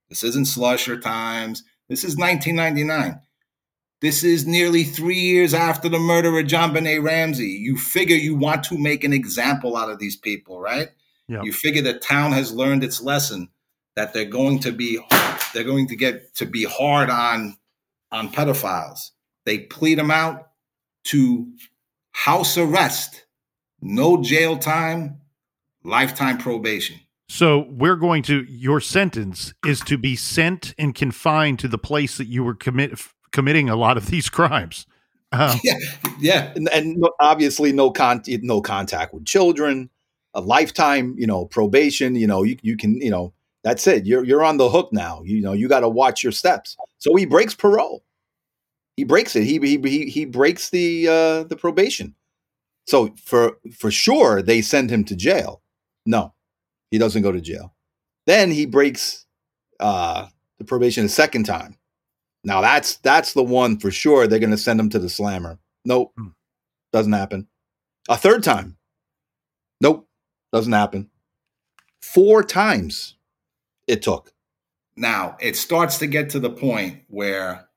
This 0.10 0.24
isn't 0.24 0.48
slusher 0.48 1.02
times. 1.02 1.64
This 1.90 2.04
is 2.04 2.18
1999. 2.18 3.22
This 4.00 4.24
is 4.24 4.46
nearly 4.46 4.84
three 4.84 5.20
years 5.20 5.54
after 5.54 5.90
the 5.90 6.00
murder 6.00 6.38
of 6.38 6.46
JonBenét 6.46 7.04
Ramsey. 7.04 7.48
You 7.48 7.78
figure 7.78 8.16
you 8.16 8.36
want 8.36 8.64
to 8.66 8.78
make 8.78 9.04
an 9.04 9.14
example 9.14 9.76
out 9.76 9.90
of 9.90 9.98
these 9.98 10.16
people, 10.16 10.60
right? 10.60 10.90
Yep. 11.28 11.44
You 11.44 11.52
figure 11.52 11.82
the 11.82 11.98
town 11.98 12.32
has 12.34 12.54
learned 12.54 12.84
its 12.84 13.02
lesson 13.02 13.50
that 13.98 14.14
they're 14.14 14.26
going 14.26 14.60
to 14.60 14.72
be 14.72 15.00
they're 15.54 15.64
going 15.64 15.88
to 15.88 15.96
get 15.96 16.36
to 16.36 16.46
be 16.46 16.64
hard 16.64 17.10
on 17.10 17.58
on 18.12 18.30
pedophiles. 18.30 19.10
They 19.44 19.58
plead 19.58 19.98
them 19.98 20.12
out 20.12 20.50
to 21.06 21.52
house 22.12 22.58
arrest, 22.60 23.26
no 23.82 24.22
jail 24.22 24.56
time, 24.58 25.22
lifetime 25.84 26.38
probation. 26.38 27.00
So 27.28 27.66
we're 27.72 27.96
going 27.96 28.22
to 28.24 28.44
your 28.44 28.80
sentence 28.80 29.54
is 29.66 29.80
to 29.82 29.98
be 29.98 30.16
sent 30.16 30.76
and 30.78 30.94
confined 30.94 31.58
to 31.60 31.68
the 31.68 31.80
place 31.80 32.18
that 32.18 32.28
you 32.28 32.44
were 32.44 32.56
commit 32.56 33.00
committing 33.32 33.68
a 33.68 33.76
lot 33.76 33.98
of 33.98 34.08
these 34.08 34.30
crimes. 34.30 34.86
Um, 35.32 35.60
yeah, 35.64 35.78
yeah, 36.20 36.54
and, 36.56 36.70
and, 36.72 37.04
obviously 37.20 37.74
no 37.74 37.90
con 37.90 38.22
no 38.28 38.62
contact 38.62 39.12
with 39.12 39.26
children, 39.26 39.90
a 40.36 40.40
lifetime, 40.40 41.16
you 41.18 41.26
know, 41.26 41.46
probation. 41.46 42.14
You 42.16 42.28
know, 42.28 42.44
you 42.44 42.58
you 42.62 42.78
can 42.78 43.02
you 43.02 43.10
know 43.10 43.34
that's 43.68 43.86
it. 43.86 44.06
You're 44.06 44.24
you're 44.24 44.46
on 44.46 44.56
the 44.56 44.70
hook 44.70 44.94
now. 44.94 45.22
You 45.26 45.42
know, 45.42 45.52
you 45.52 45.68
got 45.68 45.82
to 45.82 45.90
watch 45.90 46.24
your 46.24 46.32
steps. 46.32 46.78
So 47.00 47.16
he 47.16 47.26
breaks 47.26 47.54
parole. 47.54 48.02
He 48.96 49.04
breaks 49.04 49.36
it. 49.36 49.44
He 49.44 49.60
he 49.60 50.10
he, 50.10 50.24
breaks 50.24 50.70
the 50.70 51.08
uh, 51.10 51.44
the 51.44 51.58
probation. 51.58 52.16
So 52.86 53.14
for 53.22 53.58
for 53.78 53.92
sure 53.92 54.42
they 54.42 54.62
send 54.62 54.90
him 54.90 55.04
to 55.04 55.18
jail. 55.18 55.62
No, 56.06 56.34
he 56.92 56.98
doesn't 56.98 57.24
go 57.24 57.34
to 57.34 57.42
jail. 57.42 57.76
Then 58.26 58.52
he 58.52 58.66
breaks 58.66 59.26
uh, 59.82 60.28
the 60.60 60.64
probation 60.64 61.04
a 61.04 61.10
second 61.10 61.44
time. 61.44 61.78
Now 62.46 62.62
that's 62.62 62.96
that's 62.98 63.34
the 63.34 63.44
one 63.44 63.80
for 63.80 63.92
sure. 63.92 64.28
They're 64.28 64.40
going 64.40 64.52
to 64.52 64.58
send 64.58 64.80
him 64.80 64.90
to 64.92 65.00
the 65.00 65.10
slammer. 65.10 65.60
Nope, 65.84 66.14
hmm. 66.18 66.30
doesn't 66.94 67.12
happen. 67.12 67.48
A 68.08 68.16
third 68.16 68.44
time. 68.44 68.78
Nope, 69.82 70.08
doesn't 70.54 70.72
happen. 70.72 71.10
Four 72.02 72.44
times 72.44 73.17
it 73.88 74.02
took. 74.02 74.32
Now 74.96 75.38
it 75.40 75.56
starts 75.56 76.00
to 76.00 76.08
get 76.08 76.32
to 76.32 76.40
the 76.40 76.50
point 76.50 77.04
where, 77.08 77.68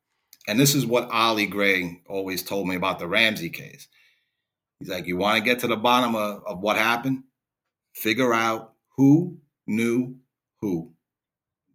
and 0.49 0.59
this 0.59 0.75
is 0.75 0.87
what 0.87 1.11
Ollie 1.11 1.47
Gray 1.47 2.03
always 2.09 2.43
told 2.43 2.67
me 2.67 2.77
about 2.77 2.99
the 2.99 3.09
Ramsey 3.09 3.51
case. 3.51 3.89
He's 4.79 4.89
like, 4.89 5.07
you 5.07 5.17
want 5.17 5.39
to 5.39 5.45
get 5.45 5.61
to 5.61 5.67
the 5.67 5.77
bottom 5.77 6.15
of, 6.17 6.43
of 6.47 6.61
what 6.61 6.77
happened? 6.77 7.25
Figure 7.95 8.33
out 8.33 8.73
who 8.97 9.39
knew 9.67 10.17
who. 10.61 10.93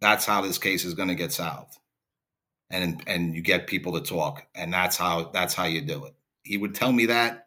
That's 0.00 0.26
how 0.26 0.42
this 0.42 0.58
case 0.58 0.84
is 0.84 0.94
going 0.94 1.08
to 1.08 1.14
get 1.14 1.32
solved. 1.32 1.74
And 2.68 3.02
and 3.06 3.34
you 3.34 3.42
get 3.42 3.68
people 3.68 3.92
to 3.92 4.00
talk, 4.00 4.44
and 4.52 4.72
that's 4.72 4.96
how 4.96 5.30
that's 5.32 5.54
how 5.54 5.66
you 5.66 5.82
do 5.82 6.04
it. 6.06 6.14
He 6.42 6.56
would 6.56 6.74
tell 6.74 6.90
me 6.90 7.06
that 7.06 7.46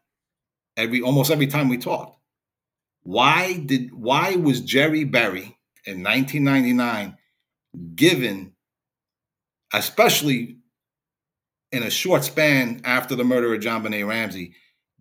every 0.78 1.02
almost 1.02 1.30
every 1.30 1.48
time 1.48 1.68
we 1.68 1.78
talked. 1.78 2.18
Why 3.04 3.58
did 3.58 3.94
why 3.94 4.36
was 4.36 4.62
Jerry 4.62 5.04
Berry 5.04 5.59
in 5.90 6.04
1999 6.04 7.18
given, 7.96 8.54
especially 9.74 10.58
in 11.72 11.84
a 11.84 11.90
short 11.90 12.24
span 12.24 12.82
after 12.84 13.16
the 13.16 13.24
murder 13.24 13.54
of 13.54 13.62
John 13.62 13.84
JonBenét 13.84 14.08
Ramsey, 14.08 14.54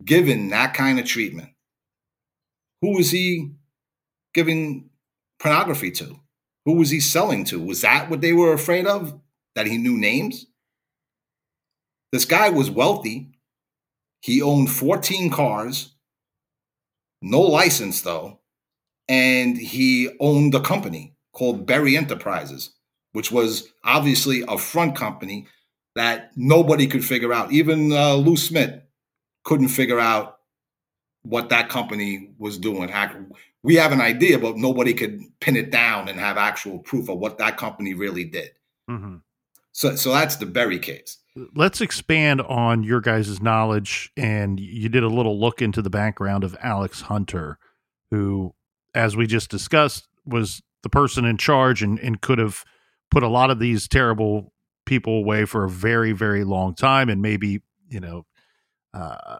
given 0.05 0.49
that 0.49 0.75
kind 0.75 0.99
of 0.99 1.05
treatment? 1.05 1.51
Who 2.83 2.97
was 2.97 3.11
he 3.11 3.53
giving 4.35 4.91
pornography 5.39 5.91
to? 5.93 6.21
Who 6.65 6.75
was 6.75 6.91
he 6.91 7.01
selling 7.01 7.45
to? 7.45 7.61
Was 7.61 7.81
that 7.83 8.11
what 8.11 8.21
they 8.21 8.33
were 8.33 8.53
afraid 8.53 8.87
of? 8.87 9.19
That 9.55 9.67
he 9.67 9.79
knew 9.79 9.97
names? 9.97 10.47
This 12.13 12.25
guy 12.25 12.51
was 12.51 12.71
wealthy. 12.71 13.33
He 14.21 14.43
owned 14.43 14.71
14 14.71 15.31
cars, 15.31 15.95
no 17.23 17.41
license 17.41 18.01
though, 18.01 18.38
and 19.09 19.57
he 19.57 20.11
owned 20.21 20.55
a 20.55 20.61
company 20.61 21.15
called 21.33 21.67
Berry 21.67 21.97
Enterprises, 21.97 22.71
which 23.13 23.33
was 23.33 23.69
obviously 23.85 24.45
a 24.49 24.59
front 24.59 24.97
company 24.97 25.47
that 25.95 26.31
nobody 26.37 26.87
could 26.87 27.05
figure 27.05 27.33
out. 27.33 27.51
Even 27.53 27.93
uh, 27.93 28.15
Lou 28.15 28.37
Smit 28.37 28.89
couldn't 29.45 29.69
figure 29.69 29.99
out 29.99 30.39
what 31.23 31.49
that 31.49 31.69
company 31.69 32.31
was 32.39 32.59
doing. 32.59 32.93
We 33.63 33.75
have 33.77 33.93
an 33.93 34.01
idea, 34.01 34.39
but 34.39 34.57
nobody 34.57 34.95
could 34.95 35.21
pin 35.41 35.57
it 35.57 35.71
down 35.71 36.09
and 36.09 36.19
have 36.19 36.37
actual 36.37 36.79
proof 36.79 37.09
of 37.09 37.19
what 37.19 37.39
that 37.39 37.57
company 37.57 37.95
really 37.95 38.25
did. 38.25 38.51
Mm-hmm. 38.89 39.17
So, 39.73 39.97
so 39.97 40.11
that's 40.11 40.37
the 40.37 40.47
Berry 40.47 40.79
case. 40.79 41.19
Let's 41.55 41.81
expand 41.81 42.41
on 42.43 42.83
your 42.83 43.01
guys' 43.01 43.41
knowledge. 43.41 44.13
And 44.17 44.59
you 44.59 44.89
did 44.89 45.03
a 45.03 45.09
little 45.09 45.39
look 45.39 45.63
into 45.63 45.83
the 45.83 45.91
background 45.91 46.45
of 46.45 46.57
Alex 46.63 47.03
Hunter, 47.03 47.59
who, 48.11 48.55
as 48.95 49.17
we 49.17 49.27
just 49.27 49.51
discussed, 49.51 50.07
was 50.25 50.63
the 50.83 50.89
person 50.89 51.25
in 51.25 51.37
charge 51.37 51.83
and, 51.83 51.99
and 51.99 52.21
could 52.21 52.39
have 52.39 52.65
put 53.11 53.23
a 53.23 53.29
lot 53.29 53.51
of 53.51 53.59
these 53.59 53.89
terrible 53.89 54.53
people 54.87 55.19
away 55.19 55.45
for 55.45 55.65
a 55.65 55.71
very, 55.71 56.13
very 56.13 56.45
long 56.45 56.75
time. 56.75 57.09
And 57.09 57.23
maybe, 57.23 57.61
you 57.89 58.01
know, 58.01 58.27
uh, 58.95 59.39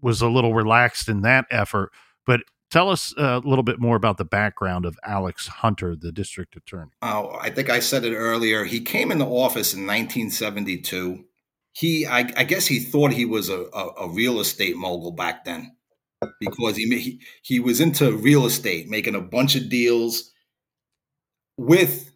was 0.00 0.20
a 0.20 0.28
little 0.28 0.54
relaxed 0.54 1.08
in 1.08 1.22
that 1.22 1.46
effort. 1.50 1.92
But 2.26 2.40
Tell 2.74 2.90
us 2.90 3.14
a 3.16 3.38
little 3.44 3.62
bit 3.62 3.78
more 3.78 3.94
about 3.94 4.16
the 4.16 4.24
background 4.24 4.84
of 4.84 4.98
Alex 5.04 5.46
Hunter, 5.46 5.94
the 5.94 6.10
district 6.10 6.56
attorney. 6.56 6.90
Oh, 7.02 7.38
I 7.40 7.50
think 7.50 7.70
I 7.70 7.78
said 7.78 8.04
it 8.04 8.16
earlier. 8.16 8.64
He 8.64 8.80
came 8.80 9.12
into 9.12 9.26
office 9.26 9.74
in 9.74 9.86
1972. 9.86 11.24
He, 11.70 12.04
I, 12.04 12.32
I 12.36 12.42
guess, 12.42 12.66
he 12.66 12.80
thought 12.80 13.12
he 13.12 13.26
was 13.26 13.48
a, 13.48 13.66
a, 13.72 13.88
a, 14.00 14.08
real 14.08 14.40
estate 14.40 14.76
mogul 14.76 15.12
back 15.12 15.44
then 15.44 15.73
because 16.40 16.76
he, 16.76 16.86
he 16.98 17.20
he 17.42 17.60
was 17.60 17.80
into 17.80 18.12
real 18.12 18.46
estate, 18.46 18.88
making 18.88 19.14
a 19.14 19.20
bunch 19.20 19.56
of 19.56 19.68
deals 19.68 20.32
with 21.56 22.10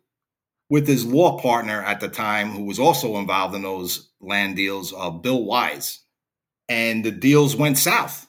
with 0.71 0.87
his 0.87 1.07
law 1.07 1.39
partner 1.41 1.83
at 1.83 2.01
the 2.01 2.09
time, 2.09 2.51
who 2.51 2.65
was 2.65 2.79
also 2.79 3.17
involved 3.17 3.55
in 3.55 3.63
those 3.63 4.11
land 4.21 4.57
deals, 4.57 4.93
uh, 4.97 5.11
Bill 5.11 5.45
Wise, 5.45 6.01
and 6.69 7.05
the 7.05 7.11
deals 7.11 7.57
went 7.57 7.79
south 7.79 8.29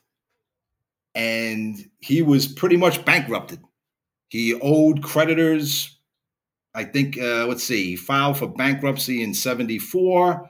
and 1.16 1.90
he 2.00 2.22
was 2.22 2.48
pretty 2.48 2.78
much 2.78 3.04
bankrupted. 3.04 3.60
He 4.30 4.54
owed 4.54 5.04
creditors, 5.04 5.98
I 6.74 6.84
think, 6.86 7.18
uh, 7.18 7.48
let's 7.48 7.64
see, 7.64 7.86
he 7.86 7.96
filed 7.96 8.38
for 8.38 8.48
bankruptcy 8.48 9.24
in 9.24 9.34
74, 9.34 10.50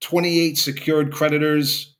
28 0.00 0.56
secured 0.56 1.12
creditors, 1.12 1.96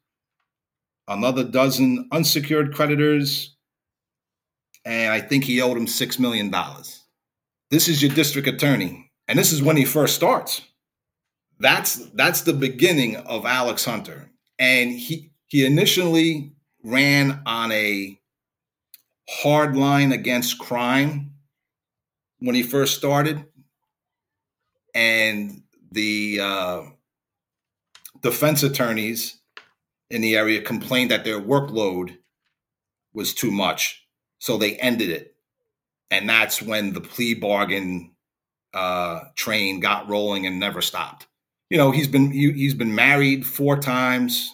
another 1.09 1.43
dozen 1.43 2.09
unsecured 2.13 2.75
creditors, 2.75 3.57
and 4.85 5.13
I 5.13 5.21
think 5.21 5.45
he 5.45 5.61
owed 5.61 5.77
him 5.77 5.87
$6 5.87 6.19
million. 6.19 6.55
This 7.71 7.89
is 7.89 8.03
your 8.03 8.13
district 8.13 8.47
attorney, 8.47 9.11
and 9.27 9.39
this 9.39 9.53
is 9.53 9.63
when 9.63 9.77
he 9.77 9.85
first 9.85 10.15
starts. 10.15 10.63
That's 11.61 11.97
that's 12.11 12.43
the 12.43 12.53
beginning 12.53 13.17
of 13.17 13.45
Alex 13.45 13.85
Hunter. 13.85 14.31
And 14.59 14.93
he 14.93 15.33
he 15.49 15.67
initially 15.67 16.53
ran 16.85 17.43
on 17.45 17.73
a 17.73 18.19
hard 19.29 19.77
line 19.77 20.13
against 20.13 20.59
crime 20.59 21.33
when 22.39 22.55
he 22.55 22.63
first 22.63 22.97
started, 22.97 23.45
and 24.95 25.63
the 25.91 26.39
uh, 26.41 26.83
defense 28.23 28.63
attorneys 28.63 29.38
in 30.11 30.21
the 30.21 30.37
area 30.37 30.61
complained 30.63 31.11
that 31.11 31.25
their 31.25 31.41
workload 31.41 32.17
was 33.13 33.35
too 33.35 33.51
much, 33.51 34.07
so 34.39 34.57
they 34.57 34.77
ended 34.77 35.11
it, 35.11 35.35
and 36.11 36.29
that's 36.29 36.63
when 36.63 36.93
the 36.93 37.01
plea 37.01 37.35
bargain 37.35 38.15
uh, 38.75 39.21
train 39.35 39.81
got 39.81 40.09
rolling 40.09 40.47
and 40.47 40.61
never 40.61 40.81
stopped. 40.81 41.27
You 41.71 41.79
know, 41.79 41.91
he's 41.91 42.09
been 42.09 42.31
he, 42.31 42.65
has 42.65 42.75
been 42.75 42.95
married 42.95 43.47
four 43.47 43.79
times. 43.79 44.51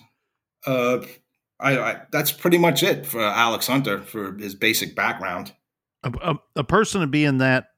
Uh, 0.66 1.00
I, 1.60 1.78
I, 1.78 2.00
that's 2.10 2.32
pretty 2.32 2.58
much 2.58 2.82
it 2.82 3.06
for 3.06 3.22
Alex 3.22 3.66
Hunter 3.66 4.02
for 4.02 4.36
his 4.36 4.54
basic 4.54 4.96
background. 4.96 5.52
A, 6.02 6.12
a, 6.22 6.38
a, 6.56 6.64
person 6.64 7.00
to 7.00 7.06
be 7.06 7.24
in 7.24 7.38
that 7.38 7.68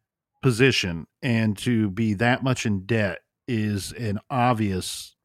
position 0.42 1.06
and 1.22 1.56
to 1.58 1.90
be 1.90 2.14
that 2.14 2.42
much 2.42 2.66
in 2.66 2.86
debt 2.86 3.18
is 3.46 3.92
an 3.92 4.18
obvious. 4.30 5.15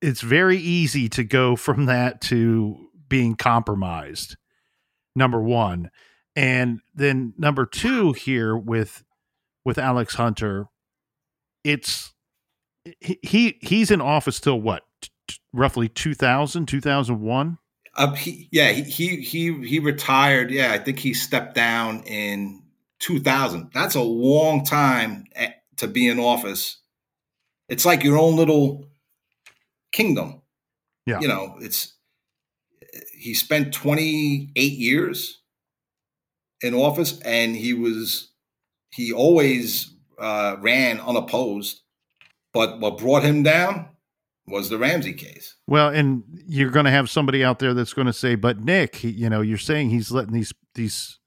It's 0.00 0.20
very 0.20 0.58
easy 0.58 1.08
to 1.10 1.24
go 1.24 1.56
from 1.56 1.86
that 1.86 2.20
to 2.22 2.88
being 3.08 3.34
compromised. 3.34 4.36
Number 5.14 5.42
one, 5.42 5.90
and 6.36 6.80
then 6.94 7.34
number 7.36 7.66
two 7.66 8.12
here 8.12 8.56
with 8.56 9.02
with 9.64 9.78
Alex 9.78 10.14
Hunter, 10.14 10.66
it's 11.64 12.12
he 13.00 13.58
he's 13.60 13.90
in 13.90 14.00
office 14.00 14.38
till 14.38 14.60
what 14.60 14.84
roughly 15.52 15.88
2000 15.88 16.66
2001 16.66 17.58
uh, 17.98 18.14
he, 18.14 18.48
yeah, 18.52 18.70
he, 18.70 19.16
he 19.16 19.52
he 19.66 19.80
retired. 19.80 20.52
Yeah, 20.52 20.72
I 20.72 20.78
think 20.78 21.00
he 21.00 21.12
stepped 21.14 21.56
down 21.56 22.04
in 22.04 22.62
2000. 23.00 23.70
That's 23.74 23.96
a 23.96 24.00
long 24.00 24.64
time 24.64 25.24
eh, 25.34 25.50
to 25.78 25.88
be 25.88 26.06
in 26.06 26.20
office. 26.20 26.78
It's 27.68 27.84
like 27.84 28.04
your 28.04 28.16
own 28.16 28.36
little 28.36 28.84
kingdom. 29.98 30.42
Yeah, 31.06 31.20
you 31.20 31.28
know, 31.28 31.56
it's 31.60 31.94
he 33.12 33.34
spent 33.34 33.74
28 33.74 34.72
years 34.72 35.40
in 36.62 36.74
office, 36.74 37.20
and 37.22 37.56
he 37.56 37.74
was 37.74 38.30
he 38.90 39.12
always 39.12 39.92
uh, 40.18 40.56
ran 40.60 41.00
unopposed. 41.00 41.80
But 42.52 42.80
what 42.80 42.98
brought 42.98 43.24
him 43.24 43.42
down 43.42 43.88
was 44.46 44.70
the 44.70 44.78
Ramsey 44.78 45.12
case. 45.12 45.56
Well, 45.66 45.88
and 45.88 46.22
you're 46.46 46.70
going 46.70 46.86
to 46.86 46.90
have 46.90 47.10
somebody 47.10 47.44
out 47.44 47.58
there 47.58 47.74
that's 47.74 47.92
going 47.92 48.06
to 48.06 48.12
say, 48.12 48.34
"But 48.34 48.60
Nick, 48.60 48.96
he, 48.96 49.10
you 49.10 49.28
know, 49.28 49.40
you're 49.40 49.58
saying 49.58 49.90
he's 49.90 50.10
letting 50.10 50.32
these 50.32 50.52
these 50.74 51.18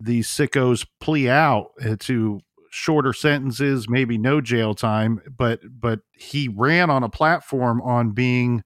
these 0.00 0.28
sickos 0.28 0.86
plea 1.00 1.28
out 1.28 1.72
to 2.00 2.40
shorter 2.74 3.12
sentences, 3.12 3.88
maybe 3.88 4.18
no 4.18 4.40
jail 4.40 4.74
time, 4.74 5.20
but 5.36 5.60
but 5.80 6.00
he 6.12 6.48
ran 6.48 6.90
on 6.90 7.02
a 7.02 7.08
platform 7.08 7.80
on 7.82 8.10
being 8.10 8.62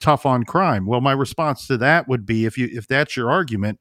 tough 0.00 0.24
on 0.24 0.44
crime." 0.44 0.86
Well, 0.86 1.00
my 1.00 1.12
response 1.12 1.66
to 1.66 1.76
that 1.78 2.08
would 2.08 2.24
be, 2.24 2.46
if 2.46 2.56
you 2.56 2.68
if 2.70 2.86
that's 2.86 3.16
your 3.16 3.30
argument, 3.30 3.80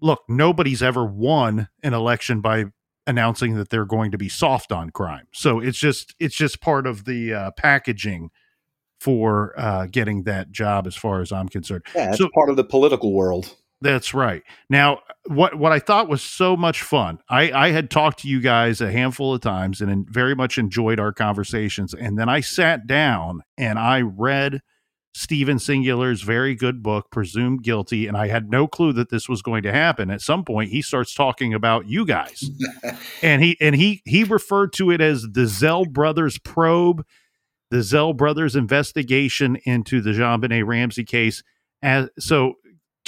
look, 0.00 0.22
nobody's 0.28 0.82
ever 0.82 1.04
won 1.04 1.68
an 1.82 1.94
election 1.94 2.40
by 2.40 2.66
announcing 3.06 3.54
that 3.54 3.70
they're 3.70 3.86
going 3.86 4.10
to 4.10 4.18
be 4.18 4.28
soft 4.28 4.72
on 4.72 4.90
crime. 4.90 5.26
So 5.32 5.60
it's 5.60 5.78
just 5.78 6.14
it's 6.18 6.36
just 6.36 6.60
part 6.60 6.86
of 6.86 7.04
the 7.04 7.34
uh, 7.34 7.50
packaging 7.52 8.30
for 9.00 9.54
uh, 9.58 9.86
getting 9.86 10.24
that 10.24 10.50
job, 10.50 10.86
as 10.86 10.96
far 10.96 11.20
as 11.20 11.30
I'm 11.30 11.48
concerned. 11.48 11.84
Yeah, 11.94 12.08
it's 12.08 12.18
so, 12.18 12.28
part 12.34 12.50
of 12.50 12.56
the 12.56 12.64
political 12.64 13.12
world. 13.12 13.54
That's 13.80 14.12
right. 14.12 14.42
Now, 14.68 15.00
what 15.26 15.56
what 15.56 15.72
I 15.72 15.78
thought 15.78 16.08
was 16.08 16.22
so 16.22 16.56
much 16.56 16.82
fun, 16.82 17.18
I, 17.28 17.52
I 17.52 17.70
had 17.70 17.90
talked 17.90 18.20
to 18.20 18.28
you 18.28 18.40
guys 18.40 18.80
a 18.80 18.90
handful 18.90 19.34
of 19.34 19.40
times 19.40 19.80
and 19.80 20.08
very 20.08 20.34
much 20.34 20.58
enjoyed 20.58 20.98
our 20.98 21.12
conversations. 21.12 21.94
And 21.94 22.18
then 22.18 22.28
I 22.28 22.40
sat 22.40 22.86
down 22.86 23.42
and 23.56 23.78
I 23.78 24.00
read 24.00 24.60
Stephen 25.14 25.58
Singular's 25.58 26.22
very 26.22 26.54
good 26.54 26.82
book, 26.82 27.10
Presumed 27.10 27.62
Guilty, 27.62 28.06
and 28.06 28.16
I 28.16 28.28
had 28.28 28.50
no 28.50 28.66
clue 28.68 28.92
that 28.92 29.10
this 29.10 29.28
was 29.28 29.42
going 29.42 29.62
to 29.64 29.72
happen. 29.72 30.10
At 30.10 30.20
some 30.20 30.44
point, 30.44 30.70
he 30.70 30.80
starts 30.80 31.14
talking 31.14 31.54
about 31.54 31.88
you 31.88 32.04
guys, 32.06 32.50
and 33.22 33.42
he 33.42 33.56
and 33.60 33.74
he 33.74 34.02
he 34.04 34.24
referred 34.24 34.72
to 34.74 34.90
it 34.90 35.00
as 35.00 35.26
the 35.32 35.46
Zell 35.46 35.86
brothers 35.86 36.38
probe, 36.38 37.04
the 37.70 37.82
Zell 37.82 38.12
brothers 38.12 38.54
investigation 38.54 39.56
into 39.64 40.00
the 40.00 40.10
JonBenét 40.10 40.66
Ramsey 40.66 41.04
case. 41.04 41.42
As 41.82 42.08
so, 42.18 42.54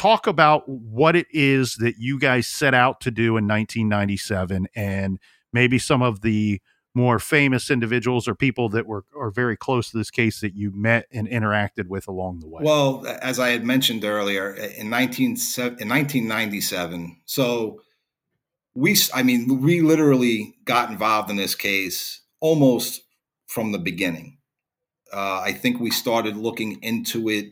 talk 0.00 0.26
about 0.26 0.66
what 0.66 1.14
it 1.14 1.26
is 1.30 1.74
that 1.74 1.96
you 1.98 2.18
guys 2.18 2.46
set 2.46 2.72
out 2.72 3.00
to 3.02 3.10
do 3.10 3.36
in 3.36 3.46
1997, 3.46 4.66
and 4.74 5.18
maybe 5.52 5.78
some 5.78 6.00
of 6.00 6.22
the 6.22 6.60
more 6.94 7.18
famous 7.18 7.70
individuals 7.70 8.26
or 8.26 8.34
people 8.34 8.68
that 8.70 8.86
were 8.86 9.04
are 9.16 9.30
very 9.30 9.56
close 9.56 9.90
to 9.90 9.98
this 9.98 10.10
case 10.10 10.40
that 10.40 10.54
you 10.54 10.72
met 10.74 11.06
and 11.12 11.28
interacted 11.28 11.86
with 11.86 12.08
along 12.08 12.40
the 12.40 12.48
way? 12.48 12.62
Well, 12.64 13.06
as 13.20 13.38
I 13.38 13.50
had 13.50 13.62
mentioned 13.62 14.04
earlier, 14.04 14.52
in 14.52 14.88
19 14.88 15.26
in 15.26 15.34
1997, 15.34 17.20
so 17.26 17.82
we 18.74 18.96
I 19.12 19.22
mean 19.22 19.60
we 19.60 19.82
literally 19.82 20.56
got 20.64 20.90
involved 20.90 21.30
in 21.30 21.36
this 21.36 21.54
case 21.54 22.22
almost 22.40 23.02
from 23.46 23.72
the 23.72 23.78
beginning. 23.78 24.38
Uh, 25.12 25.40
I 25.40 25.52
think 25.52 25.78
we 25.78 25.90
started 25.90 26.36
looking 26.36 26.82
into 26.82 27.28
it, 27.28 27.50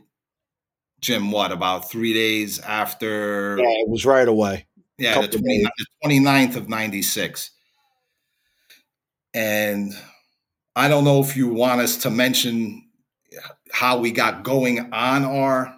Jim. 1.00 1.30
What 1.30 1.52
about 1.52 1.90
three 1.90 2.12
days 2.12 2.58
after? 2.60 3.56
Yeah, 3.58 3.82
it 3.82 3.88
was 3.88 4.04
right 4.04 4.26
away. 4.26 4.66
Yeah, 4.98 5.20
the, 5.20 5.28
20, 5.28 5.62
the 5.62 5.86
29th 6.04 6.56
of 6.56 6.68
'96 6.68 7.50
and 9.34 9.94
I 10.74 10.88
don't 10.88 11.04
know 11.04 11.20
if 11.20 11.36
you 11.36 11.48
want 11.48 11.80
us 11.80 11.98
to 11.98 12.10
mention, 12.10 12.84
how 13.70 13.98
we 13.98 14.10
got 14.10 14.42
going 14.42 14.92
on 14.92 15.24
our. 15.24 15.74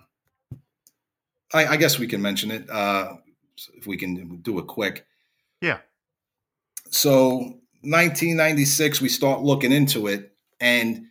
I, 1.53 1.66
I 1.66 1.77
guess 1.77 1.99
we 1.99 2.07
can 2.07 2.23
mention 2.23 2.51
it 2.51 2.71
uh, 2.71 3.14
if 3.77 3.87
we 3.87 3.97
can 3.97 4.37
do 4.37 4.59
it 4.61 4.66
quick. 4.66 5.05
Yeah. 5.61 5.79
So 6.91 7.37
1996, 7.83 9.01
we 9.01 9.09
start 9.09 9.43
looking 9.43 9.73
into 9.73 10.07
it, 10.07 10.33
and 10.61 11.07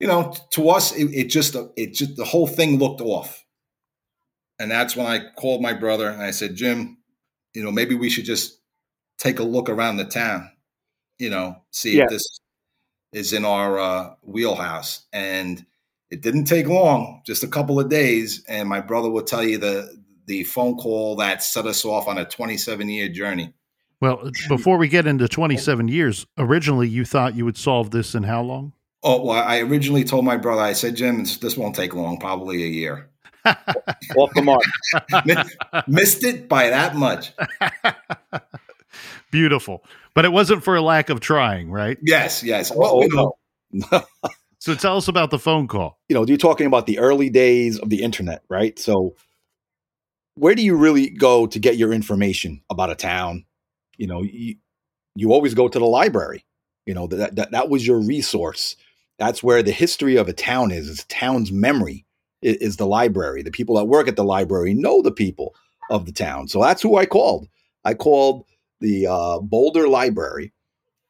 you 0.00 0.06
know, 0.06 0.34
to 0.50 0.68
us, 0.70 0.94
it, 0.96 1.06
it 1.12 1.28
just 1.28 1.56
it 1.76 1.94
just 1.94 2.16
the 2.16 2.24
whole 2.24 2.46
thing 2.46 2.78
looked 2.78 3.00
off, 3.00 3.44
and 4.58 4.70
that's 4.70 4.96
when 4.96 5.06
I 5.06 5.30
called 5.36 5.62
my 5.62 5.72
brother 5.72 6.08
and 6.08 6.22
I 6.22 6.30
said, 6.30 6.54
Jim, 6.56 6.98
you 7.54 7.62
know, 7.62 7.72
maybe 7.72 7.94
we 7.94 8.10
should 8.10 8.24
just 8.24 8.60
take 9.18 9.38
a 9.38 9.42
look 9.44 9.68
around 9.68 9.96
the 9.96 10.04
town, 10.04 10.50
you 11.18 11.30
know, 11.30 11.56
see 11.70 11.96
Yeah. 11.96 12.04
if 12.04 12.10
this 12.10 12.40
is 13.12 13.32
in 13.32 13.44
our 13.44 13.78
uh, 13.78 14.14
wheelhouse. 14.22 15.06
And 15.12 15.64
it 16.10 16.20
didn't 16.20 16.44
take 16.44 16.66
long, 16.68 17.22
just 17.24 17.42
a 17.42 17.48
couple 17.48 17.80
of 17.80 17.88
days, 17.88 18.44
and 18.48 18.68
my 18.68 18.80
brother 18.80 19.10
will 19.10 19.22
tell 19.24 19.42
you 19.42 19.58
the 19.58 20.04
the 20.26 20.42
phone 20.44 20.76
call 20.76 21.14
that 21.16 21.42
set 21.42 21.66
us 21.66 21.84
off 21.84 22.08
on 22.08 22.18
a 22.18 22.24
27 22.24 22.88
year 22.88 23.08
journey. 23.08 23.52
Well, 24.00 24.30
before 24.48 24.76
we 24.76 24.88
get 24.88 25.06
into 25.06 25.26
27 25.28 25.88
years, 25.88 26.26
originally 26.36 26.88
you 26.88 27.04
thought 27.04 27.34
you 27.34 27.44
would 27.46 27.56
solve 27.56 27.92
this 27.92 28.14
in 28.14 28.24
how 28.24 28.42
long? 28.42 28.72
Oh, 29.08 29.22
well, 29.22 29.40
I 29.40 29.60
originally 29.60 30.02
told 30.02 30.24
my 30.24 30.36
brother, 30.36 30.62
I 30.62 30.72
said, 30.72 30.96
Jim, 30.96 31.20
this, 31.20 31.36
this 31.36 31.56
won't 31.56 31.76
take 31.76 31.94
long, 31.94 32.18
probably 32.18 32.64
a 32.64 32.66
year. 32.66 33.08
Off 34.16 34.32
the 34.34 34.42
mark. 34.42 34.64
Missed 35.86 36.24
it 36.24 36.48
by 36.48 36.70
that 36.70 36.96
much. 36.96 37.32
Beautiful. 39.30 39.84
But 40.14 40.24
it 40.24 40.32
wasn't 40.32 40.64
for 40.64 40.74
a 40.74 40.82
lack 40.82 41.08
of 41.08 41.20
trying, 41.20 41.70
right? 41.70 41.98
Yes, 42.02 42.42
yes. 42.42 42.72
Oh, 42.74 43.02
you 43.02 43.08
know, 43.14 44.02
So 44.58 44.74
tell 44.74 44.96
us 44.96 45.06
about 45.06 45.30
the 45.30 45.38
phone 45.38 45.68
call. 45.68 46.00
you 46.08 46.14
know, 46.14 46.26
you're 46.26 46.36
talking 46.36 46.66
about 46.66 46.86
the 46.86 46.98
early 46.98 47.30
days 47.30 47.78
of 47.78 47.88
the 47.88 48.02
internet, 48.02 48.42
right? 48.48 48.76
So, 48.76 49.14
where 50.34 50.56
do 50.56 50.64
you 50.64 50.74
really 50.74 51.10
go 51.10 51.46
to 51.46 51.58
get 51.60 51.76
your 51.76 51.92
information 51.92 52.62
about 52.68 52.90
a 52.90 52.96
town? 52.96 53.44
You 53.96 54.08
know, 54.08 54.22
you, 54.22 54.56
you 55.14 55.32
always 55.32 55.54
go 55.54 55.68
to 55.68 55.78
the 55.78 55.84
library. 55.84 56.44
You 56.86 56.94
know, 56.94 57.06
that, 57.06 57.36
that 57.36 57.52
that 57.52 57.68
was 57.68 57.86
your 57.86 58.00
resource. 58.00 58.74
That's 59.18 59.42
where 59.42 59.62
the 59.62 59.72
history 59.72 60.16
of 60.16 60.28
a 60.28 60.32
town 60.32 60.70
is. 60.70 60.88
It's 60.88 61.02
a 61.02 61.08
town's 61.08 61.50
memory 61.50 62.04
is, 62.42 62.56
is 62.56 62.76
the 62.76 62.86
library. 62.86 63.42
The 63.42 63.50
people 63.50 63.76
that 63.76 63.86
work 63.86 64.08
at 64.08 64.16
the 64.16 64.24
library 64.24 64.74
know 64.74 65.02
the 65.02 65.12
people 65.12 65.54
of 65.90 66.06
the 66.06 66.12
town. 66.12 66.48
So 66.48 66.60
that's 66.60 66.82
who 66.82 66.96
I 66.96 67.06
called. 67.06 67.48
I 67.84 67.94
called 67.94 68.44
the 68.80 69.06
uh, 69.06 69.38
Boulder 69.40 69.88
Library, 69.88 70.52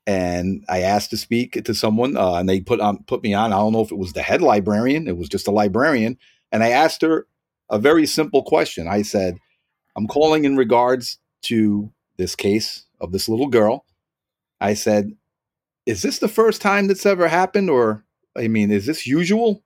and 0.06 0.64
I 0.68 0.82
asked 0.82 1.10
to 1.10 1.16
speak 1.16 1.64
to 1.64 1.74
someone, 1.74 2.16
uh, 2.16 2.34
and 2.34 2.48
they 2.48 2.60
put 2.60 2.80
on 2.80 3.02
put 3.04 3.22
me 3.22 3.34
on. 3.34 3.52
I 3.52 3.56
don't 3.56 3.72
know 3.72 3.80
if 3.80 3.90
it 3.90 3.98
was 3.98 4.12
the 4.12 4.22
head 4.22 4.42
librarian, 4.42 5.08
it 5.08 5.16
was 5.16 5.28
just 5.28 5.48
a 5.48 5.52
librarian, 5.52 6.18
and 6.52 6.62
I 6.62 6.70
asked 6.70 7.02
her 7.02 7.26
a 7.70 7.78
very 7.78 8.06
simple 8.06 8.42
question. 8.42 8.86
I 8.86 9.02
said, 9.02 9.38
"I'm 9.96 10.06
calling 10.06 10.44
in 10.44 10.56
regards 10.56 11.18
to 11.42 11.90
this 12.18 12.36
case 12.36 12.84
of 13.00 13.12
this 13.12 13.28
little 13.28 13.48
girl." 13.48 13.84
I 14.60 14.74
said, 14.74 15.12
"Is 15.86 16.02
this 16.02 16.18
the 16.18 16.28
first 16.28 16.60
time 16.60 16.88
that's 16.88 17.06
ever 17.06 17.28
happened, 17.28 17.70
or 17.70 18.04
I 18.36 18.48
mean, 18.48 18.70
is 18.70 18.86
this 18.86 19.06
usual? 19.06 19.62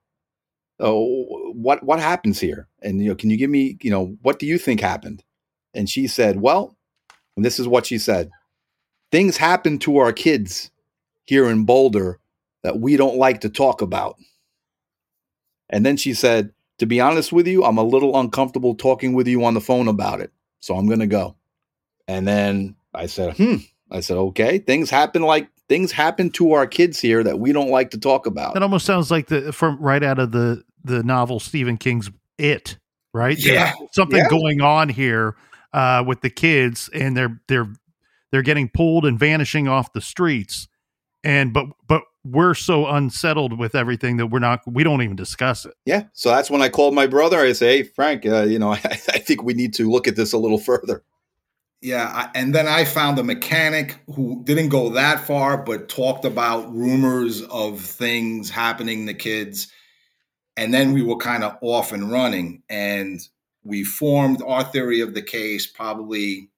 Oh, 0.79 1.53
what 1.53 1.83
what 1.83 2.01
happens 2.01 2.41
here? 2.41 2.69
And 2.83 3.03
you 3.03 3.09
know, 3.09 3.15
can 3.15 3.31
you 3.31 3.37
give 3.37 3.51
me, 3.51 3.77
you 3.83 3.91
know, 3.91 4.17
what 4.23 4.39
do 4.39 4.47
you 4.47 4.59
think 4.59 4.81
happened?" 4.81 5.25
And 5.75 5.89
she 5.89 6.07
said, 6.07 6.41
"Well," 6.41 6.77
and 7.37 7.45
this 7.45 7.59
is 7.59 7.69
what 7.69 7.87
she 7.87 7.99
said 7.99 8.31
things 9.11 9.37
happen 9.37 9.79
to 9.81 9.99
our 9.99 10.13
kids 10.13 10.71
here 11.25 11.49
in 11.49 11.65
Boulder 11.65 12.21
that 12.63 12.79
we 12.79 12.97
don't 12.97 13.17
like 13.17 13.41
to 13.41 13.49
talk 13.49 13.83
about. 13.83 14.17
And 15.69 15.85
then 15.85 15.97
she 15.97 16.15
said, 16.15 16.53
To 16.79 16.87
be 16.87 17.01
honest 17.01 17.33
with 17.33 17.47
you, 17.47 17.65
I'm 17.65 17.79
a 17.79 17.83
little 17.85 18.19
uncomfortable 18.19 18.75
talking 18.75 19.15
with 19.15 19.27
you 19.27 19.45
on 19.45 19.55
the 19.55 19.61
phone 19.61 19.89
about 19.89 20.21
it. 20.21 20.33
So 20.61 20.75
I'm 20.77 20.87
going 20.87 21.01
to 21.01 21.07
go. 21.07 21.37
And 22.09 22.27
then 22.27 22.77
I 22.93 23.07
said, 23.07 23.37
Hmm. 23.37 23.57
I 23.91 24.01
said, 24.01 24.17
Okay, 24.17 24.59
things 24.59 24.91
happen 24.91 25.23
like 25.23 25.49
things 25.71 25.93
happen 25.93 26.31
to 26.31 26.51
our 26.53 26.67
kids 26.67 26.99
here 27.01 27.23
that 27.23 27.39
we 27.39 27.53
don't 27.53 27.71
like 27.71 27.93
to 27.93 27.99
talk 27.99 28.27
about. 28.27 28.55
That 28.55 28.63
almost 28.65 28.85
sounds 28.85 29.09
like 29.09 29.29
the 29.29 29.53
from 29.53 29.79
right 29.81 30.03
out 30.03 30.19
of 30.19 30.33
the 30.33 30.65
the 30.83 31.05
novel 31.05 31.39
Stephen 31.39 31.77
King's 31.77 32.11
It, 32.39 32.77
right? 33.15 33.39
Yeah. 33.39 33.73
There's 33.79 33.95
something 33.95 34.19
Yeah. 34.19 34.29
going 34.29 34.61
on 34.61 34.89
here 34.89 35.37
uh, 35.73 36.03
with 36.05 36.23
the 36.23 36.29
kids, 36.31 36.91
and 36.93 37.17
they're 37.17 37.41
they're 37.47 37.73
they're 38.33 38.43
getting 38.43 38.69
pulled 38.69 39.07
and 39.07 39.17
vanishing 39.17 39.69
off 39.69 39.93
the 39.93 40.01
streets, 40.01 40.67
and 41.23 41.53
but 41.53 41.67
but 41.87 42.03
we're 42.25 42.55
so 42.55 42.89
unsettled 42.89 43.57
with 43.57 43.77
everything 43.77 44.17
that 44.17 44.27
we're 44.27 44.41
not 44.41 44.61
we 44.67 44.83
don't 44.83 45.03
even 45.03 45.15
discuss 45.17 45.65
it. 45.65 45.75
Yeah. 45.87 46.03
So 46.15 46.31
that's 46.31 46.51
when 46.51 46.63
I 46.63 46.69
called 46.69 46.95
my 46.95 47.07
brother. 47.07 47.39
I 47.39 47.53
say, 47.53 47.79
Hey, 47.79 47.83
Frank, 47.85 48.27
uh, 48.27 48.43
you 48.43 48.59
know, 48.59 48.73
I, 48.73 48.81
I 48.83 49.19
think 49.21 49.45
we 49.45 49.55
need 49.55 49.73
to 49.75 49.89
look 49.89 50.09
at 50.09 50.17
this 50.17 50.33
a 50.33 50.39
little 50.39 50.59
further. 50.59 51.05
Yeah, 51.83 52.31
and 52.35 52.55
then 52.55 52.69
I 52.69 52.85
found 52.85 53.19
a 53.19 53.25
mechanic 53.25 53.99
who 54.15 54.43
didn't 54.45 54.69
go 54.69 54.91
that 54.91 55.27
far, 55.27 55.57
but 55.57 55.89
talked 55.89 56.27
about 56.27 56.75
rumors 56.75 57.41
of 57.43 57.81
things 57.81 58.51
happening 58.51 59.07
to 59.07 59.15
kids. 59.15 59.73
And 60.59 60.75
then 60.75 60.93
we 60.93 61.03
were 61.03 61.17
kind 61.17 61.43
of 61.43 61.57
off 61.63 61.93
and 61.93 62.13
running, 62.13 62.63
and 62.69 63.19
we 63.65 63.83
formed 63.83 64.43
our 64.43 64.63
theory 64.63 65.01
of 65.01 65.15
the 65.15 65.23
case 65.23 65.67
probably 65.67 66.51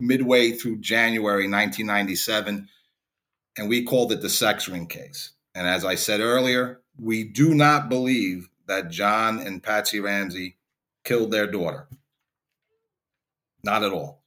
midway 0.00 0.52
through 0.52 0.78
January 0.78 1.48
1997, 1.50 2.66
and 3.58 3.68
we 3.68 3.84
called 3.84 4.10
it 4.10 4.22
the 4.22 4.30
sex 4.30 4.68
ring 4.68 4.86
case. 4.86 5.32
And 5.54 5.66
as 5.66 5.84
I 5.84 5.96
said 5.96 6.20
earlier, 6.20 6.80
we 6.98 7.24
do 7.24 7.54
not 7.54 7.90
believe 7.90 8.48
that 8.68 8.90
John 8.90 9.38
and 9.38 9.62
Patsy 9.62 10.00
Ramsey 10.00 10.56
killed 11.04 11.30
their 11.30 11.46
daughter. 11.46 11.88
Not 13.62 13.82
at 13.82 13.92
all 13.92 14.21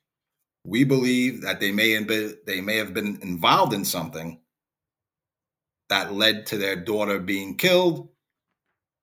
we 0.66 0.84
believe 0.84 1.41
that 1.41 1.59
they 1.59 1.72
may 1.72 1.91
have 1.91 2.07
been 2.07 2.38
they 2.45 2.59
may 2.61 2.78
have 2.78 2.93
been 2.93 3.20
involved 3.22 3.74
in 3.74 3.86
something 3.86 4.39
that 5.89 6.13
led 6.13 6.47
to 6.47 6.57
their 6.57 6.76
daughter 6.76 7.20
being 7.20 7.55
killed 7.55 8.09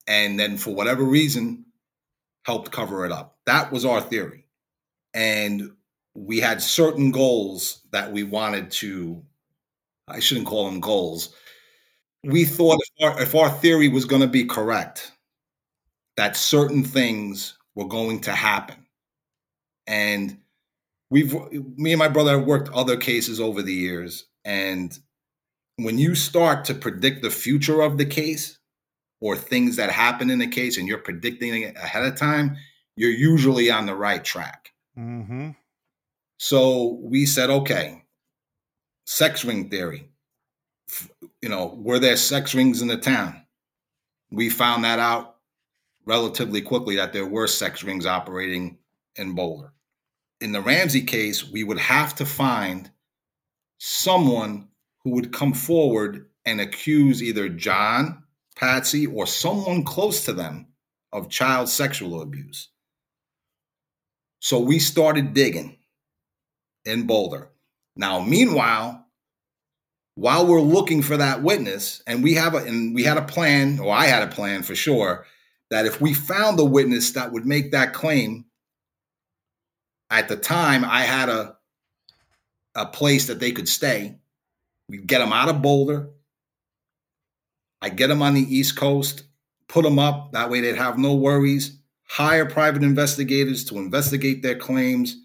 and 0.08 0.38
then 0.38 0.56
for 0.56 0.74
whatever 0.74 1.04
reason 1.04 1.64
helped 2.44 2.72
cover 2.72 3.06
it 3.06 3.12
up. 3.12 3.38
That 3.46 3.70
was 3.70 3.84
our 3.84 4.00
theory. 4.00 4.46
And 5.14 5.72
we 6.14 6.40
had 6.40 6.60
certain 6.60 7.12
goals 7.12 7.82
that 7.92 8.12
we 8.12 8.22
wanted 8.24 8.70
to 8.70 9.22
i 10.08 10.18
shouldn't 10.18 10.46
call 10.48 10.66
them 10.66 10.80
goals. 10.80 11.34
We 12.24 12.44
thought 12.44 12.80
if 12.80 13.04
our, 13.04 13.22
if 13.22 13.34
our 13.34 13.50
theory 13.50 13.88
was 13.88 14.04
going 14.04 14.22
to 14.22 14.28
be 14.28 14.44
correct 14.44 15.12
that 16.16 16.36
certain 16.36 16.84
things 16.84 17.56
were 17.74 17.88
going 17.88 18.20
to 18.22 18.32
happen. 18.32 18.76
And 19.86 20.41
we've 21.12 21.34
me 21.76 21.92
and 21.92 21.98
my 21.98 22.08
brother 22.08 22.38
have 22.38 22.46
worked 22.46 22.70
other 22.70 22.96
cases 22.96 23.38
over 23.38 23.60
the 23.60 23.74
years 23.74 24.24
and 24.46 24.98
when 25.76 25.98
you 25.98 26.14
start 26.14 26.64
to 26.64 26.74
predict 26.74 27.22
the 27.22 27.30
future 27.30 27.82
of 27.82 27.98
the 27.98 28.06
case 28.06 28.58
or 29.20 29.36
things 29.36 29.76
that 29.76 29.90
happen 29.90 30.30
in 30.30 30.38
the 30.38 30.46
case 30.46 30.78
and 30.78 30.88
you're 30.88 30.98
predicting 30.98 31.62
it 31.62 31.76
ahead 31.76 32.04
of 32.04 32.16
time 32.16 32.56
you're 32.96 33.10
usually 33.10 33.70
on 33.70 33.86
the 33.86 33.94
right 33.94 34.24
track. 34.24 34.70
Mm-hmm. 34.98 35.50
so 36.38 36.98
we 37.02 37.26
said 37.26 37.50
okay 37.50 38.04
sex 39.06 39.44
ring 39.44 39.68
theory. 39.68 40.08
You 41.40 41.48
know 41.48 41.74
were 41.76 41.98
there 41.98 42.16
sex 42.16 42.54
rings 42.54 42.82
in 42.82 42.88
the 42.88 42.96
town? 42.96 43.44
We 44.30 44.48
found 44.48 44.84
that 44.84 44.98
out 44.98 45.36
relatively 46.06 46.62
quickly 46.62 46.96
that 46.96 47.12
there 47.12 47.26
were 47.26 47.46
sex 47.46 47.82
rings 47.82 48.06
operating 48.06 48.78
in 49.16 49.34
boulder 49.34 49.72
in 50.42 50.52
the 50.52 50.60
Ramsey 50.60 51.02
case, 51.02 51.48
we 51.48 51.62
would 51.62 51.78
have 51.78 52.16
to 52.16 52.26
find 52.26 52.90
someone 53.78 54.68
who 55.04 55.10
would 55.10 55.32
come 55.32 55.54
forward 55.54 56.26
and 56.44 56.60
accuse 56.60 57.22
either 57.22 57.48
John, 57.48 58.24
Patsy, 58.56 59.06
or 59.06 59.26
someone 59.26 59.84
close 59.84 60.24
to 60.24 60.32
them 60.32 60.66
of 61.12 61.30
child 61.30 61.68
sexual 61.68 62.20
abuse. 62.20 62.68
So 64.40 64.58
we 64.58 64.80
started 64.80 65.34
digging 65.34 65.78
in 66.84 67.06
Boulder. 67.06 67.50
Now, 67.94 68.20
meanwhile, 68.20 69.06
while 70.16 70.46
we're 70.46 70.60
looking 70.60 71.02
for 71.02 71.16
that 71.16 71.42
witness, 71.42 72.02
and 72.06 72.22
we 72.22 72.34
have 72.34 72.54
a 72.54 72.58
and 72.58 72.94
we 72.94 73.04
had 73.04 73.16
a 73.16 73.22
plan, 73.22 73.78
or 73.78 73.94
I 73.94 74.06
had 74.06 74.22
a 74.22 74.32
plan 74.34 74.62
for 74.62 74.74
sure, 74.74 75.26
that 75.70 75.86
if 75.86 76.00
we 76.00 76.12
found 76.12 76.58
the 76.58 76.64
witness 76.64 77.12
that 77.12 77.32
would 77.32 77.46
make 77.46 77.70
that 77.70 77.94
claim, 77.94 78.44
at 80.12 80.28
the 80.28 80.36
time 80.36 80.84
I 80.84 81.02
had 81.02 81.28
a 81.28 81.56
a 82.74 82.86
place 82.86 83.26
that 83.26 83.40
they 83.40 83.52
could 83.52 83.68
stay. 83.68 84.18
We'd 84.88 85.06
get 85.06 85.18
them 85.18 85.32
out 85.32 85.48
of 85.48 85.62
Boulder. 85.62 86.10
I 87.82 87.88
get 87.88 88.06
them 88.08 88.22
on 88.22 88.34
the 88.34 88.56
East 88.56 88.76
Coast, 88.76 89.24
put 89.68 89.84
them 89.84 89.98
up. 89.98 90.32
That 90.32 90.50
way 90.50 90.60
they'd 90.60 90.76
have 90.76 90.98
no 90.98 91.14
worries. 91.14 91.78
Hire 92.04 92.46
private 92.46 92.82
investigators 92.82 93.64
to 93.64 93.78
investigate 93.78 94.42
their 94.42 94.56
claims, 94.56 95.16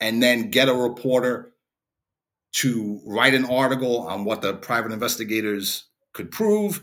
and 0.00 0.22
then 0.22 0.50
get 0.50 0.68
a 0.68 0.74
reporter 0.74 1.52
to 2.52 3.00
write 3.04 3.34
an 3.34 3.44
article 3.44 4.00
on 4.00 4.24
what 4.24 4.42
the 4.42 4.54
private 4.54 4.92
investigators 4.92 5.84
could 6.12 6.30
prove. 6.30 6.82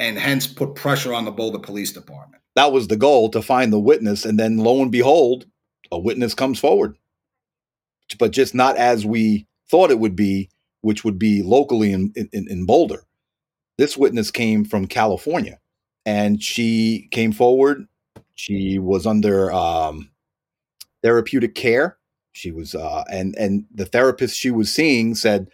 and 0.00 0.18
hence 0.18 0.46
put 0.46 0.74
pressure 0.74 1.12
on 1.12 1.26
the 1.26 1.30
Boulder 1.30 1.58
Police 1.58 1.92
Department. 1.92 2.42
That 2.56 2.72
was 2.72 2.88
the 2.88 2.96
goal 2.96 3.28
to 3.30 3.42
find 3.42 3.72
the 3.72 3.78
witness, 3.78 4.24
and 4.24 4.38
then 4.38 4.56
lo 4.56 4.80
and 4.82 4.90
behold, 4.90 5.44
a 5.90 5.98
witness 5.98 6.34
comes 6.34 6.58
forward, 6.58 6.96
but 8.18 8.32
just 8.32 8.54
not 8.54 8.76
as 8.76 9.04
we 9.06 9.46
thought 9.70 9.90
it 9.90 9.98
would 9.98 10.16
be, 10.16 10.48
which 10.82 11.04
would 11.04 11.18
be 11.18 11.42
locally 11.42 11.92
in 11.92 12.12
in, 12.16 12.46
in 12.48 12.66
Boulder. 12.66 13.04
This 13.78 13.96
witness 13.96 14.30
came 14.30 14.64
from 14.64 14.86
California, 14.86 15.58
and 16.04 16.42
she 16.42 17.08
came 17.10 17.32
forward. 17.32 17.86
She 18.34 18.78
was 18.78 19.06
under 19.06 19.52
um, 19.52 20.10
therapeutic 21.02 21.54
care. 21.54 21.98
She 22.32 22.52
was, 22.52 22.74
uh, 22.74 23.04
and 23.10 23.34
and 23.36 23.64
the 23.74 23.86
therapist 23.86 24.36
she 24.36 24.50
was 24.50 24.72
seeing 24.72 25.14
said, 25.14 25.48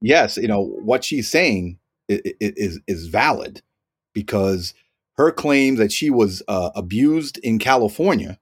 yes, 0.00 0.36
you 0.36 0.48
know 0.48 0.62
what 0.62 1.04
she's 1.04 1.30
saying 1.30 1.78
is 2.08 2.80
is, 2.86 3.06
valid 3.06 3.62
because 4.14 4.74
her 5.16 5.30
claim 5.30 5.76
that 5.76 5.92
she 5.92 6.10
was 6.10 6.42
uh, 6.48 6.70
abused 6.74 7.38
in 7.38 7.58
California, 7.58 8.38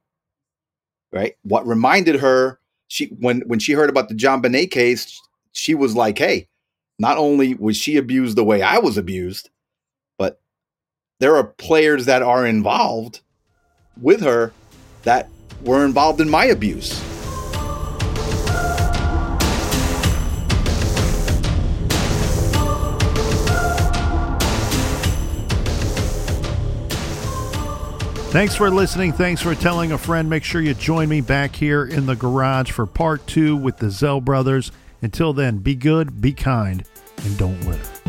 right? 1.12 1.36
What 1.42 1.66
reminded 1.66 2.16
her 2.16 2.58
she 2.88 3.06
when 3.20 3.42
when 3.42 3.58
she 3.58 3.72
heard 3.72 3.88
about 3.88 4.08
the 4.08 4.14
JonBenét 4.14 4.70
case, 4.70 5.20
she 5.52 5.74
was 5.74 5.94
like, 5.94 6.18
"Hey, 6.18 6.48
not 6.98 7.18
only 7.18 7.54
was 7.54 7.76
she 7.76 7.96
abused 7.96 8.36
the 8.36 8.44
way 8.44 8.62
I 8.62 8.78
was 8.78 8.98
abused, 8.98 9.50
but 10.18 10.40
there 11.20 11.36
are 11.36 11.44
players 11.44 12.06
that 12.06 12.22
are 12.22 12.46
involved 12.46 13.20
with 14.00 14.20
her 14.22 14.52
that 15.04 15.28
were 15.62 15.84
involved 15.84 16.20
in 16.20 16.28
my 16.28 16.46
abuse." 16.46 17.09
Thanks 28.30 28.54
for 28.54 28.70
listening. 28.70 29.12
Thanks 29.12 29.42
for 29.42 29.56
telling 29.56 29.90
a 29.90 29.98
friend. 29.98 30.30
Make 30.30 30.44
sure 30.44 30.60
you 30.60 30.72
join 30.72 31.08
me 31.08 31.20
back 31.20 31.56
here 31.56 31.84
in 31.84 32.06
the 32.06 32.14
garage 32.14 32.70
for 32.70 32.86
part 32.86 33.26
two 33.26 33.56
with 33.56 33.78
the 33.78 33.90
Zell 33.90 34.20
brothers. 34.20 34.70
Until 35.02 35.32
then, 35.32 35.58
be 35.58 35.74
good, 35.74 36.20
be 36.20 36.32
kind, 36.32 36.84
and 37.24 37.36
don't 37.36 37.60
litter. 37.66 37.99